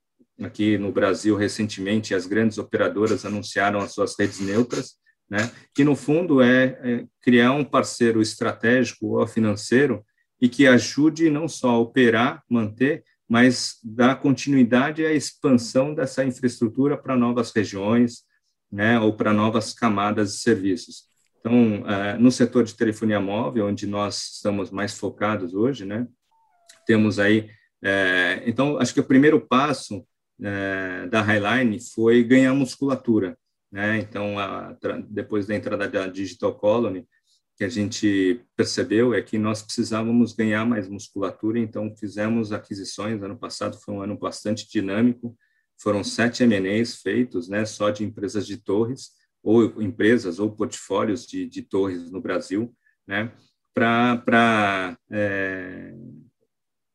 aqui 0.41 0.77
no 0.77 0.91
Brasil 0.91 1.35
recentemente, 1.35 2.13
as 2.13 2.25
grandes 2.25 2.57
operadoras 2.57 3.25
anunciaram 3.25 3.79
as 3.79 3.93
suas 3.93 4.15
redes 4.17 4.39
neutras, 4.39 4.95
né, 5.29 5.51
que 5.73 5.83
no 5.83 5.95
fundo 5.95 6.41
é, 6.41 6.77
é 6.83 7.05
criar 7.21 7.53
um 7.53 7.63
parceiro 7.63 8.21
estratégico 8.21 9.17
ou 9.17 9.27
financeiro 9.27 10.05
e 10.39 10.47
que 10.47 10.67
ajude 10.67 11.29
não 11.29 11.47
só 11.47 11.71
a 11.71 11.79
operar, 11.79 12.43
manter, 12.49 13.03
mas 13.27 13.79
dar 13.83 14.19
continuidade 14.19 15.03
à 15.05 15.11
expansão 15.11 15.93
dessa 15.95 16.23
infraestrutura 16.23 16.95
para 16.95 17.15
novas 17.15 17.51
regiões, 17.51 18.23
né, 18.71 18.99
ou 18.99 19.13
para 19.13 19.33
novas 19.33 19.73
camadas 19.73 20.33
de 20.33 20.39
serviços. 20.39 21.05
Então, 21.39 21.83
é, 21.87 22.17
no 22.17 22.31
setor 22.31 22.63
de 22.63 22.75
telefonia 22.75 23.19
móvel, 23.19 23.67
onde 23.67 23.87
nós 23.87 24.33
estamos 24.35 24.69
mais 24.69 24.97
focados 24.97 25.53
hoje, 25.53 25.85
né, 25.85 26.07
temos 26.85 27.17
aí, 27.17 27.49
é, 27.83 28.43
então, 28.45 28.77
acho 28.77 28.93
que 28.93 28.99
o 28.99 29.05
primeiro 29.05 29.39
passo 29.39 30.05
é, 30.41 31.07
da 31.07 31.21
Highline 31.21 31.79
foi 31.79 32.23
ganhar 32.23 32.53
musculatura, 32.53 33.37
né, 33.71 33.99
então, 33.99 34.37
a, 34.39 34.77
depois 35.09 35.47
da 35.47 35.55
entrada 35.55 35.87
da 35.87 36.07
Digital 36.07 36.55
Colony, 36.55 37.07
que 37.57 37.63
a 37.63 37.69
gente 37.69 38.41
percebeu 38.55 39.13
é 39.13 39.21
que 39.21 39.37
nós 39.37 39.61
precisávamos 39.61 40.33
ganhar 40.33 40.65
mais 40.65 40.89
musculatura, 40.89 41.57
então 41.57 41.95
fizemos 41.95 42.51
aquisições, 42.51 43.23
ano 43.23 43.37
passado 43.37 43.77
foi 43.79 43.93
um 43.93 44.01
ano 44.01 44.17
bastante 44.17 44.69
dinâmico, 44.69 45.37
foram 45.77 46.03
sete 46.03 46.43
M&As 46.43 46.95
feitos, 46.95 47.47
né, 47.47 47.65
só 47.65 47.89
de 47.89 48.03
empresas 48.03 48.45
de 48.45 48.57
torres, 48.57 49.11
ou 49.41 49.81
empresas 49.81 50.39
ou 50.39 50.51
portfólios 50.51 51.25
de, 51.25 51.45
de 51.45 51.61
torres 51.61 52.11
no 52.11 52.19
Brasil, 52.19 52.75
né, 53.07 53.31
para 53.73 54.97
é, 55.11 55.93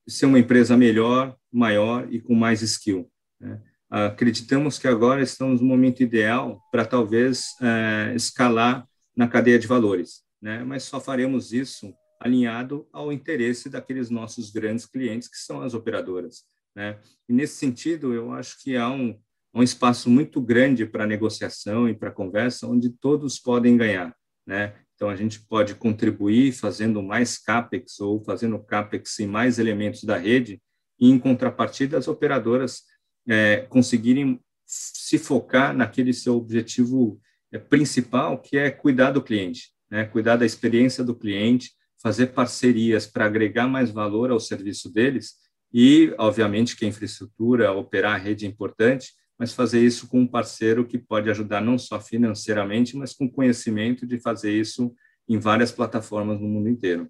ser 0.08 0.26
uma 0.26 0.38
empresa 0.38 0.76
melhor, 0.76 1.36
maior 1.52 2.06
e 2.12 2.20
com 2.20 2.34
mais 2.34 2.62
skill. 2.62 3.10
Né. 3.40 3.60
Acreditamos 3.88 4.78
que 4.78 4.86
agora 4.86 5.22
estamos 5.22 5.60
no 5.60 5.66
momento 5.66 6.02
ideal 6.02 6.60
para 6.70 6.84
talvez 6.84 7.56
é, 7.60 8.14
escalar 8.14 8.86
na 9.16 9.26
cadeia 9.26 9.58
de 9.58 9.66
valores, 9.66 10.22
né, 10.40 10.62
mas 10.62 10.84
só 10.84 11.00
faremos 11.00 11.52
isso 11.52 11.92
alinhado 12.20 12.86
ao 12.92 13.12
interesse 13.12 13.68
daqueles 13.68 14.10
nossos 14.10 14.50
grandes 14.50 14.86
clientes, 14.86 15.26
que 15.28 15.38
são 15.38 15.62
as 15.62 15.74
operadoras. 15.74 16.42
Né? 16.76 16.98
E 17.28 17.32
nesse 17.32 17.56
sentido, 17.56 18.12
eu 18.12 18.32
acho 18.32 18.62
que 18.62 18.76
há 18.76 18.88
um, 18.90 19.18
um 19.54 19.62
espaço 19.62 20.10
muito 20.10 20.40
grande 20.40 20.84
para 20.84 21.06
negociação 21.06 21.88
e 21.88 21.94
para 21.94 22.10
conversa, 22.10 22.66
onde 22.66 22.90
todos 22.90 23.40
podem 23.40 23.76
ganhar. 23.76 24.14
Né? 24.46 24.74
Então, 24.94 25.08
a 25.08 25.16
gente 25.16 25.40
pode 25.40 25.74
contribuir 25.74 26.52
fazendo 26.52 27.02
mais 27.02 27.38
CAPEX 27.38 27.98
ou 28.00 28.22
fazendo 28.22 28.58
CAPEX 28.58 29.18
em 29.20 29.26
mais 29.26 29.58
elementos 29.58 30.04
da 30.04 30.16
rede, 30.16 30.60
e, 31.00 31.08
em 31.08 31.18
contrapartida, 31.18 31.96
as 31.96 32.06
operadoras 32.06 32.82
é, 33.28 33.66
conseguirem 33.68 34.40
se 34.64 35.18
focar 35.18 35.76
naquele 35.76 36.12
seu 36.12 36.36
objetivo 36.36 37.20
é, 37.52 37.58
principal, 37.58 38.40
que 38.40 38.56
é 38.56 38.70
cuidar 38.70 39.10
do 39.10 39.22
cliente, 39.22 39.70
né? 39.90 40.04
cuidar 40.04 40.36
da 40.36 40.46
experiência 40.46 41.02
do 41.02 41.14
cliente, 41.14 41.72
fazer 42.00 42.28
parcerias 42.28 43.06
para 43.06 43.26
agregar 43.26 43.66
mais 43.66 43.90
valor 43.90 44.30
ao 44.30 44.40
serviço 44.40 44.92
deles 44.92 45.34
e, 45.72 46.14
obviamente, 46.18 46.76
que 46.76 46.84
a 46.84 46.88
infraestrutura, 46.88 47.72
operar 47.72 48.14
a 48.14 48.18
rede 48.18 48.46
é 48.46 48.48
importante, 48.48 49.12
mas 49.38 49.52
fazer 49.52 49.84
isso 49.84 50.08
com 50.08 50.20
um 50.20 50.26
parceiro 50.26 50.86
que 50.86 50.98
pode 50.98 51.30
ajudar 51.30 51.60
não 51.60 51.78
só 51.78 52.00
financeiramente, 52.00 52.96
mas 52.96 53.12
com 53.12 53.30
conhecimento 53.30 54.06
de 54.06 54.18
fazer 54.18 54.52
isso 54.52 54.94
em 55.28 55.38
várias 55.38 55.72
plataformas 55.72 56.40
no 56.40 56.48
mundo 56.48 56.68
inteiro. 56.68 57.08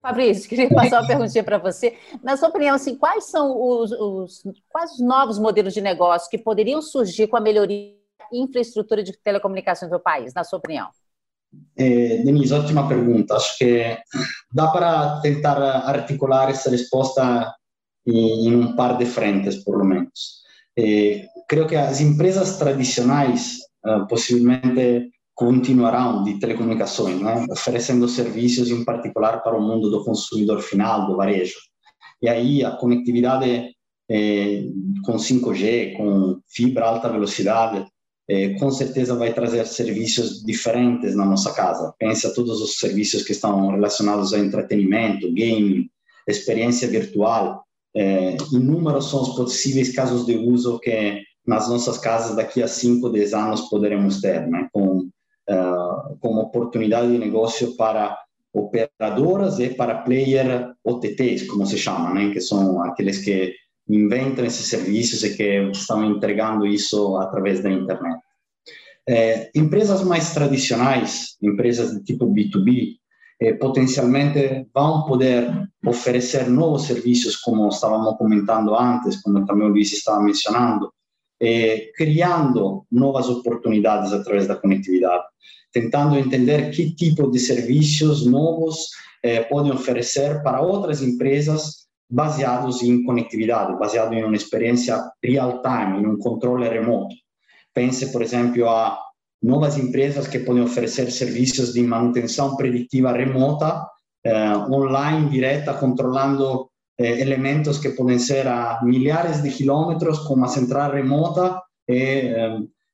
Fabrício, 0.00 0.48
queria 0.48 0.68
passar 0.74 1.00
uma 1.00 1.06
perguntinha 1.06 1.44
para 1.44 1.58
você. 1.58 1.96
Na 2.22 2.36
sua 2.36 2.48
opinião, 2.48 2.74
assim, 2.74 2.96
quais 2.96 3.24
são 3.24 3.60
os, 3.60 3.92
os, 3.92 4.42
quais 4.68 4.92
os 4.92 5.00
novos 5.00 5.38
modelos 5.38 5.74
de 5.74 5.80
negócio 5.80 6.30
que 6.30 6.38
poderiam 6.38 6.80
surgir 6.80 7.26
com 7.26 7.36
a 7.36 7.40
melhoria 7.40 7.94
da 8.18 8.38
infraestrutura 8.38 9.02
de 9.02 9.12
telecomunicações 9.12 9.90
do 9.90 10.00
país, 10.00 10.32
na 10.34 10.44
sua 10.44 10.58
opinião? 10.58 10.88
Eh, 11.76 12.22
Denise, 12.24 12.52
ótima 12.52 12.86
pergunta. 12.86 13.34
Acho 13.34 13.56
que 13.58 13.98
dá 14.52 14.68
para 14.68 15.20
tentar 15.20 15.58
articular 15.58 16.50
essa 16.50 16.70
resposta 16.70 17.54
em, 18.06 18.54
um 18.54 18.76
par 18.76 18.96
de 18.96 19.06
frentes, 19.06 19.62
por 19.64 19.76
lo 19.76 19.84
menos. 19.84 20.42
Eh, 20.78 21.26
creio 21.48 21.66
que 21.66 21.76
as 21.76 22.00
empresas 22.00 22.56
tradicionais 22.58 23.58
uh, 23.84 24.06
possivelmente 24.06 25.10
continuarão 25.38 26.24
de 26.24 26.40
telecomunicações, 26.40 27.20
né? 27.20 27.46
oferecendo 27.48 28.08
serviços 28.08 28.72
em 28.72 28.84
particular 28.84 29.40
para 29.40 29.56
o 29.56 29.62
mundo 29.62 29.88
do 29.88 30.04
consumidor 30.04 30.60
final, 30.60 31.06
do 31.06 31.16
varejo. 31.16 31.54
E 32.20 32.28
aí 32.28 32.64
a 32.64 32.72
conectividade 32.72 33.70
eh, 34.10 34.64
com 35.04 35.16
5G, 35.16 35.96
com 35.96 36.40
fibra 36.48 36.86
alta 36.86 37.08
velocidade, 37.08 37.86
é, 38.28 38.50
com 38.54 38.68
certeza 38.70 39.14
vai 39.14 39.32
trazer 39.32 39.64
serviços 39.64 40.42
diferentes 40.44 41.14
na 41.14 41.24
nossa 41.24 41.54
casa. 41.54 41.94
Pensa 42.00 42.34
todos 42.34 42.60
os 42.60 42.76
serviços 42.78 43.22
que 43.22 43.32
estão 43.32 43.70
relacionados 43.70 44.34
a 44.34 44.38
entretenimento, 44.40 45.32
game, 45.32 45.88
experiência 46.26 46.88
virtual. 46.88 47.62
É, 47.96 48.36
inúmeros 48.52 49.08
são 49.08 49.22
os 49.22 49.36
possíveis 49.36 49.94
casos 49.94 50.26
de 50.26 50.36
uso 50.36 50.80
que 50.80 51.22
nas 51.48 51.70
nossas 51.70 51.96
casas 51.96 52.36
daqui 52.36 52.62
a 52.62 52.68
5, 52.68 53.08
10 53.08 53.32
anos 53.32 53.62
poderemos 53.70 54.20
ter, 54.20 54.46
né? 54.46 54.68
com, 54.70 54.87
como 56.20 56.42
oportunidade 56.42 57.10
de 57.10 57.18
negócio 57.18 57.76
para 57.76 58.18
operadoras 58.52 59.58
e 59.58 59.70
para 59.70 60.02
player 60.02 60.72
OTTs, 60.84 61.46
como 61.46 61.66
se 61.66 61.78
chama, 61.78 62.12
né? 62.12 62.30
que 62.30 62.40
são 62.40 62.82
aqueles 62.82 63.18
que 63.24 63.54
inventam 63.88 64.44
esses 64.44 64.66
serviços 64.66 65.22
e 65.24 65.36
que 65.36 65.70
estão 65.70 66.04
entregando 66.04 66.66
isso 66.66 67.16
através 67.16 67.62
da 67.62 67.70
internet. 67.70 68.20
É, 69.08 69.50
empresas 69.54 70.02
mais 70.04 70.34
tradicionais, 70.34 71.36
empresas 71.42 71.92
de 71.92 72.04
tipo 72.04 72.26
B2B, 72.26 72.96
é, 73.40 73.54
potencialmente 73.54 74.66
vão 74.74 75.06
poder 75.06 75.50
oferecer 75.86 76.50
novos 76.50 76.82
serviços, 76.82 77.36
como 77.36 77.68
estávamos 77.68 78.18
comentando 78.18 78.74
antes, 78.74 79.22
como 79.22 79.46
também 79.46 79.66
o 79.66 79.70
Luiz 79.70 79.92
estava 79.92 80.20
mencionando, 80.20 80.92
é, 81.40 81.90
criando 81.96 82.84
novas 82.90 83.28
oportunidades 83.28 84.12
através 84.12 84.46
da 84.46 84.56
conectividade, 84.56 85.24
tentando 85.72 86.18
entender 86.18 86.70
que 86.70 86.94
tipo 86.94 87.30
de 87.30 87.38
serviços 87.38 88.26
novos 88.26 88.88
é, 89.22 89.42
podem 89.42 89.72
oferecer 89.72 90.42
para 90.42 90.60
outras 90.60 91.02
empresas 91.02 91.88
baseados 92.10 92.82
em 92.82 93.04
conectividade, 93.04 93.78
baseado 93.78 94.14
em 94.14 94.24
uma 94.24 94.36
experiência 94.36 94.98
real-time, 95.22 96.00
em 96.00 96.06
um 96.06 96.18
controle 96.18 96.68
remoto. 96.68 97.14
Pense, 97.74 98.10
por 98.10 98.22
exemplo, 98.22 98.68
a 98.68 98.98
novas 99.42 99.76
empresas 99.76 100.26
que 100.26 100.38
podem 100.38 100.62
oferecer 100.62 101.10
serviços 101.12 101.74
de 101.74 101.82
manutenção 101.82 102.56
preditiva 102.56 103.12
remota, 103.12 103.86
eh, 104.24 104.56
online, 104.70 105.28
direta, 105.28 105.74
controlando 105.74 106.68
eh, 106.98 107.20
elementos 107.20 107.78
que 107.78 107.90
podem 107.90 108.18
ser 108.18 108.48
a 108.48 108.80
milhares 108.82 109.42
de 109.42 109.50
quilômetros 109.50 110.18
com 110.20 110.34
uma 110.34 110.48
central 110.48 110.90
remota 110.90 111.62
e 111.88 112.34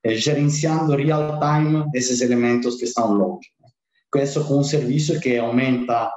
eh, 0.04 0.14
gerenciando 0.14 0.94
real-time 0.94 1.86
esses 1.94 2.20
elementos 2.20 2.76
que 2.76 2.84
estão 2.84 3.14
longe. 3.14 3.48
Questo 4.12 4.44
com 4.44 4.58
um 4.58 4.64
serviço 4.64 5.18
que 5.18 5.38
aumenta 5.38 6.12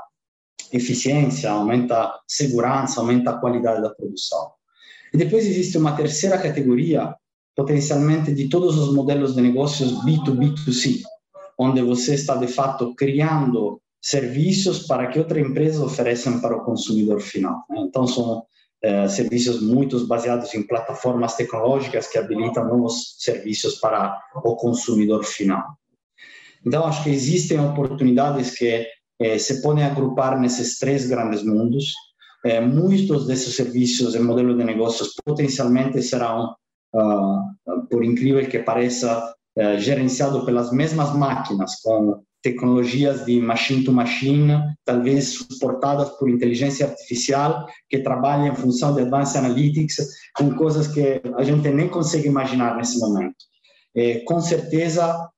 eficiência, 0.72 1.50
aumenta 1.50 2.14
segurança, 2.28 3.00
aumenta 3.00 3.32
a 3.32 3.40
qualidade 3.40 3.82
da 3.82 3.90
produção. 3.90 4.52
E 5.14 5.18
depois 5.18 5.46
existe 5.46 5.78
uma 5.78 5.96
terceira 5.96 6.38
categoria, 6.38 7.16
potencialmente 7.56 8.34
de 8.34 8.50
todos 8.50 8.78
os 8.78 8.94
modelos 8.94 9.36
de 9.36 9.42
negócios 9.42 9.94
B2B2C, 10.04 11.02
onde 11.58 11.82
você 11.82 12.14
está 12.14 12.36
de 12.36 12.48
fato 12.48 12.94
criando 12.94 13.82
serviços 14.02 14.86
para 14.86 15.08
que 15.08 15.18
outra 15.18 15.40
empresa 15.40 15.84
ofereçam 15.84 16.40
para 16.40 16.56
o 16.56 16.64
consumidor 16.64 17.20
final. 17.20 17.64
Né? 17.70 17.80
Então 17.80 18.06
são 18.06 18.46
é, 18.84 19.08
serviços 19.08 19.62
muito 19.62 20.06
baseados 20.06 20.54
em 20.54 20.66
plataformas 20.66 21.36
tecnológicas 21.36 22.08
que 22.08 22.18
habilitam 22.18 22.68
novos 22.68 23.16
serviços 23.18 23.76
para 23.80 24.20
o 24.36 24.56
consumidor 24.56 25.24
final. 25.24 25.64
Então 26.66 26.86
acho 26.86 27.04
que 27.04 27.10
existem 27.10 27.60
oportunidades 27.60 28.52
que 28.52 28.86
eh, 29.20 29.38
se 29.40 29.62
podem 29.62 29.84
agrupar 29.84 30.40
nesses 30.40 30.78
três 30.78 31.08
grandes 31.08 31.44
mundos. 31.44 31.94
Eh, 32.46 32.62
muitos 32.62 33.26
desses 33.26 33.56
serviços 33.56 34.14
e 34.16 34.20
modelos 34.20 34.58
de 34.58 34.64
negócios 34.64 35.14
potencialmente 35.26 36.02
serão, 36.04 36.56
uh, 36.94 37.88
por 37.90 38.04
incrível 38.04 38.48
que 38.48 38.60
pareça, 38.60 39.34
uh, 39.58 39.80
gerenciados 39.80 40.46
pelas 40.46 40.72
mesmas 40.72 41.16
máquinas, 41.16 41.82
com 41.82 42.24
tecnologias 42.42 43.26
de 43.26 43.40
machine 43.40 43.84
to 43.84 43.92
machine, 43.92 44.54
talvez 44.86 45.30
suportadas 45.34 46.10
por 46.18 46.30
inteligência 46.30 46.88
artificial, 46.88 47.68
que 47.90 48.00
trabalham 48.00 48.48
em 48.48 48.56
função 48.56 48.94
de 48.94 49.02
advanced 49.02 49.38
analytics, 49.38 49.98
com 50.36 50.56
coisas 50.56 50.88
que 50.88 51.22
a 51.36 51.44
gente 51.44 51.70
nem 51.70 51.90
consegue 51.90 52.28
imaginar 52.28 52.76
nesse 52.78 53.00
momento. 53.00 53.36
Eh, 53.96 54.20
com 54.20 54.40
certeza, 54.40 55.30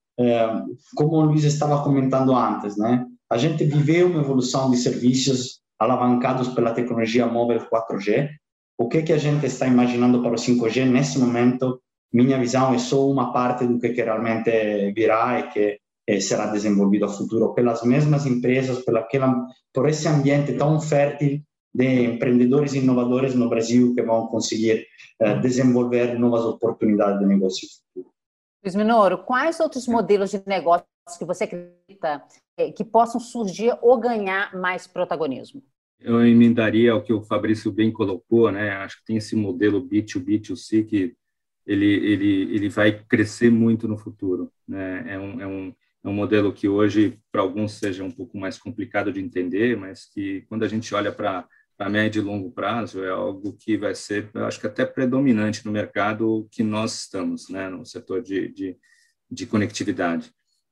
como 0.96 1.16
o 1.16 1.22
Luiz 1.22 1.44
estava 1.44 1.82
comentando 1.84 2.36
antes, 2.36 2.78
né? 2.78 3.06
A 3.30 3.38
gente 3.38 3.64
viveu 3.64 4.08
uma 4.08 4.22
evolução 4.22 4.70
de 4.70 4.78
serviços 4.78 5.62
alavancados 5.80 6.50
pela 6.50 6.74
tecnologia 6.74 7.26
móvel 7.26 7.66
4G. 7.70 8.30
O 8.78 8.90
que 8.90 9.04
que 9.04 9.14
a 9.14 9.18
gente 9.18 9.46
está 9.46 9.68
imaginando 9.68 10.22
para 10.22 10.32
o 10.32 10.36
5G 10.36 10.86
nesse 10.86 11.20
momento? 11.20 11.82
Minha 12.12 12.38
visão 12.40 12.74
é 12.74 12.80
só 12.80 13.08
uma 13.08 13.32
parte 13.32 13.66
do 13.66 13.80
que, 13.80 13.90
que 13.90 14.02
realmente 14.02 14.92
virá 14.94 15.40
e 15.40 15.44
que 15.52 15.80
eh, 16.10 16.20
será 16.20 16.48
desenvolvido 16.48 17.06
a 17.06 17.08
futuro 17.08 17.54
pelas 17.54 17.84
mesmas 17.84 18.26
empresas, 18.26 18.84
pela 18.84 19.02
aquela, 19.02 19.46
por 19.72 19.88
esse 19.88 20.08
ambiente 20.08 20.54
tão 20.54 20.82
fértil 20.82 21.40
de 21.72 22.04
empreendedores 22.04 22.74
inovadores 22.74 23.36
no 23.36 23.48
Brasil 23.48 23.94
que 23.94 24.02
vão 24.02 24.26
conseguir 24.26 24.88
eh, 25.20 25.36
desenvolver 25.40 26.18
novas 26.18 26.44
oportunidades 26.46 27.20
de 27.20 27.28
negócio 27.28 27.68
futuro. 27.68 28.12
Luiz 28.64 28.76
Minoro, 28.76 29.20
quais 29.20 29.60
outros 29.60 29.88
modelos 29.88 30.32
de 30.32 30.42
negócio 30.48 30.86
que 31.20 31.26
você 31.26 31.44
acredita 31.44 32.24
é, 32.58 32.72
que 32.72 32.84
possam 32.84 33.20
surgir 33.20 33.78
ou 33.80 34.00
ganhar 34.00 34.56
mais 34.56 34.88
protagonismo? 34.88 35.62
Eu 36.00 36.26
emendaria 36.26 36.96
o 36.96 37.04
que 37.04 37.14
o 37.14 37.22
Fabrício 37.22 37.72
bem 37.72 37.92
colocou, 37.92 38.52
né? 38.52 38.72
Acho 38.72 38.98
que 38.98 39.06
tem 39.06 39.18
esse 39.18 39.36
modelo 39.36 39.88
B2B2C 39.88 40.86
que 40.86 41.16
ele, 41.68 41.86
ele, 41.86 42.56
ele 42.56 42.70
vai 42.70 42.92
crescer 43.04 43.52
muito 43.52 43.88
no 43.88 43.98
futuro, 43.98 44.52
né? 44.68 45.06
É 45.08 45.20
um, 45.20 45.42
é 45.42 45.48
um, 45.48 45.76
é 46.04 46.08
um 46.08 46.14
modelo 46.14 46.54
que 46.54 46.68
hoje, 46.68 47.20
para 47.32 47.42
alguns, 47.42 47.74
seja 47.74 48.04
um 48.04 48.12
pouco 48.12 48.38
mais 48.38 48.58
complicado 48.58 49.12
de 49.12 49.20
entender, 49.20 49.76
mas 49.78 50.06
que 50.06 50.42
quando 50.48 50.64
a 50.64 50.68
gente 50.68 50.94
olha 50.96 51.12
para 51.12 51.48
a 51.78 51.90
médio 51.90 52.22
e 52.22 52.26
longo 52.26 52.52
prazo, 52.52 53.04
é 53.04 53.10
algo 53.10 53.54
que 53.54 53.78
vai 53.78 53.96
ser, 53.96 54.30
acho 54.36 54.60
que 54.60 54.68
até 54.68 54.86
predominante 54.86 55.66
no 55.66 55.72
mercado 55.72 56.48
que 56.52 56.64
nós 56.64 57.02
estamos, 57.02 57.50
né? 57.50 57.70
No 57.70 57.86
setor 57.86 58.22
de, 58.22 58.50
de, 58.50 58.78
de 59.30 59.46
conectividade 59.46 60.32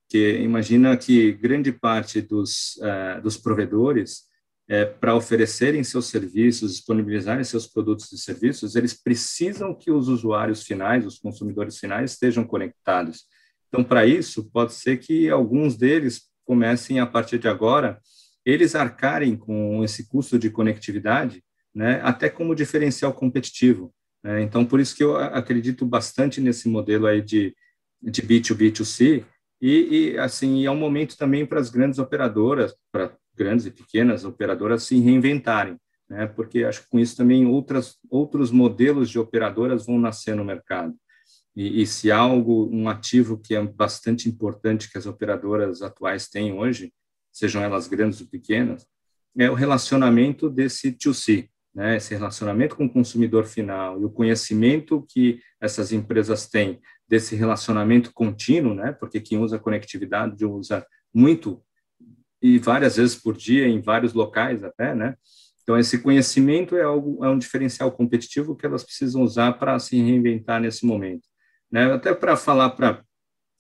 que 0.09 0.39
imagina 0.39 0.95
que 0.95 1.33
grande 1.33 1.71
parte 1.71 2.21
dos, 2.21 2.77
uh, 2.77 3.21
dos 3.21 3.37
provedores, 3.37 4.25
é, 4.69 4.85
para 4.85 5.15
oferecerem 5.15 5.83
seus 5.83 6.07
serviços, 6.07 6.73
disponibilizarem 6.73 7.43
seus 7.43 7.67
produtos 7.67 8.11
e 8.11 8.17
serviços, 8.17 8.75
eles 8.75 8.93
precisam 8.93 9.73
que 9.73 9.91
os 9.91 10.07
usuários 10.07 10.63
finais, 10.63 11.05
os 11.05 11.19
consumidores 11.19 11.77
finais, 11.77 12.11
estejam 12.11 12.43
conectados. 12.45 13.25
Então, 13.67 13.84
para 13.84 14.06
isso, 14.06 14.49
pode 14.51 14.73
ser 14.73 14.97
que 14.97 15.30
alguns 15.30 15.75
deles 15.75 16.23
comecem, 16.45 16.99
a 16.99 17.06
partir 17.06 17.38
de 17.38 17.47
agora, 17.47 17.99
eles 18.45 18.75
arcarem 18.75 19.36
com 19.36 19.84
esse 19.84 20.08
custo 20.08 20.39
de 20.39 20.49
conectividade, 20.49 21.43
né, 21.75 21.99
até 22.03 22.30
como 22.30 22.56
diferencial 22.56 23.13
competitivo. 23.13 23.93
Né? 24.23 24.41
Então, 24.41 24.65
por 24.65 24.80
isso 24.80 24.95
que 24.95 25.03
eu 25.03 25.17
acredito 25.17 25.86
bastante 25.86 26.39
nesse 26.39 26.69
modelo 26.69 27.08
aí 27.08 27.21
de, 27.21 27.53
de 28.01 28.21
B2B2C, 28.21 29.25
e, 29.62 30.12
e 30.13 30.17
assim, 30.19 30.65
é 30.65 30.71
um 30.71 30.77
momento 30.77 31.17
também 31.17 31.45
para 31.45 31.60
as 31.60 31.69
grandes 31.69 31.99
operadoras, 31.99 32.75
para 32.91 33.15
grandes 33.36 33.65
e 33.65 33.71
pequenas 33.71 34.23
operadoras 34.23 34.84
se 34.84 34.99
reinventarem, 34.99 35.77
né? 36.10 36.27
Porque 36.27 36.63
acho 36.63 36.84
que 36.84 36.89
com 36.89 36.99
isso 36.99 37.17
também 37.17 37.45
outras 37.45 37.97
outros 38.10 38.51
modelos 38.51 39.10
de 39.10 39.19
operadoras 39.19 39.86
vão 39.86 39.99
nascer 39.99 40.36
no 40.36 40.45
mercado. 40.45 40.95
E, 41.58 41.82
e 41.82 41.88
se 41.88 42.12
algo, 42.12 42.70
um 42.72 42.88
ativo 42.88 43.39
que 43.39 43.56
é 43.56 43.62
bastante 43.63 44.30
importante 44.30 44.91
que 44.91 44.98
as 44.98 45.08
operadoras 45.08 45.82
atuais 45.82 46.30
têm 46.30 46.54
hoje, 46.54 46.93
sejam 47.34 47.63
elas 47.63 47.88
grandes 47.88 48.22
ou 48.22 48.28
pequenas, 48.28 48.86
é 49.36 49.50
o 49.50 49.56
relacionamento 49.56 50.52
desse 50.52 50.91
2C, 50.91 51.50
né, 51.74 51.98
esse 51.98 52.13
relacionamento 52.13 52.76
com 52.76 52.86
o 52.86 52.93
consumidor 52.93 53.46
final 53.46 54.00
e 54.00 54.06
o 54.06 54.10
conhecimento 54.10 55.04
que 55.10 55.39
essas 55.60 55.91
empresas 55.91 56.48
têm 56.48 56.80
desse 57.08 57.36
relacionamento 57.36 58.13
contínuo, 58.13 58.74
né? 58.74 58.91
Porque 58.91 59.22
quem 59.22 59.38
usa 59.38 59.58
conectividade 59.58 60.43
usa 60.46 60.86
muito 61.13 61.63
e 62.41 62.60
várias 62.60 62.98
vezes 62.98 63.15
por 63.15 63.36
dia 63.36 63.67
em 63.67 63.82
vários 63.82 64.13
locais 64.13 64.63
até, 64.63 64.93
né? 64.93 65.15
Então 65.63 65.78
esse 65.78 66.00
conhecimento 66.00 66.76
é 66.76 66.84
algo 66.84 67.24
é 67.24 67.30
um 67.30 67.38
diferencial 67.38 67.91
competitivo 67.91 68.56
que 68.56 68.65
elas 68.65 68.84
precisam 68.84 69.22
usar 69.22 69.54
para 69.54 69.78
se 69.80 69.98
reinventar 69.98 70.62
nesse 70.62 70.86
momento, 70.86 71.28
né? 71.71 71.91
Até 71.93 72.13
para 72.13 72.36
falar 72.38 72.71
para 72.71 73.03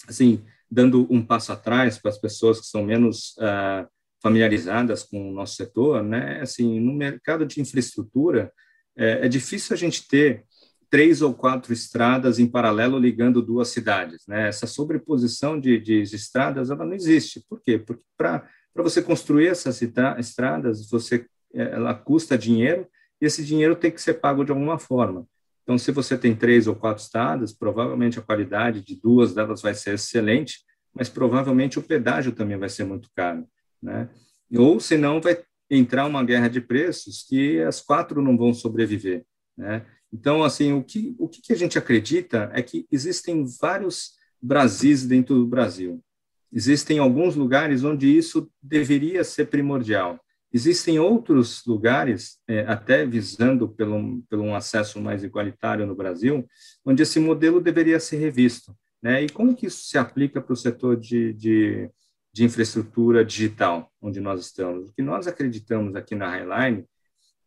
assim 0.07 0.43
dando 0.69 1.07
um 1.09 1.25
passo 1.25 1.51
atrás 1.51 1.97
para 1.97 2.09
as 2.09 2.17
pessoas 2.17 2.59
que 2.59 2.67
são 2.67 2.83
menos 2.83 3.35
uh, 3.37 3.87
familiarizadas 4.21 5.03
com 5.03 5.29
o 5.29 5.33
nosso 5.33 5.55
setor, 5.55 6.03
né? 6.03 6.41
Assim 6.41 6.79
no 6.79 6.93
mercado 6.93 7.45
de 7.45 7.61
infraestrutura 7.61 8.51
é, 8.97 9.25
é 9.25 9.29
difícil 9.29 9.73
a 9.73 9.77
gente 9.77 10.07
ter 10.07 10.45
três 10.89 11.21
ou 11.21 11.33
quatro 11.33 11.73
estradas 11.73 12.39
em 12.39 12.47
paralelo 12.47 12.97
ligando 12.97 13.41
duas 13.41 13.69
cidades. 13.69 14.25
Né? 14.27 14.47
Essa 14.47 14.65
sobreposição 14.65 15.59
de, 15.59 15.79
de, 15.79 16.01
estradas 16.01 16.69
ela 16.69 16.85
não 16.85 16.93
existe. 16.93 17.43
Por 17.49 17.61
quê? 17.61 17.77
Porque 17.77 18.03
para 18.17 18.47
você 18.75 19.01
construir 19.01 19.47
essas 19.47 19.81
estradas, 20.17 20.89
você, 20.89 21.25
ela 21.53 21.93
custa 21.93 22.37
dinheiro 22.37 22.87
e 23.21 23.25
esse 23.25 23.43
dinheiro 23.43 23.75
tem 23.75 23.91
que 23.91 24.01
ser 24.01 24.15
pago 24.15 24.43
de 24.43 24.51
alguma 24.51 24.79
forma. 24.79 25.27
Então, 25.67 25.77
se 25.77 25.91
você 25.91 26.17
tem 26.17 26.33
três 26.33 26.65
ou 26.65 26.73
quatro 26.73 27.03
estradas, 27.03 27.51
provavelmente 27.51 28.17
a 28.17 28.21
qualidade 28.21 28.81
de 28.81 28.95
duas 28.95 29.35
delas 29.35 29.61
vai 29.61 29.73
ser 29.73 29.95
excelente, 29.95 30.59
mas 30.93 31.09
provavelmente 31.09 31.77
o 31.77 31.83
pedágio 31.83 32.31
também 32.31 32.57
vai 32.57 32.69
ser 32.69 32.85
muito 32.85 33.09
caro. 33.13 33.45
Né? 33.83 34.07
Ou, 34.55 34.79
senão, 34.79 35.19
vai 35.19 35.43
entrar 35.69 36.05
uma 36.05 36.23
guerra 36.23 36.47
de 36.47 36.61
preços 36.61 37.25
que 37.27 37.59
as 37.59 37.81
quatro 37.81 38.21
não 38.21 38.37
vão 38.37 38.53
sobreviver. 38.53 39.25
Né? 39.57 39.85
Então, 40.13 40.41
assim, 40.41 40.71
o 40.71 40.81
que, 40.81 41.13
o 41.19 41.27
que 41.27 41.51
a 41.51 41.57
gente 41.57 41.77
acredita 41.77 42.49
é 42.53 42.61
que 42.61 42.87
existem 42.89 43.43
vários 43.59 44.15
Brasis 44.41 45.05
dentro 45.05 45.35
do 45.35 45.45
Brasil. 45.45 46.01
Existem 46.49 46.97
alguns 46.97 47.35
lugares 47.35 47.83
onde 47.83 48.07
isso 48.07 48.49
deveria 48.63 49.21
ser 49.25 49.47
primordial. 49.47 50.17
Existem 50.51 50.97
outros 50.97 51.63
lugares, 51.65 52.39
é, 52.47 52.61
até 52.61 53.05
visando 53.05 53.67
pelo, 53.67 54.21
pelo 54.29 54.43
um 54.43 54.55
acesso 54.55 54.99
mais 55.01 55.23
igualitário 55.23 55.85
no 55.85 55.95
Brasil, 55.95 56.47
onde 56.85 57.03
esse 57.03 57.19
modelo 57.19 57.59
deveria 57.59 57.99
ser 57.99 58.17
revisto. 58.17 58.75
Né? 59.01 59.23
E 59.23 59.29
como 59.29 59.55
que 59.55 59.67
isso 59.67 59.85
se 59.85 59.97
aplica 59.97 60.41
para 60.41 60.53
o 60.53 60.57
setor 60.57 60.95
de, 60.97 61.33
de, 61.33 61.89
de, 62.33 62.43
infraestrutura 62.45 63.25
digital, 63.25 63.91
onde 64.01 64.19
nós 64.19 64.39
estamos? 64.41 64.89
O 64.89 64.93
que 64.93 65.01
nós 65.01 65.27
acreditamos 65.27 65.95
aqui 65.95 66.15
na 66.15 66.29
Highline, 66.29 66.85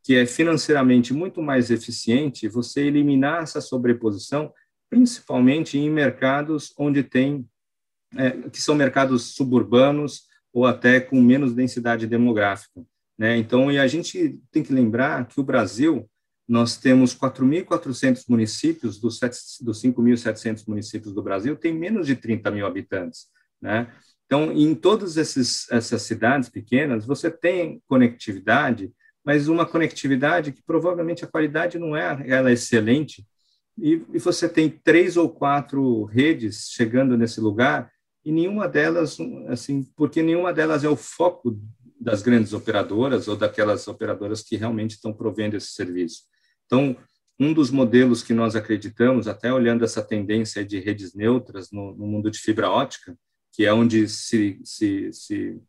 que 0.03 0.15
é 0.15 0.27
financeiramente 0.27 1.13
muito 1.13 1.43
mais 1.43 1.71
eficiente 1.71 2.49
você 2.49 2.83
eliminar 2.83 3.43
essa 3.43 3.61
sobreposição, 3.61 4.53
principalmente 4.89 5.79
em 5.79 5.91
mercados 5.91 6.73
onde 6.79 7.03
tem, 7.03 7.49
é, 8.17 8.31
que 8.51 8.61
são 8.61 8.75
mercados 8.75 9.35
suburbanos, 9.35 10.30
ou 10.53 10.67
até 10.67 11.01
com 11.01 11.21
menos 11.21 11.55
densidade 11.55 12.07
demográfica. 12.07 12.83
Né? 13.19 13.37
Então, 13.37 13.71
e 13.71 13.79
a 13.79 13.87
gente 13.87 14.41
tem 14.51 14.63
que 14.63 14.73
lembrar 14.73 15.27
que 15.27 15.41
o 15.41 15.45
Brasil, 15.45 16.09
nós 16.49 16.77
temos 16.77 17.15
4.400 17.15 18.25
municípios, 18.29 18.99
dos, 18.99 19.21
dos 19.61 19.83
5.700 19.83 20.65
municípios 20.67 21.13
do 21.13 21.23
Brasil, 21.23 21.55
tem 21.57 21.73
menos 21.73 22.07
de 22.07 22.17
30 22.17 22.51
mil 22.51 22.67
habitantes. 22.67 23.27
Né? 23.61 23.93
Então, 24.27 24.53
em 24.53 24.75
todas 24.75 25.17
esses, 25.17 25.71
essas 25.71 26.03
cidades 26.03 26.49
pequenas, 26.49 27.05
você 27.05 27.31
tem 27.31 27.83
conectividade, 27.87 28.93
mas 29.25 29.49
uma 29.49 29.67
conectividade 29.67 30.53
que 30.53 30.63
provavelmente 30.63 31.25
a 31.25 31.29
qualidade 31.29 31.79
não 31.79 31.97
é 31.97 32.25
ela 32.27 32.51
é 32.51 32.55
excelente, 32.55 33.27
e, 33.77 34.03
e 34.13 34.19
você 34.19 34.49
tem 34.49 34.69
três 34.69 35.17
ou 35.17 35.29
quatro 35.29 36.05
redes 36.05 36.69
chegando 36.71 37.17
nesse 37.17 37.41
lugar, 37.41 37.91
e 38.25 38.31
nenhuma 38.31 38.69
delas, 38.69 39.19
assim, 39.49 39.83
porque 39.97 40.23
nenhuma 40.23 40.53
delas 40.53 40.85
é 40.85 40.89
o 40.89 40.97
foco 40.97 41.59
das 41.99 42.23
grandes 42.23 42.53
operadoras 42.53 43.29
ou 43.29 43.37
daquelas 43.37 43.87
operadoras 43.89 44.43
que 44.43 44.57
realmente 44.57 44.93
estão 44.93 45.13
provendo 45.13 45.57
esse 45.57 45.69
serviço. 45.69 46.23
Então, 46.67 46.97
um 47.39 47.53
dos 47.53 47.71
modelos 47.71 48.23
que 48.23 48.35
nós 48.35 48.55
acreditamos, 48.55 49.27
até 49.27 49.53
olhando 49.53 49.85
essa 49.85 50.03
tendência 50.03 50.65
de 50.65 50.79
redes 50.79 51.15
neutras 51.15 51.71
no, 51.71 51.95
no 51.95 52.07
mundo 52.07 52.31
de 52.31 52.39
fibra 52.39 52.71
ótica, 52.71 53.17
que 53.53 53.65
é 53.65 53.73
onde 53.73 54.09
se 54.09 54.61
se 54.63 55.61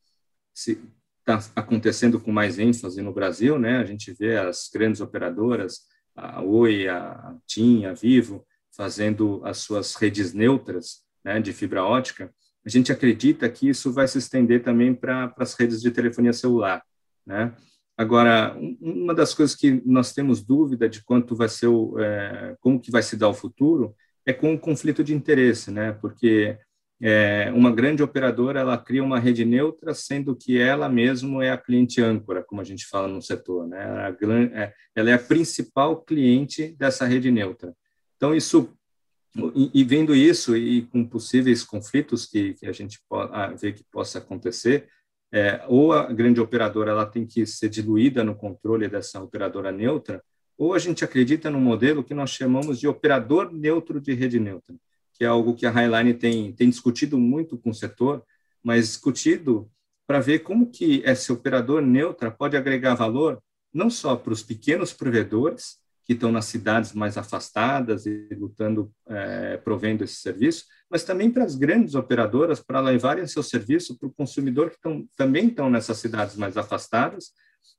está 1.19 1.39
acontecendo 1.55 2.19
com 2.19 2.31
mais 2.31 2.59
ênfase 2.59 3.01
no 3.01 3.13
Brasil, 3.13 3.57
né? 3.57 3.77
A 3.77 3.85
gente 3.85 4.11
vê 4.11 4.37
as 4.37 4.69
grandes 4.71 5.01
operadoras, 5.01 5.81
a 6.15 6.41
Oi, 6.41 6.87
a 6.87 7.35
TIM, 7.47 7.85
a 7.85 7.93
Vivo, 7.93 8.45
fazendo 8.75 9.41
as 9.45 9.59
suas 9.59 9.95
redes 9.95 10.33
neutras, 10.33 11.03
né, 11.23 11.39
de 11.39 11.53
fibra 11.53 11.83
ótica 11.83 12.31
a 12.65 12.69
gente 12.69 12.91
acredita 12.91 13.49
que 13.49 13.69
isso 13.69 13.91
vai 13.91 14.07
se 14.07 14.17
estender 14.17 14.63
também 14.63 14.93
para 14.93 15.33
as 15.37 15.53
redes 15.55 15.81
de 15.81 15.91
telefonia 15.91 16.33
celular, 16.33 16.83
né? 17.25 17.53
Agora, 17.97 18.57
uma 18.79 19.13
das 19.13 19.33
coisas 19.33 19.55
que 19.55 19.81
nós 19.85 20.13
temos 20.13 20.41
dúvida 20.41 20.87
de 20.87 21.03
quanto 21.03 21.35
vai 21.35 21.49
ser 21.49 21.67
o, 21.67 21.99
é, 21.99 22.55
como 22.59 22.79
que 22.79 22.89
vai 22.89 23.03
se 23.03 23.15
dar 23.15 23.29
o 23.29 23.33
futuro 23.33 23.95
é 24.25 24.33
com 24.33 24.53
o 24.53 24.59
conflito 24.59 25.03
de 25.03 25.13
interesse, 25.13 25.71
né? 25.71 25.91
Porque 25.91 26.57
é, 27.01 27.51
uma 27.53 27.71
grande 27.71 28.01
operadora 28.01 28.59
ela 28.59 28.77
cria 28.77 29.03
uma 29.03 29.19
rede 29.19 29.43
neutra, 29.43 29.93
sendo 29.93 30.35
que 30.35 30.59
ela 30.59 30.87
mesmo 30.87 31.41
é 31.41 31.51
a 31.51 31.57
cliente 31.57 32.01
âncora, 32.01 32.43
como 32.43 32.61
a 32.61 32.63
gente 32.63 32.85
fala 32.87 33.07
no 33.07 33.21
setor, 33.21 33.67
né? 33.67 34.15
É, 34.53 34.73
ela 34.95 35.09
é 35.09 35.13
a 35.13 35.19
principal 35.19 36.01
cliente 36.01 36.75
dessa 36.77 37.05
rede 37.05 37.29
neutra. 37.29 37.73
Então 38.15 38.33
isso 38.33 38.73
e, 39.73 39.83
vendo 39.83 40.13
isso 40.13 40.55
e 40.57 40.83
com 40.83 41.05
possíveis 41.05 41.63
conflitos 41.63 42.25
que, 42.25 42.53
que 42.55 42.65
a 42.65 42.71
gente 42.71 42.99
pode, 43.07 43.31
ah, 43.33 43.47
vê 43.47 43.71
que 43.71 43.83
possa 43.83 44.17
acontecer, 44.17 44.89
é, 45.31 45.63
ou 45.67 45.93
a 45.93 46.11
grande 46.11 46.41
operadora 46.41 46.91
ela 46.91 47.05
tem 47.05 47.25
que 47.25 47.45
ser 47.45 47.69
diluída 47.69 48.23
no 48.23 48.35
controle 48.35 48.89
dessa 48.89 49.21
operadora 49.21 49.71
neutra, 49.71 50.21
ou 50.57 50.73
a 50.73 50.79
gente 50.79 51.05
acredita 51.05 51.49
no 51.49 51.59
modelo 51.59 52.03
que 52.03 52.13
nós 52.13 52.31
chamamos 52.31 52.79
de 52.79 52.87
operador 52.87 53.51
neutro 53.51 54.01
de 54.01 54.13
rede 54.13 54.39
neutra, 54.39 54.75
que 55.13 55.23
é 55.23 55.27
algo 55.27 55.55
que 55.55 55.65
a 55.65 55.71
Highline 55.71 56.13
tem, 56.13 56.51
tem 56.51 56.69
discutido 56.69 57.17
muito 57.17 57.57
com 57.57 57.69
o 57.69 57.73
setor, 57.73 58.23
mas 58.61 58.87
discutido 58.87 59.71
para 60.05 60.19
ver 60.19 60.39
como 60.39 60.69
que 60.69 61.01
esse 61.05 61.31
operador 61.31 61.81
neutra 61.81 62.29
pode 62.29 62.57
agregar 62.57 62.95
valor 62.95 63.41
não 63.73 63.89
só 63.89 64.15
para 64.15 64.33
os 64.33 64.43
pequenos 64.43 64.91
provedores, 64.91 65.77
que 66.11 66.15
estão 66.15 66.29
nas 66.29 66.43
cidades 66.43 66.91
mais 66.91 67.17
afastadas 67.17 68.05
e 68.05 68.27
lutando, 68.33 68.91
é, 69.07 69.55
provendo 69.55 70.03
esse 70.03 70.15
serviço, 70.15 70.65
mas 70.89 71.05
também 71.05 71.31
para 71.31 71.45
as 71.45 71.55
grandes 71.55 71.95
operadoras 71.95 72.59
para 72.59 72.81
levarem 72.81 73.25
seu 73.25 73.41
serviço 73.41 73.97
para 73.97 74.09
o 74.09 74.11
consumidor 74.11 74.71
que 74.71 74.81
tão, 74.81 75.07
também 75.15 75.47
estão 75.47 75.69
nessas 75.69 75.99
cidades 75.99 76.35
mais 76.35 76.57
afastadas, 76.57 77.31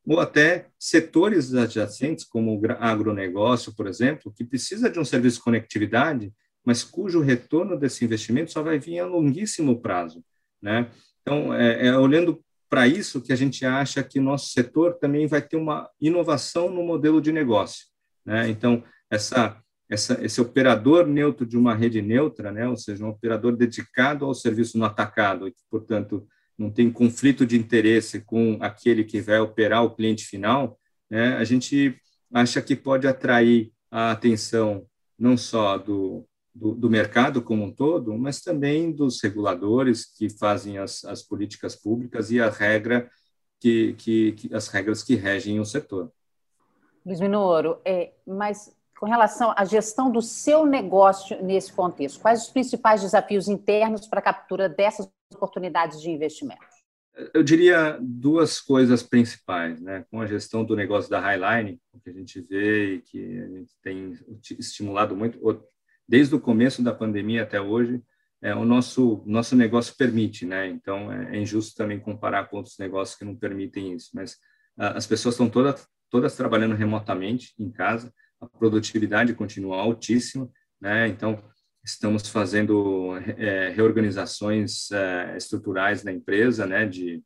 ou 0.06 0.18
até 0.18 0.68
setores 0.78 1.54
adjacentes, 1.54 2.24
como 2.24 2.58
o 2.58 2.72
agronegócio, 2.78 3.74
por 3.74 3.86
exemplo, 3.86 4.32
que 4.34 4.46
precisa 4.46 4.88
de 4.88 4.98
um 4.98 5.04
serviço 5.04 5.36
de 5.36 5.44
conectividade, 5.44 6.32
mas 6.64 6.82
cujo 6.82 7.20
retorno 7.20 7.78
desse 7.78 8.02
investimento 8.02 8.50
só 8.50 8.62
vai 8.62 8.78
vir 8.78 8.98
a 8.98 9.06
longuíssimo 9.06 9.78
prazo. 9.78 10.24
Né? 10.60 10.90
Então, 11.20 11.52
é, 11.52 11.88
é 11.88 11.98
olhando 11.98 12.42
para 12.70 12.88
isso 12.88 13.20
que 13.20 13.34
a 13.34 13.36
gente 13.36 13.66
acha 13.66 14.02
que 14.02 14.18
nosso 14.18 14.52
setor 14.52 14.94
também 14.94 15.26
vai 15.26 15.42
ter 15.42 15.58
uma 15.58 15.90
inovação 16.00 16.70
no 16.70 16.82
modelo 16.82 17.20
de 17.20 17.30
negócio. 17.30 17.91
Né? 18.24 18.48
Então, 18.48 18.82
essa, 19.10 19.60
essa, 19.88 20.24
esse 20.24 20.40
operador 20.40 21.06
neutro 21.06 21.46
de 21.46 21.56
uma 21.56 21.74
rede 21.74 22.00
neutra, 22.00 22.50
né? 22.50 22.68
ou 22.68 22.76
seja, 22.76 23.04
um 23.04 23.08
operador 23.08 23.56
dedicado 23.56 24.24
ao 24.24 24.34
serviço 24.34 24.78
no 24.78 24.84
atacado, 24.84 25.48
e 25.48 25.54
portanto, 25.70 26.26
não 26.56 26.70
tem 26.70 26.90
conflito 26.90 27.44
de 27.44 27.56
interesse 27.56 28.20
com 28.20 28.58
aquele 28.60 29.04
que 29.04 29.20
vai 29.20 29.40
operar 29.40 29.84
o 29.84 29.94
cliente 29.94 30.24
final, 30.24 30.78
né? 31.10 31.36
a 31.36 31.44
gente 31.44 31.96
acha 32.32 32.62
que 32.62 32.74
pode 32.74 33.06
atrair 33.06 33.72
a 33.90 34.12
atenção 34.12 34.86
não 35.18 35.36
só 35.36 35.76
do, 35.76 36.26
do, 36.54 36.74
do, 36.74 36.90
mercado 36.90 37.42
como 37.42 37.64
um 37.64 37.70
todo, 37.70 38.16
mas 38.16 38.40
também 38.40 38.90
dos 38.90 39.22
reguladores 39.22 40.06
que 40.16 40.28
fazem 40.30 40.78
as, 40.78 41.04
as 41.04 41.22
políticas 41.22 41.76
públicas 41.76 42.30
e 42.30 42.40
a 42.40 42.48
regra 42.48 43.08
que, 43.60 43.94
que, 43.94 44.32
que, 44.32 44.54
as 44.54 44.68
regras 44.68 45.02
que 45.02 45.14
regem 45.14 45.60
o 45.60 45.64
setor. 45.64 46.10
Luiz 47.04 47.20
Minoro, 47.20 47.80
é, 47.84 48.12
mas 48.26 48.74
com 48.98 49.06
relação 49.06 49.52
à 49.56 49.64
gestão 49.64 50.12
do 50.12 50.22
seu 50.22 50.64
negócio 50.64 51.42
nesse 51.42 51.72
contexto, 51.72 52.20
quais 52.20 52.44
os 52.44 52.50
principais 52.50 53.02
desafios 53.02 53.48
internos 53.48 54.06
para 54.06 54.20
a 54.20 54.22
captura 54.22 54.68
dessas 54.68 55.10
oportunidades 55.34 56.00
de 56.00 56.08
investimento? 56.08 56.62
Eu 57.34 57.42
diria 57.42 57.98
duas 58.00 58.60
coisas 58.60 59.02
principais, 59.02 59.80
né? 59.80 60.04
Com 60.08 60.20
a 60.20 60.26
gestão 60.26 60.64
do 60.64 60.76
negócio 60.76 61.10
da 61.10 61.18
Highline, 61.18 61.80
o 61.92 62.00
que 62.00 62.10
a 62.10 62.12
gente 62.12 62.40
vê 62.40 62.94
e 62.94 63.02
que 63.02 63.40
a 63.40 63.48
gente 63.48 63.72
tem 63.82 64.12
estimulado 64.56 65.16
muito, 65.16 65.38
desde 66.08 66.34
o 66.34 66.40
começo 66.40 66.80
da 66.80 66.94
pandemia 66.94 67.42
até 67.42 67.60
hoje, 67.60 68.00
é, 68.40 68.54
o 68.54 68.64
nosso 68.64 69.22
nosso 69.26 69.56
negócio 69.56 69.96
permite, 69.96 70.46
né? 70.46 70.68
Então 70.68 71.12
é, 71.12 71.36
é 71.36 71.40
injusto 71.40 71.76
também 71.76 71.98
comparar 71.98 72.48
com 72.48 72.56
outros 72.56 72.78
negócios 72.78 73.18
que 73.18 73.24
não 73.24 73.34
permitem 73.34 73.94
isso, 73.94 74.10
mas 74.14 74.38
as 74.76 75.06
pessoas 75.06 75.34
estão 75.34 75.50
todas 75.50 75.86
todas 76.12 76.36
trabalhando 76.36 76.76
remotamente 76.76 77.54
em 77.58 77.70
casa, 77.70 78.12
a 78.38 78.46
produtividade 78.46 79.32
continua 79.32 79.78
altíssima, 79.80 80.48
né? 80.78 81.08
Então, 81.08 81.42
estamos 81.82 82.28
fazendo 82.28 83.16
é, 83.38 83.70
reorganizações 83.70 84.90
é, 84.92 85.34
estruturais 85.38 86.04
na 86.04 86.12
empresa, 86.12 86.66
né? 86.66 86.86
De, 86.86 87.22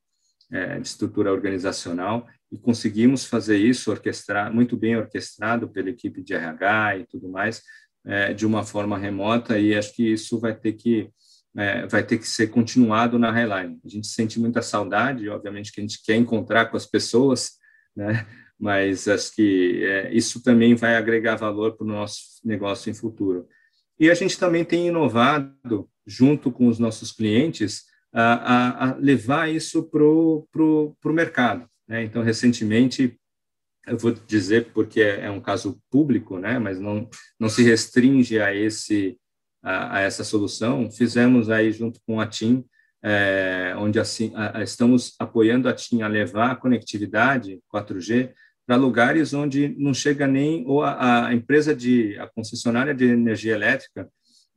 é, 0.53 0.79
de, 0.79 0.87
estrutura 0.87 1.33
organizacional 1.33 2.29
e 2.53 2.57
conseguimos 2.57 3.25
fazer 3.25 3.57
isso 3.57 3.91
orquestrar 3.91 4.55
muito 4.55 4.77
bem 4.77 4.97
orquestrado 4.97 5.69
pela 5.69 5.91
equipe 5.91 6.23
de 6.23 6.35
RH 6.35 6.99
e 6.99 7.07
tudo 7.07 7.29
mais 7.29 7.61
é, 8.07 8.33
de 8.33 8.47
uma 8.47 8.63
forma 8.63 8.97
remota 8.97 9.59
e 9.59 9.75
acho 9.75 9.93
que 9.93 10.13
isso 10.13 10.39
vai 10.39 10.55
ter 10.55 10.75
que 10.75 11.11
é, 11.57 11.87
vai 11.89 12.05
ter 12.05 12.19
que 12.19 12.29
ser 12.29 12.49
continuado 12.49 13.19
na 13.19 13.33
Highline. 13.33 13.81
A 13.85 13.89
gente 13.89 14.07
sente 14.07 14.39
muita 14.39 14.63
saudade, 14.63 15.29
obviamente 15.29 15.73
que 15.73 15.81
a 15.81 15.83
gente 15.83 16.01
quer 16.05 16.15
encontrar 16.15 16.67
com 16.67 16.77
as 16.77 16.87
pessoas, 16.87 17.53
né? 17.97 18.25
Mas 18.59 19.07
acho 19.07 19.35
que 19.35 19.85
é, 19.85 20.13
isso 20.15 20.43
também 20.43 20.75
vai 20.75 20.97
agregar 20.97 21.37
valor 21.37 21.77
para 21.77 21.85
o 21.85 21.89
nosso 21.89 22.41
negócio 22.45 22.91
em 22.91 22.95
futuro. 22.95 23.47
E 23.99 24.11
a 24.11 24.15
gente 24.15 24.39
também 24.39 24.65
tem 24.65 24.89
inovado, 24.89 25.89
junto 26.07 26.51
com 26.51 26.69
os 26.69 26.79
nossos 26.79 27.13
clientes, 27.13 27.85
a, 28.13 28.35
a, 28.35 28.91
a 28.91 28.95
levar 28.97 29.51
isso 29.51 29.83
para 29.83 30.03
o 30.05 30.97
mercado. 31.07 31.69
Né? 31.87 32.05
Então, 32.05 32.23
recentemente, 32.23 33.19
eu 33.87 33.97
vou 33.97 34.13
dizer 34.13 34.73
porque 34.73 35.01
é, 35.01 35.27
é 35.27 35.31
um 35.31 35.41
caso 35.41 35.81
público, 35.91 36.39
né? 36.39 36.59
mas 36.59 36.81
não, 36.81 37.09
não 37.39 37.49
se 37.49 37.63
restringe 37.63 38.39
a, 38.41 38.55
esse, 38.55 39.19
a, 39.63 39.99
a 39.99 40.01
essa 40.01 40.25
solução, 40.25 40.91
fizemos 40.91 41.51
aí, 41.51 41.73
junto 41.73 42.01
com 42.07 42.21
a 42.21 42.27
TIM, 42.27 42.65
é, 43.03 43.75
onde 43.79 43.99
assim, 43.99 44.33
a, 44.35 44.63
estamos 44.63 45.15
apoiando 45.19 45.69
a 45.69 45.73
TIM 45.73 46.03
a 46.03 46.09
levar 46.09 46.51
a 46.51 46.57
conectividade 46.57 47.61
4G 47.73 48.33
para 48.67 48.77
lugares 48.77 49.33
onde 49.33 49.75
não 49.79 49.95
chega 49.95 50.27
nem 50.27 50.65
ou 50.67 50.83
a, 50.83 51.29
a, 51.29 51.35
empresa 51.35 51.75
de 51.75 52.19
a 52.19 52.27
concessionária 52.27 52.93
de 52.95 53.05
energia 53.05 53.55
elétrica 53.55 54.09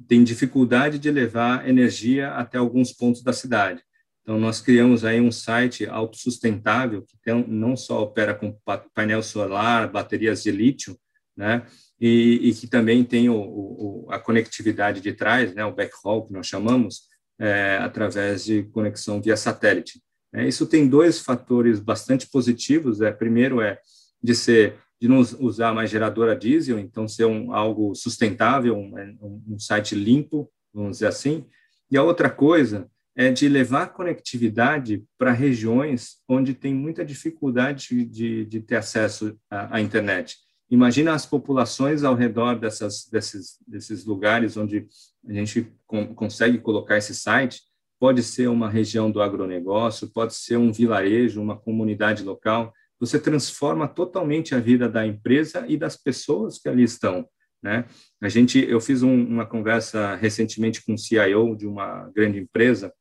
tem 0.07 0.23
dificuldade 0.23 0.97
de 0.97 1.11
levar 1.11 1.67
energia 1.67 2.31
até 2.31 2.57
alguns 2.57 2.91
pontos 2.91 3.21
da 3.21 3.33
cidade. 3.33 3.81
Então, 4.21 4.39
nós 4.39 4.61
criamos 4.61 5.03
aí 5.03 5.19
um 5.19 5.31
site 5.31 5.85
autossustentável, 5.87 7.01
que 7.01 7.17
tem, 7.23 7.45
não 7.47 7.75
só 7.75 8.01
opera 8.01 8.33
com 8.33 8.57
painel 8.93 9.21
solar, 9.21 9.91
baterias 9.91 10.43
de 10.43 10.51
lítio, 10.51 10.97
né, 11.35 11.65
e, 11.99 12.39
e 12.49 12.53
que 12.53 12.67
também 12.67 13.03
tem 13.03 13.29
o, 13.29 13.35
o, 13.35 14.07
a 14.09 14.19
conectividade 14.19 15.01
de 15.01 15.13
trás, 15.13 15.53
né, 15.53 15.65
o 15.65 15.73
backhaul, 15.73 16.25
que 16.25 16.33
nós 16.33 16.47
chamamos, 16.47 17.09
é, 17.39 17.77
através 17.81 18.45
de 18.45 18.63
conexão 18.63 19.21
via 19.21 19.35
satélite. 19.35 20.01
É, 20.33 20.47
isso 20.47 20.67
tem 20.67 20.87
dois 20.87 21.19
fatores 21.19 21.79
bastante 21.79 22.29
positivos. 22.29 23.01
É, 23.01 23.11
primeiro 23.11 23.61
é 23.61 23.79
de 24.21 24.35
ser 24.35 24.77
de 25.01 25.07
não 25.07 25.19
usar 25.19 25.73
mais 25.73 25.89
geradora 25.89 26.35
diesel, 26.35 26.77
então 26.77 27.07
ser 27.07 27.23
um, 27.25 27.53
algo 27.53 27.95
sustentável, 27.95 28.77
um, 28.77 29.41
um 29.47 29.57
site 29.57 29.95
limpo, 29.95 30.51
vamos 30.73 30.97
dizer 30.97 31.07
assim. 31.07 31.45
E 31.89 31.97
a 31.97 32.03
outra 32.03 32.29
coisa 32.29 32.89
é 33.15 33.31
de 33.31 33.47
levar 33.47 33.87
conectividade 33.87 35.03
para 35.17 35.31
regiões 35.31 36.17
onde 36.27 36.53
tem 36.53 36.73
muita 36.73 37.03
dificuldade 37.03 38.05
de, 38.05 38.45
de 38.45 38.59
ter 38.61 38.75
acesso 38.75 39.37
à, 39.49 39.77
à, 39.77 39.81
internet. 39.81 40.37
Imagina 40.69 41.13
as 41.13 41.25
populações 41.25 42.03
ao 42.03 42.13
redor 42.13 42.59
dessas, 42.59 43.07
desses, 43.11 43.57
desses 43.67 44.05
lugares 44.05 44.55
onde 44.55 44.87
a 45.27 45.33
gente 45.33 45.67
com, 45.87 46.13
consegue 46.13 46.59
colocar 46.59 46.97
esse 46.97 47.15
site. 47.15 47.61
Pode 47.99 48.21
ser 48.21 48.47
uma 48.47 48.69
região 48.69 49.09
do 49.09 49.21
agronegócio, 49.21 50.07
pode 50.07 50.33
ser 50.33 50.57
um 50.57 50.71
vilarejo, 50.71 51.41
uma 51.41 51.57
comunidade 51.57 52.23
local. 52.23 52.73
Você 52.99 53.19
transforma 53.19 53.87
totalmente 53.87 54.53
a 54.53 54.59
vida 54.59 54.89
da 54.89 55.05
empresa 55.05 55.65
e 55.67 55.77
das 55.77 55.95
pessoas 55.95 56.59
que 56.59 56.67
ali 56.67 56.83
estão. 56.83 57.27
Né? 57.61 57.85
A 58.21 58.29
gente, 58.29 58.59
eu 58.59 58.79
fiz 58.79 59.03
um, 59.03 59.25
uma 59.25 59.45
conversa 59.45 60.15
recentemente 60.15 60.83
com 60.83 60.93
o 60.93 60.97
CIO 60.97 61.55
de 61.55 61.67
uma 61.67 62.09
grande 62.15 62.39
empresa. 62.39 62.93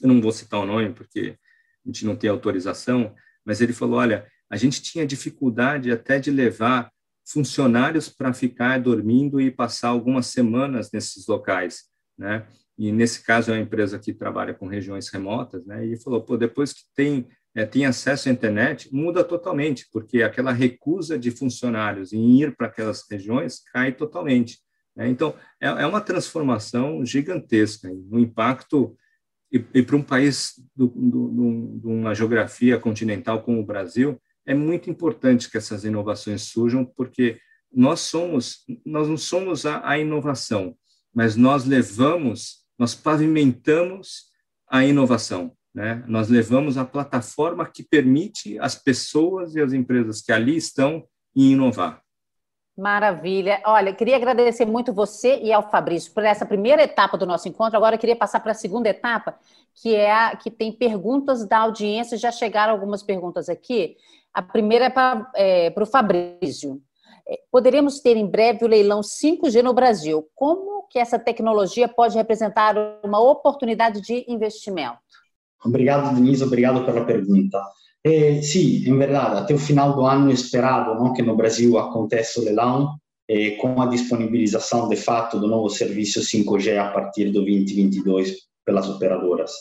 Eu 0.00 0.08
não 0.08 0.20
vou 0.20 0.32
citar 0.32 0.60
o 0.60 0.66
nome 0.66 0.92
porque 0.92 1.36
a 1.84 1.88
gente 1.88 2.04
não 2.04 2.16
tem 2.16 2.30
autorização, 2.30 3.14
mas 3.44 3.60
ele 3.60 3.72
falou: 3.72 3.98
olha, 3.98 4.26
a 4.48 4.56
gente 4.56 4.82
tinha 4.82 5.06
dificuldade 5.06 5.90
até 5.90 6.18
de 6.18 6.30
levar 6.30 6.90
funcionários 7.26 8.08
para 8.08 8.32
ficar 8.32 8.80
dormindo 8.80 9.40
e 9.40 9.50
passar 9.50 9.88
algumas 9.88 10.26
semanas 10.26 10.90
nesses 10.92 11.26
locais, 11.26 11.84
né? 12.18 12.46
E 12.76 12.90
nesse 12.90 13.22
caso 13.22 13.50
é 13.50 13.54
uma 13.54 13.62
empresa 13.62 13.98
que 13.98 14.12
trabalha 14.12 14.54
com 14.54 14.66
regiões 14.66 15.08
remotas, 15.08 15.66
né? 15.66 15.84
E 15.84 16.00
falou, 16.00 16.22
pô, 16.22 16.36
depois 16.36 16.72
que 16.72 16.82
tem 16.94 17.28
é, 17.54 17.64
tem 17.66 17.84
acesso 17.84 18.28
à 18.28 18.32
internet, 18.32 18.88
muda 18.94 19.24
totalmente, 19.24 19.86
porque 19.92 20.22
aquela 20.22 20.52
recusa 20.52 21.18
de 21.18 21.30
funcionários 21.30 22.12
em 22.12 22.40
ir 22.40 22.56
para 22.56 22.68
aquelas 22.68 23.04
regiões 23.10 23.60
cai 23.72 23.92
totalmente. 23.92 24.58
Né? 24.94 25.08
Então, 25.08 25.34
é, 25.60 25.66
é, 25.66 25.86
uma 25.86 26.00
transformação 26.00 27.04
gigantesca, 27.04 27.88
um 28.10 28.18
impacto 28.18 28.96
e, 29.52 29.64
e 29.74 29.82
para 29.82 29.96
um 29.96 30.02
país 30.02 30.54
de 30.76 30.84
uma 31.84 32.14
geografia 32.14 32.78
continental 32.78 33.42
como 33.42 33.60
o 33.60 33.66
Brasil, 33.66 34.20
é 34.46 34.54
muito 34.54 34.88
importante 34.88 35.50
que 35.50 35.56
essas 35.56 35.84
inovações 35.84 36.42
surjam, 36.42 36.84
porque 36.84 37.38
nós 37.72 38.00
somos, 38.00 38.64
nós 38.84 39.08
não 39.08 39.16
somos 39.16 39.66
a, 39.66 39.86
a 39.88 39.98
inovação, 39.98 40.76
mas 41.12 41.36
nós 41.36 41.64
levamos, 41.64 42.64
nós 42.78 42.94
pavimentamos 42.94 44.30
a 44.68 44.84
inovação. 44.84 45.52
Né? 45.74 46.02
Nós 46.06 46.28
levamos 46.28 46.76
a 46.76 46.84
plataforma 46.84 47.66
que 47.66 47.82
permite 47.82 48.58
as 48.58 48.74
pessoas 48.74 49.54
e 49.54 49.60
as 49.60 49.72
empresas 49.72 50.20
que 50.20 50.32
ali 50.32 50.56
estão 50.56 51.04
inovar. 51.34 52.02
Maravilha. 52.76 53.60
Olha, 53.66 53.92
queria 53.92 54.16
agradecer 54.16 54.64
muito 54.64 54.92
você 54.92 55.38
e 55.40 55.52
ao 55.52 55.70
Fabrício 55.70 56.12
por 56.12 56.24
essa 56.24 56.46
primeira 56.46 56.82
etapa 56.82 57.18
do 57.18 57.26
nosso 57.26 57.46
encontro. 57.46 57.76
Agora 57.76 57.96
eu 57.96 57.98
queria 57.98 58.16
passar 58.16 58.40
para 58.40 58.52
a 58.52 58.54
segunda 58.54 58.88
etapa, 58.88 59.38
que 59.74 59.94
é 59.94 60.10
a 60.10 60.34
que 60.34 60.50
tem 60.50 60.72
perguntas 60.72 61.46
da 61.46 61.58
audiência. 61.58 62.16
Já 62.16 62.32
chegaram 62.32 62.72
algumas 62.72 63.02
perguntas 63.02 63.48
aqui. 63.48 63.96
A 64.32 64.40
primeira 64.40 64.86
é 64.86 64.90
para 64.90 65.30
é, 65.36 65.74
o 65.76 65.86
Fabrício. 65.86 66.80
É, 67.28 67.38
poderemos 67.50 68.00
ter 68.00 68.16
em 68.16 68.26
breve 68.26 68.64
o 68.64 68.68
leilão 68.68 69.00
5G 69.00 69.62
no 69.62 69.74
Brasil. 69.74 70.26
Como 70.34 70.86
que 70.88 70.98
essa 70.98 71.18
tecnologia 71.18 71.86
pode 71.86 72.16
representar 72.16 72.76
uma 73.04 73.20
oportunidade 73.20 74.00
de 74.00 74.24
investimento? 74.26 74.98
Obrigado, 75.64 76.14
Denise, 76.14 76.44
obrigado 76.44 76.84
pela 76.84 77.04
pergunta. 77.04 77.60
Eh, 78.04 78.40
sim, 78.42 78.88
em 78.88 78.96
verdade, 78.96 79.40
até 79.40 79.54
o 79.54 79.58
final 79.58 79.94
do 79.94 80.06
ano 80.06 80.30
é 80.30 80.34
esperado 80.34 80.94
não, 80.94 81.12
que 81.12 81.22
no 81.22 81.36
Brasil 81.36 81.78
aconteça 81.78 82.40
o 82.40 82.44
leilão, 82.44 82.96
eh, 83.28 83.52
com 83.52 83.80
a 83.80 83.86
disponibilização 83.86 84.88
de 84.88 84.96
fato 84.96 85.38
do 85.38 85.46
novo 85.46 85.68
serviço 85.68 86.20
5G 86.20 86.78
a 86.78 86.90
partir 86.90 87.26
do 87.26 87.44
2022 87.44 88.36
pelas 88.64 88.88
operadoras. 88.88 89.52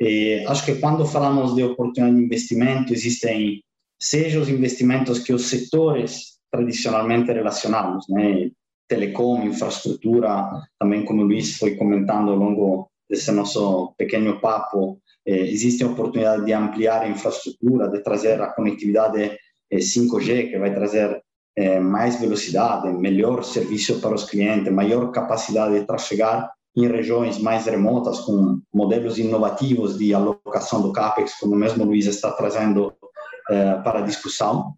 Eh, 0.00 0.44
acho 0.46 0.64
que 0.64 0.76
quando 0.76 1.06
falamos 1.06 1.54
de 1.54 1.62
oportunidade 1.62 2.16
de 2.16 2.24
investimento, 2.24 2.92
existem 2.92 3.62
seja 3.98 4.40
os 4.40 4.48
investimentos 4.48 5.20
que 5.20 5.32
os 5.32 5.46
setores 5.46 6.38
tradicionalmente 6.50 7.32
relacionados, 7.32 8.04
né? 8.08 8.50
telecom, 8.88 9.44
infraestrutura, 9.44 10.50
também 10.78 11.04
como 11.04 11.22
o 11.22 11.24
Luiz 11.24 11.56
foi 11.56 11.76
comentando 11.76 12.30
ao 12.30 12.36
longo 12.36 12.90
desse 13.08 13.32
nosso 13.32 13.94
pequeno 13.96 14.40
papo, 14.40 15.00
existe 15.24 15.84
a 15.84 15.88
oportunidade 15.88 16.44
de 16.44 16.52
ampliar 16.52 17.02
a 17.02 17.08
infraestrutura, 17.08 17.88
de 17.88 18.02
trazer 18.02 18.40
a 18.40 18.52
conectividade 18.52 19.38
5G, 19.72 20.50
que 20.50 20.58
vai 20.58 20.74
trazer 20.74 21.22
eh, 21.56 21.80
mais 21.80 22.18
velocidade, 22.18 22.90
melhor 22.92 23.44
serviço 23.44 24.00
para 24.00 24.14
os 24.14 24.24
clientes, 24.24 24.72
maior 24.72 25.10
capacidade 25.10 25.78
de 25.78 25.86
trafegar 25.86 26.50
em 26.74 26.88
regiões 26.88 27.38
mais 27.38 27.66
remotas, 27.66 28.20
com 28.20 28.60
modelos 28.72 29.18
inovativos 29.18 29.98
de 29.98 30.14
alocação 30.14 30.80
do 30.80 30.92
CAPEX, 30.92 31.38
como 31.38 31.54
mesmo 31.54 31.84
Luiz 31.84 32.06
está 32.06 32.32
trazendo 32.32 32.94
eh, 33.50 33.74
para 33.84 33.98
a 33.98 34.02
discussão. 34.02 34.74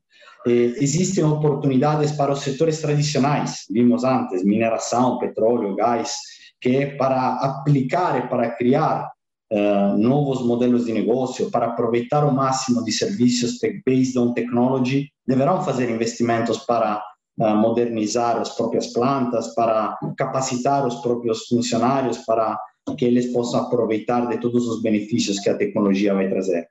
Eh, 0.47 0.75
existem 0.79 1.23
oportunidades 1.23 2.11
para 2.13 2.33
os 2.33 2.41
setores 2.41 2.81
tradicionais, 2.81 3.65
vimos 3.71 4.03
antes, 4.03 4.45
mineração, 4.45 5.19
petróleo, 5.19 5.77
gás, 5.77 6.17
que 6.61 6.87
para 6.87 7.35
aplicar 7.35 8.19
e 8.19 8.29
para 8.29 8.51
criar 8.51 9.14
uh, 9.55 9.97
novos 9.97 10.45
modelos 10.45 10.87
de 10.87 10.93
negócio, 10.93 11.51
para 11.51 11.67
aproveitar 11.67 12.25
o 12.25 12.33
máximo 12.33 12.85
de 12.85 12.93
serviços 12.93 13.59
based 13.87 14.19
on 14.19 14.35
technology, 14.35 15.09
deverão 15.27 15.63
fazer 15.63 15.89
investimentos 15.89 16.59
para 16.59 17.03
uh, 17.39 17.57
modernizar 17.57 18.37
as 18.37 18.55
próprias 18.57 18.89
plantas, 18.89 19.55
para 19.55 19.97
capacitar 20.17 20.85
os 20.87 20.97
próprios 20.97 21.47
funcionários, 21.47 22.19
para 22.19 22.59
que 22.99 23.05
eles 23.05 23.33
possam 23.33 23.61
aproveitar 23.61 24.29
de 24.29 24.39
todos 24.39 24.67
os 24.67 24.83
benefícios 24.83 25.39
que 25.39 25.49
a 25.49 25.57
tecnologia 25.57 26.13
vai 26.13 26.29
trazer. 26.29 26.67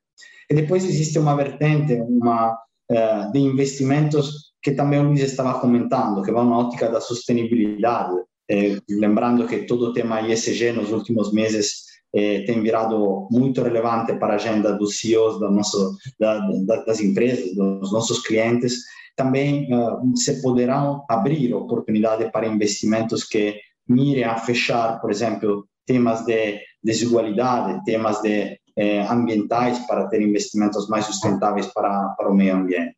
E 0.50 0.54
depois 0.54 0.84
existe 0.84 1.18
uma 1.18 1.36
vertente 1.36 1.94
uma, 1.94 2.52
uh, 2.92 3.32
de 3.32 3.40
investimentos 3.40 4.54
que 4.62 4.72
também 4.72 5.00
o 5.00 5.04
Luiz 5.04 5.22
estava 5.22 5.60
comentando, 5.60 6.22
que 6.22 6.32
vão 6.32 6.46
na 6.46 6.58
ótica 6.58 6.90
da 6.90 7.02
sustentabilidade, 7.02 8.16
eh, 8.50 8.78
lembrando 8.90 9.46
que 9.46 9.66
todo 9.66 9.88
o 9.88 9.94
tema 9.94 10.22
ISG 10.22 10.72
nos 10.72 10.92
últimos 10.92 11.34
meses 11.34 11.93
eh, 12.14 12.42
tem 12.46 12.62
virado 12.62 13.28
muito 13.32 13.62
relevante 13.62 14.14
para 14.14 14.34
a 14.34 14.36
agenda 14.36 14.74
dos 14.74 15.00
CEOs 15.00 15.40
nosso, 15.42 15.98
da, 16.20 16.40
da, 16.66 16.84
das 16.84 17.00
empresas, 17.00 17.56
dos 17.56 17.92
nossos 17.92 18.22
clientes, 18.22 18.84
também 19.16 19.68
uh, 19.74 20.18
se 20.18 20.42
poderão 20.42 21.06
abrir 21.10 21.54
oportunidades 21.54 22.32
para 22.32 22.48
investimentos 22.48 23.24
que 23.24 23.60
mirem 23.88 24.24
a 24.24 24.38
fechar, 24.38 25.00
por 25.02 25.12
exemplo, 25.12 25.68
temas 25.86 26.26
de 26.26 26.60
desigualdade, 26.84 27.84
temas 27.86 28.22
de 28.22 28.58
eh, 28.76 29.06
ambientais 29.08 29.80
para 29.86 30.08
ter 30.08 30.22
investimentos 30.22 30.88
mais 30.88 31.06
sustentáveis 31.06 31.68
para, 31.68 32.10
para 32.18 32.30
o 32.30 32.34
meio 32.34 32.56
ambiente. 32.56 32.96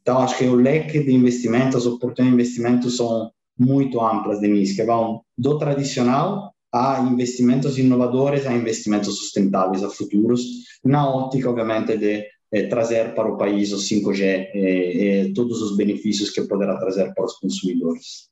Então, 0.00 0.18
acho 0.18 0.38
que 0.38 0.44
o 0.44 0.54
leque 0.54 1.00
de 1.00 1.12
investimentos, 1.12 1.86
oportunidades 1.86 2.28
de 2.28 2.34
investimentos 2.34 2.96
são 2.96 3.30
muito 3.58 4.00
amplas, 4.00 4.40
Denise, 4.40 4.74
que 4.74 4.84
vão 4.84 5.22
do 5.36 5.58
tradicional 5.58 6.54
a 6.72 7.00
investimentos 7.00 7.78
inovadores, 7.78 8.46
a 8.46 8.52
investimentos 8.52 9.18
sustentáveis, 9.18 9.82
a 9.82 9.90
futuros, 9.90 10.42
na 10.84 11.08
ótica, 11.08 11.50
obviamente, 11.50 11.96
de 11.96 12.26
eh, 12.52 12.66
trazer 12.68 13.14
para 13.14 13.28
o 13.28 13.36
país 13.36 13.72
o 13.72 13.76
5G 13.76 14.20
e 14.22 14.58
eh, 14.58 15.26
eh, 15.26 15.32
todos 15.34 15.60
os 15.62 15.76
benefícios 15.76 16.30
que 16.30 16.42
poderá 16.42 16.76
trazer 16.78 17.12
para 17.14 17.24
os 17.24 17.38
consumidores. 17.38 18.28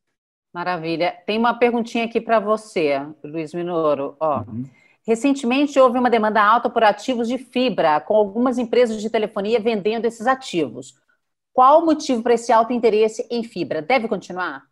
Maravilha. 0.53 1.15
Tem 1.27 1.39
uma 1.39 1.55
perguntinha 1.55 2.05
aqui 2.05 2.21
para 2.21 2.41
você, 2.41 3.01
Luiz 3.23 3.53
Minoro. 3.53 4.17
Ó, 4.19 4.41
uhum. 4.41 4.65
Recentemente 5.07 5.79
houve 5.79 5.99
uma 5.99 6.11
demanda 6.11 6.43
alta 6.43 6.69
por 6.69 6.85
ativos 6.85 7.29
de 7.29 7.39
fibra, 7.39 8.01
com 8.01 8.15
algumas 8.15 8.59
empresas 8.59 9.01
de 9.01 9.09
telefonia 9.09 9.59
vendendo 9.59 10.05
esses 10.05 10.27
ativos. 10.27 10.95
Qual 11.53 11.83
o 11.83 11.87
motivo 11.87 12.23
para 12.23 12.35
esse 12.35 12.53
alto 12.53 12.73
interesse 12.73 13.27
em 13.31 13.43
fibra? 13.43 13.81
Deve 13.81 14.07
continuar? 14.07 14.68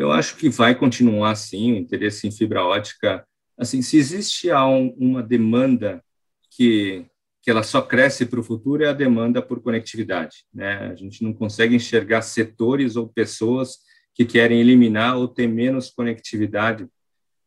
Eu 0.00 0.12
acho 0.12 0.36
que 0.36 0.48
vai 0.48 0.74
continuar 0.74 1.32
assim, 1.32 1.72
o 1.72 1.76
interesse 1.76 2.26
em 2.26 2.32
fibra 2.32 2.64
ótica. 2.64 3.26
Assim, 3.58 3.82
se 3.82 3.96
existe 3.96 4.48
uma 4.96 5.22
demanda 5.22 6.02
que 6.50 7.06
que 7.42 7.50
ela 7.50 7.62
só 7.62 7.80
cresce 7.80 8.26
para 8.26 8.38
o 8.38 8.42
futuro 8.42 8.84
é 8.84 8.88
a 8.88 8.92
demanda 8.92 9.40
por 9.40 9.62
conectividade. 9.62 10.44
Né? 10.52 10.90
A 10.92 10.94
gente 10.94 11.24
não 11.24 11.32
consegue 11.32 11.74
enxergar 11.74 12.20
setores 12.20 12.96
ou 12.96 13.08
pessoas 13.08 13.78
que 14.14 14.26
querem 14.26 14.60
eliminar 14.60 15.16
ou 15.16 15.26
ter 15.26 15.46
menos 15.46 15.88
conectividade 15.88 16.86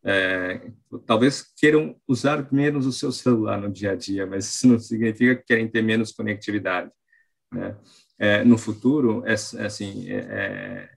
é, 0.05 0.59
talvez 1.05 1.41
queiram 1.55 1.95
usar 2.07 2.51
menos 2.51 2.85
o 2.85 2.91
seu 2.91 3.11
celular 3.11 3.57
no 3.57 3.71
dia 3.71 3.91
a 3.91 3.95
dia, 3.95 4.27
mas 4.27 4.45
isso 4.45 4.67
não 4.67 4.77
significa 4.77 5.35
que 5.35 5.45
querem 5.45 5.67
ter 5.67 5.81
menos 5.81 6.11
conectividade. 6.11 6.91
Né? 7.51 7.75
É, 8.19 8.43
no 8.43 8.57
futuro, 8.57 9.23
é, 9.25 9.31
é 9.31 9.65
assim, 9.65 10.09
é, 10.09 10.17
é, 10.17 10.89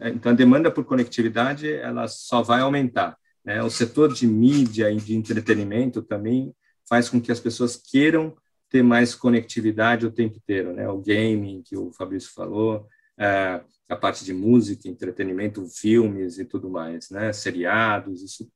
então 0.00 0.32
a 0.32 0.34
demanda 0.34 0.70
por 0.70 0.84
conectividade 0.84 1.72
ela 1.72 2.08
só 2.08 2.42
vai 2.42 2.60
aumentar. 2.60 3.16
Né? 3.44 3.62
O 3.62 3.70
setor 3.70 4.12
de 4.12 4.26
mídia 4.26 4.90
e 4.90 4.96
de 4.96 5.14
entretenimento 5.14 6.02
também 6.02 6.54
faz 6.88 7.08
com 7.08 7.20
que 7.20 7.32
as 7.32 7.40
pessoas 7.40 7.76
queiram 7.76 8.34
ter 8.68 8.82
mais 8.82 9.14
conectividade 9.14 10.06
o 10.06 10.10
tempo 10.10 10.38
inteiro, 10.38 10.72
né? 10.72 10.88
O 10.88 10.98
gaming 10.98 11.62
que 11.62 11.76
o 11.76 11.92
Fabrício 11.92 12.32
falou, 12.32 12.88
é, 13.18 13.60
a 13.86 13.96
parte 13.96 14.24
de 14.24 14.32
música, 14.32 14.88
entretenimento, 14.88 15.66
filmes 15.66 16.38
e 16.38 16.44
tudo 16.44 16.70
mais, 16.70 17.10
né? 17.10 17.32
Seriados, 17.32 18.22
isso 18.22 18.50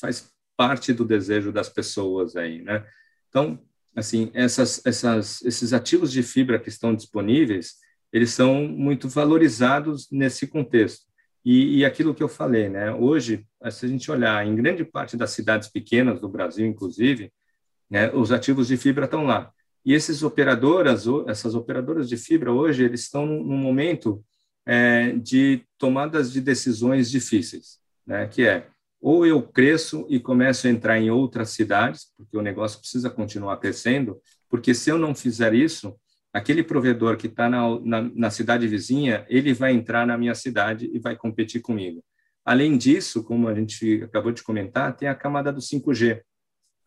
faz 0.00 0.32
parte 0.56 0.92
do 0.94 1.04
desejo 1.04 1.52
das 1.52 1.68
pessoas 1.68 2.36
aí, 2.36 2.62
né? 2.62 2.86
Então, 3.28 3.58
assim, 3.94 4.30
essas, 4.32 4.80
essas, 4.86 5.42
esses 5.42 5.72
ativos 5.72 6.10
de 6.10 6.22
fibra 6.22 6.58
que 6.58 6.70
estão 6.70 6.94
disponíveis, 6.94 7.74
eles 8.12 8.30
são 8.30 8.66
muito 8.66 9.08
valorizados 9.08 10.08
nesse 10.10 10.46
contexto. 10.46 11.06
E, 11.44 11.78
e 11.78 11.84
aquilo 11.84 12.14
que 12.14 12.22
eu 12.22 12.28
falei, 12.28 12.68
né? 12.68 12.92
Hoje, 12.92 13.46
se 13.70 13.86
a 13.86 13.88
gente 13.88 14.10
olhar 14.10 14.46
em 14.46 14.54
grande 14.54 14.84
parte 14.84 15.16
das 15.16 15.30
cidades 15.30 15.68
pequenas 15.68 16.20
do 16.20 16.28
Brasil, 16.28 16.66
inclusive, 16.66 17.32
né, 17.88 18.10
os 18.12 18.30
ativos 18.30 18.68
de 18.68 18.76
fibra 18.76 19.06
estão 19.06 19.24
lá. 19.24 19.50
E 19.84 19.94
esses 19.94 20.22
operadoras, 20.22 21.06
essas 21.26 21.54
operadoras 21.54 22.08
de 22.08 22.16
fibra 22.16 22.52
hoje, 22.52 22.84
eles 22.84 23.02
estão 23.02 23.24
num 23.24 23.56
momento 23.56 24.22
é, 24.66 25.12
de 25.12 25.62
tomadas 25.78 26.30
de 26.30 26.40
decisões 26.40 27.10
difíceis, 27.10 27.78
né? 28.06 28.26
Que 28.26 28.46
é 28.46 28.66
ou 29.00 29.24
eu 29.24 29.42
cresço 29.42 30.06
e 30.10 30.20
começo 30.20 30.66
a 30.66 30.70
entrar 30.70 31.00
em 31.00 31.10
outras 31.10 31.50
cidades, 31.50 32.12
porque 32.16 32.36
o 32.36 32.42
negócio 32.42 32.78
precisa 32.78 33.08
continuar 33.08 33.56
crescendo, 33.56 34.20
porque 34.48 34.74
se 34.74 34.90
eu 34.90 34.98
não 34.98 35.14
fizer 35.14 35.54
isso, 35.54 35.96
aquele 36.32 36.62
provedor 36.62 37.16
que 37.16 37.26
está 37.26 37.48
na, 37.48 37.80
na, 37.80 38.02
na, 38.02 38.30
cidade 38.30 38.66
vizinha, 38.68 39.26
ele 39.28 39.52
vai 39.52 39.72
entrar 39.72 40.06
na 40.06 40.16
minha 40.16 40.34
cidade 40.34 40.90
e 40.92 40.98
vai 40.98 41.16
competir 41.16 41.60
comigo. 41.60 42.02
Além 42.44 42.76
disso, 42.76 43.22
como 43.24 43.48
a 43.48 43.54
gente 43.54 44.02
acabou 44.02 44.32
de 44.32 44.42
comentar, 44.42 44.96
tem 44.96 45.08
a 45.08 45.14
camada 45.14 45.52
do 45.52 45.60
5G, 45.60 46.22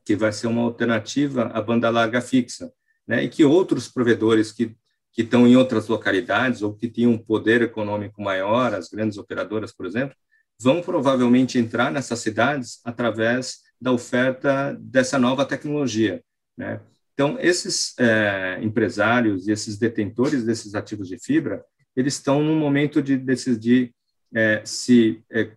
que 0.05 0.15
vai 0.15 0.31
ser 0.31 0.47
uma 0.47 0.61
alternativa 0.61 1.43
à 1.53 1.61
banda 1.61 1.89
larga 1.89 2.21
fixa, 2.21 2.71
né? 3.07 3.23
E 3.23 3.29
que 3.29 3.43
outros 3.45 3.87
provedores 3.87 4.51
que 4.51 4.75
que 5.13 5.21
estão 5.21 5.47
em 5.47 5.55
outras 5.55 5.87
localidades 5.87 6.63
ou 6.63 6.73
que 6.73 6.87
têm 6.87 7.05
um 7.05 7.19
poder 7.19 7.61
econômico 7.61 8.21
maior, 8.21 8.73
as 8.73 8.89
grandes 8.89 9.17
operadoras, 9.17 9.71
por 9.71 9.85
exemplo, 9.85 10.15
vão 10.59 10.81
provavelmente 10.81 11.59
entrar 11.59 11.91
nessas 11.91 12.19
cidades 12.19 12.79
através 12.83 13.59
da 13.79 13.91
oferta 13.91 14.75
dessa 14.81 15.19
nova 15.19 15.45
tecnologia, 15.45 16.23
né? 16.57 16.81
Então, 17.13 17.37
esses 17.39 17.93
é, 17.99 18.59
empresários 18.61 19.47
e 19.47 19.51
esses 19.51 19.77
detentores 19.77 20.43
desses 20.43 20.73
ativos 20.73 21.07
de 21.07 21.17
fibra, 21.17 21.63
eles 21.95 22.15
estão 22.15 22.43
no 22.43 22.55
momento 22.55 23.01
de 23.01 23.17
decidir 23.17 23.93
é, 24.33 24.61
se 24.65 25.23
é, 25.31 25.51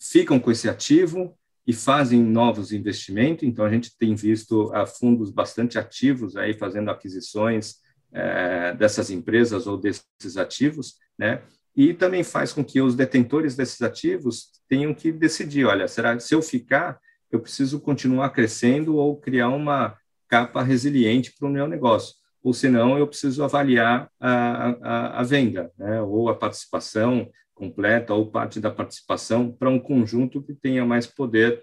ficam 0.00 0.40
com 0.40 0.50
esse 0.50 0.68
ativo 0.68 1.38
e 1.64 1.72
fazem 1.72 2.20
novos 2.20 2.72
investimentos. 2.72 3.44
Então, 3.44 3.64
a 3.64 3.70
gente 3.70 3.96
tem 3.96 4.14
visto 4.14 4.72
a 4.74 4.86
fundos 4.86 5.30
bastante 5.30 5.78
ativos 5.78 6.36
aí 6.36 6.52
fazendo 6.54 6.90
aquisições 6.90 7.76
é, 8.12 8.74
dessas 8.74 9.10
empresas 9.10 9.66
ou 9.66 9.76
desses 9.76 10.36
ativos, 10.36 10.96
né? 11.16 11.42
E 11.76 11.94
também 11.94 12.24
faz 12.24 12.52
com 12.52 12.64
que 12.64 12.80
os 12.80 12.96
detentores 12.96 13.54
desses 13.54 13.82
ativos 13.82 14.48
tenham 14.68 14.92
que 14.92 15.12
decidir, 15.12 15.64
olha, 15.64 15.86
será 15.86 16.18
se 16.18 16.34
eu 16.34 16.42
ficar, 16.42 16.98
eu 17.30 17.38
preciso 17.38 17.78
continuar 17.78 18.30
crescendo 18.30 18.96
ou 18.96 19.16
criar 19.16 19.50
uma 19.50 19.96
capa 20.28 20.62
resiliente 20.62 21.32
para 21.38 21.48
o 21.48 21.50
meu 21.50 21.66
negócio, 21.66 22.14
ou 22.42 22.52
senão 22.52 22.98
eu 22.98 23.06
preciso 23.06 23.42
avaliar 23.42 24.10
a, 24.20 24.68
a, 24.82 25.20
a 25.20 25.22
venda, 25.22 25.72
né? 25.78 26.00
ou 26.02 26.28
a 26.28 26.34
participação 26.34 27.28
completa 27.54 28.14
ou 28.14 28.30
parte 28.30 28.60
da 28.60 28.70
participação 28.70 29.50
para 29.50 29.68
um 29.68 29.80
conjunto 29.80 30.42
que 30.42 30.54
tenha 30.54 30.84
mais 30.86 31.06
poder 31.06 31.60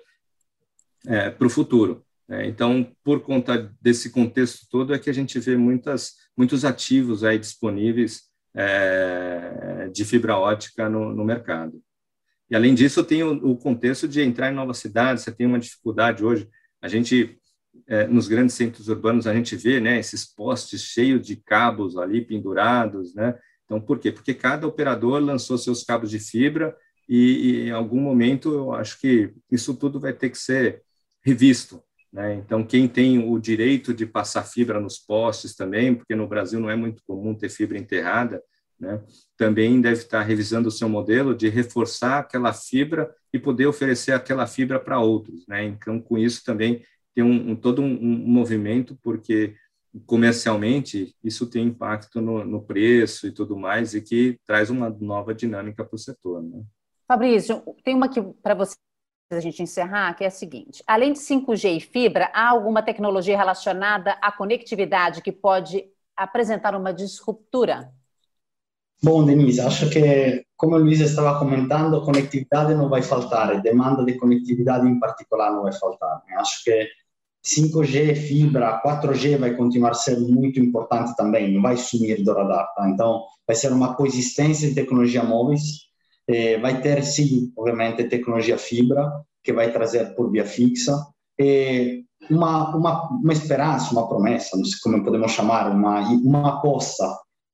é, 1.08 1.30
para 1.30 1.48
o 1.48 1.50
futuro. 1.50 2.06
Né? 2.28 2.48
Então, 2.48 2.92
por 3.04 3.22
conta 3.22 3.72
desse 3.80 4.10
contexto 4.10 4.68
todo, 4.70 4.94
é 4.94 5.00
que 5.00 5.10
a 5.10 5.14
gente 5.14 5.40
vê 5.40 5.56
muitas, 5.56 6.14
muitos 6.36 6.66
ativos 6.66 7.24
aí 7.24 7.40
disponíveis 7.40 8.24
é, 8.54 9.90
de 9.92 10.04
fibra 10.06 10.38
ótica 10.38 10.90
no, 10.90 11.14
no, 11.14 11.24
mercado. 11.24 11.82
E, 12.50 12.56
além 12.56 12.74
disso, 12.74 13.04
tem 13.04 13.24
o, 13.24 13.52
o, 13.52 13.58
contexto 13.58 14.08
de 14.08 14.22
entrar 14.22 14.52
em 14.52 14.56
novas 14.56 14.78
cidades, 14.78 15.24
você 15.24 15.32
tem 15.32 15.46
uma 15.46 15.60
dificuldade 15.60 16.24
hoje, 16.24 16.50
a 16.82 16.88
gente, 16.88 17.40
é, 17.88 18.08
nos 18.08 18.28
grandes 18.28 18.56
centros 18.56 18.88
urbanos, 18.88 19.28
a 19.28 19.34
gente 19.34 19.56
vê 19.56 19.80
né, 19.80 20.00
esses 20.00 20.26
postes 20.26 20.82
cheios 20.82 21.26
de 21.26 21.36
cabos 21.36 21.98
ali 21.98 22.22
pendurados, 22.22 23.14
né? 23.14 23.38
Então, 23.66 23.82
por 23.82 24.00
quê? 24.00 24.12
Porque 24.12 24.34
cada 24.34 24.68
operador 24.68 25.20
lançou 25.20 25.58
seus 25.58 25.84
cabos 25.84 26.12
de 26.12 26.20
fibra 26.20 26.76
e, 27.10 27.18
e, 27.18 27.68
em 27.68 27.72
algum 27.72 28.00
momento 28.00 28.54
eu 28.54 28.74
acho 28.74 29.00
que 29.00 29.34
isso 29.52 29.76
tudo 29.76 30.00
vai 30.00 30.14
ter 30.14 30.30
que 30.30 30.38
ser 30.38 30.84
revisto. 31.24 31.82
Né? 32.14 32.36
Então, 32.36 32.64
quem 32.64 32.88
tem 32.88 33.18
o 33.20 33.38
direito 33.40 33.94
de 33.94 34.06
passar 34.06 34.44
fibra 34.44 34.80
nos 34.80 34.98
postes 34.98 35.56
também, 35.56 35.96
porque 35.96 36.16
no 36.16 36.28
Brasil 36.28 36.60
não 36.60 36.70
é 36.70 36.76
muito 36.76 37.04
comum 37.06 37.34
ter 37.34 37.50
fibra 37.50 37.78
enterrada, 37.78 38.42
né? 38.80 39.02
também 39.36 39.82
deve 39.82 40.02
estar 40.02 40.22
revisando 40.22 40.70
o 40.70 40.72
seu 40.72 40.88
modelo 40.88 41.36
de 41.36 41.50
reforçar 41.50 42.20
aquela 42.20 42.54
fibra 42.54 43.14
e 43.34 43.40
poder 43.40 43.66
oferecer 43.66 44.12
aquela 44.12 44.48
fibra 44.48 44.80
para 44.80 45.00
outros. 45.00 45.46
Né? 45.48 45.66
Então, 45.66 46.00
com 46.00 46.18
isso 46.18 46.44
também 46.44 46.84
tem 47.16 47.24
um, 47.24 47.52
um 47.52 47.56
todo 47.56 47.82
um, 47.82 47.94
um 47.94 48.28
movimento, 48.28 48.98
porque 49.02 49.56
comercialmente, 50.06 51.16
isso 51.24 51.50
tem 51.50 51.68
impacto 51.68 52.22
no, 52.22 52.44
no, 52.44 52.62
preço 52.62 53.28
e 53.28 53.32
tudo 53.32 53.56
mais, 53.56 53.94
e 53.94 54.02
que 54.02 54.38
traz 54.46 54.70
uma 54.70 54.90
nova 54.90 55.34
dinâmica 55.34 55.86
para 55.86 55.96
o 55.96 56.00
setor. 56.00 56.44
Né? 56.44 56.62
Fabrício, 57.08 57.64
tem 57.84 57.96
uma 57.96 58.08
aqui 58.08 58.22
para 58.44 58.54
você 58.54 58.76
a 59.32 59.40
gente 59.40 59.64
encerrar, 59.64 60.14
que 60.14 60.24
é 60.24 60.28
a 60.28 60.32
seguinte: 60.32 60.84
além 60.86 61.14
de 61.14 61.20
5G 61.20 61.78
e 61.78 61.80
fibra, 61.80 62.30
há 62.34 62.50
alguma 62.50 62.84
tecnologia 62.84 63.38
relacionada 63.38 64.12
à 64.22 64.32
conectividade 64.32 65.22
que 65.22 65.32
pode 65.32 65.86
apresentar 66.16 66.76
uma 66.76 66.94
disruptura? 66.94 67.92
Bom, 69.04 69.26
Denise, 69.26 69.60
acho 69.60 69.90
que, 69.90 70.46
como 70.56 70.76
o 70.76 70.80
Luiz 70.80 71.00
estava 71.00 71.38
comentando, 71.38 72.04
conectividade 72.04 72.74
não 72.74 72.88
vai 72.90 73.02
faltar, 73.02 73.62
demanda 73.62 74.06
de 74.06 74.18
conectividade 74.18 74.88
em 74.88 75.00
particular 75.00 75.52
não 75.52 75.64
vai 75.64 75.74
faltar. 75.74 76.24
Acho 76.38 76.64
que 76.64 76.88
5G, 77.46 78.16
fibra, 78.16 78.82
4G 78.84 79.38
vai 79.38 79.56
continuar 79.56 79.94
ser 79.94 80.20
muito 80.20 80.60
importante 80.60 81.16
também, 81.16 81.54
não 81.54 81.62
vai 81.62 81.78
sumir 81.78 82.24
do 82.24 82.34
radar. 82.34 82.74
Tá? 82.76 82.90
Então, 82.90 83.24
vai 83.46 83.56
ser 83.56 83.72
uma 83.72 83.94
coexistência 83.94 84.68
de 84.68 84.74
tecnologia 84.74 85.24
móveis. 85.24 85.86
Eh, 86.28 86.58
vai 86.58 86.82
ter, 86.82 87.04
sim, 87.04 87.52
obviamente, 87.56 88.04
tecnologia 88.06 88.58
fibra, 88.58 89.12
que 89.44 89.54
vai 89.54 89.72
trazer 89.72 90.16
por 90.16 90.32
via 90.32 90.44
fixa. 90.44 91.06
E 91.38 92.04
uma, 92.32 92.76
uma, 92.76 93.10
uma 93.12 93.34
esperança, 93.34 93.92
uma 93.92 94.10
promessa, 94.10 94.58
não 94.58 94.66
sei 94.66 94.80
como 94.82 95.04
podemos 95.04 95.32
chamar, 95.32 95.70
uma, 95.70 96.00
uma 96.24 96.58
aposta 96.58 97.06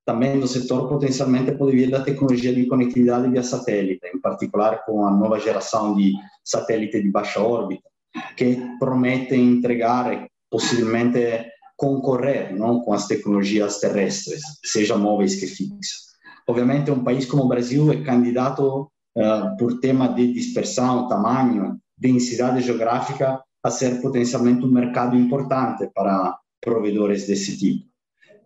também 0.05 0.35
no 0.35 0.47
setor 0.47 0.87
potencialmente 0.87 1.51
pode 1.51 1.75
vir 1.75 1.91
da 1.91 2.01
tecnologia 2.01 2.53
de 2.53 2.65
conectividade 2.65 3.29
via 3.29 3.43
satélite, 3.43 4.07
em 4.07 4.19
particular 4.19 4.83
com 4.85 5.05
a 5.05 5.11
nova 5.11 5.37
geração 5.37 5.95
de 5.95 6.13
satélite 6.43 7.01
de 7.01 7.11
baixa 7.11 7.39
órbita 7.39 7.91
que 8.35 8.57
prometem 8.79 9.57
entregar, 9.57 10.27
possivelmente 10.49 11.45
concorrer 11.77 12.55
não, 12.55 12.81
com 12.81 12.93
as 12.93 13.07
tecnologias 13.07 13.79
terrestres, 13.79 14.41
seja 14.63 14.97
móveis 14.97 15.35
que 15.35 15.47
fixas. 15.47 16.11
Obviamente, 16.47 16.91
um 16.91 17.03
país 17.03 17.25
como 17.25 17.43
o 17.43 17.47
Brasil 17.47 17.91
é 17.91 18.03
candidato, 18.03 18.91
uh, 19.17 19.57
por 19.57 19.79
tema 19.79 20.07
de 20.09 20.31
dispersão, 20.33 21.07
tamanho, 21.07 21.79
densidade 21.97 22.61
geográfica, 22.61 23.41
a 23.63 23.71
ser 23.71 24.01
potencialmente 24.01 24.65
um 24.65 24.71
mercado 24.71 25.15
importante 25.15 25.89
para 25.93 26.37
provedores 26.59 27.27
desse 27.27 27.57
tipo. 27.57 27.85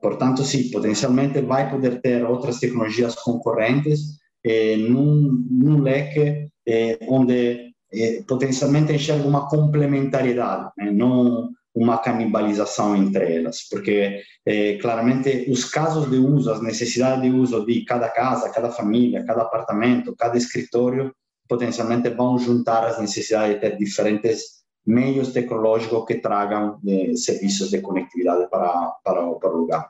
Portanto, 0.02 0.44
sim, 0.44 0.70
potencialmente 0.72 1.42
vai 1.42 1.70
poder 1.70 2.02
ter 2.02 2.24
outras 2.24 2.60
tecnologias 2.60 3.16
concorrentes 3.16 4.20
eh, 4.46 4.78
num, 4.78 5.46
num 5.50 5.82
leque 5.82 6.50
eh, 6.68 7.00
onde 7.08 7.74
potencialmente 8.28 8.94
enxerga 8.94 9.28
uma 9.28 9.48
complementariedade, 9.48 10.72
né? 10.78 10.92
não 10.92 11.50
uma 11.76 11.98
canibalização 11.98 12.96
entre 12.96 13.36
elas, 13.36 13.68
porque 13.70 14.22
eh, 14.46 14.78
claramente 14.82 15.46
os 15.52 15.66
casos 15.66 16.10
de 16.10 16.18
uso, 16.18 16.50
as 16.50 16.62
necessidades 16.62 17.22
de 17.22 17.30
uso 17.30 17.66
de 17.66 17.84
cada 17.84 18.08
casa, 18.08 18.50
cada 18.50 18.72
família, 18.72 19.26
cada 19.26 19.42
apartamento, 19.42 20.16
cada 20.16 20.38
escritório, 20.38 21.14
potencialmente 21.50 22.10
vão 22.10 22.38
juntar 22.40 22.86
as 22.86 22.98
necessidades 22.98 23.56
de 23.56 23.62
ter 23.62 23.78
diferentes 23.78 24.64
meios 24.86 25.34
tecnológicos 25.34 26.06
que 26.06 26.16
tragam 26.16 26.80
eh, 26.88 27.14
serviços 27.16 27.70
de 27.70 27.82
conectividade 27.82 28.50
para, 28.50 28.94
para, 29.04 29.22
para 29.34 29.54
o 29.54 29.58
lugar. 29.58 29.90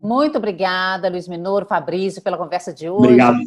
Muito 0.00 0.36
obrigada, 0.36 1.08
Luiz 1.08 1.28
Minoro, 1.28 1.64
Fabrício, 1.64 2.20
pela 2.22 2.36
conversa 2.36 2.72
de 2.72 2.90
hoje. 2.90 3.04
Obrigado. 3.04 3.38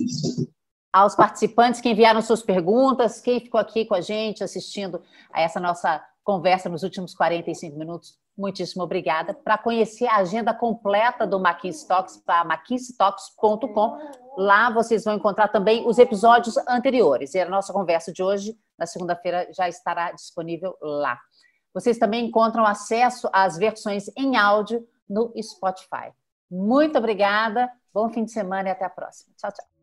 Aos 0.96 1.14
participantes 1.14 1.82
que 1.82 1.90
enviaram 1.90 2.22
suas 2.22 2.42
perguntas, 2.42 3.20
quem 3.20 3.42
ficou 3.42 3.60
aqui 3.60 3.84
com 3.84 3.96
a 3.96 4.00
gente 4.00 4.42
assistindo 4.42 5.04
a 5.34 5.42
essa 5.42 5.60
nossa 5.60 6.02
conversa 6.24 6.70
nos 6.70 6.84
últimos 6.84 7.14
45 7.14 7.78
minutos. 7.78 8.18
Muitíssimo 8.38 8.82
obrigada. 8.82 9.34
Para 9.34 9.58
conhecer 9.58 10.08
a 10.08 10.16
agenda 10.16 10.54
completa 10.54 11.28
do 11.28 11.38
McKinsey 11.38 11.86
Talks, 11.86 12.16
para 12.26 12.46
mckinseytalks.com. 12.46 13.98
Lá 14.38 14.70
vocês 14.70 15.04
vão 15.04 15.16
encontrar 15.16 15.50
também 15.50 15.86
os 15.86 15.98
episódios 16.00 16.56
anteriores. 16.66 17.34
E 17.34 17.42
a 17.42 17.50
nossa 17.50 17.74
conversa 17.74 18.14
de 18.14 18.24
hoje, 18.24 18.58
na 18.80 18.86
segunda-feira, 18.86 19.50
já 19.52 19.68
estará 19.68 20.14
disponível 20.14 20.78
lá. 20.82 21.20
Vocês 21.74 21.98
também 21.98 22.26
encontram 22.26 22.66
acesso 22.66 23.30
às 23.34 23.58
versões 23.58 24.10
em 24.16 24.38
áudio 24.38 24.88
no 25.10 25.34
Spotify. 25.42 26.14
Muito 26.50 26.98
obrigada, 26.98 27.70
bom 27.94 28.10
fim 28.10 28.24
de 28.24 28.32
semana 28.32 28.70
e 28.70 28.72
até 28.72 28.86
a 28.86 28.90
próxima. 28.90 29.34
Tchau, 29.36 29.52
tchau. 29.52 29.75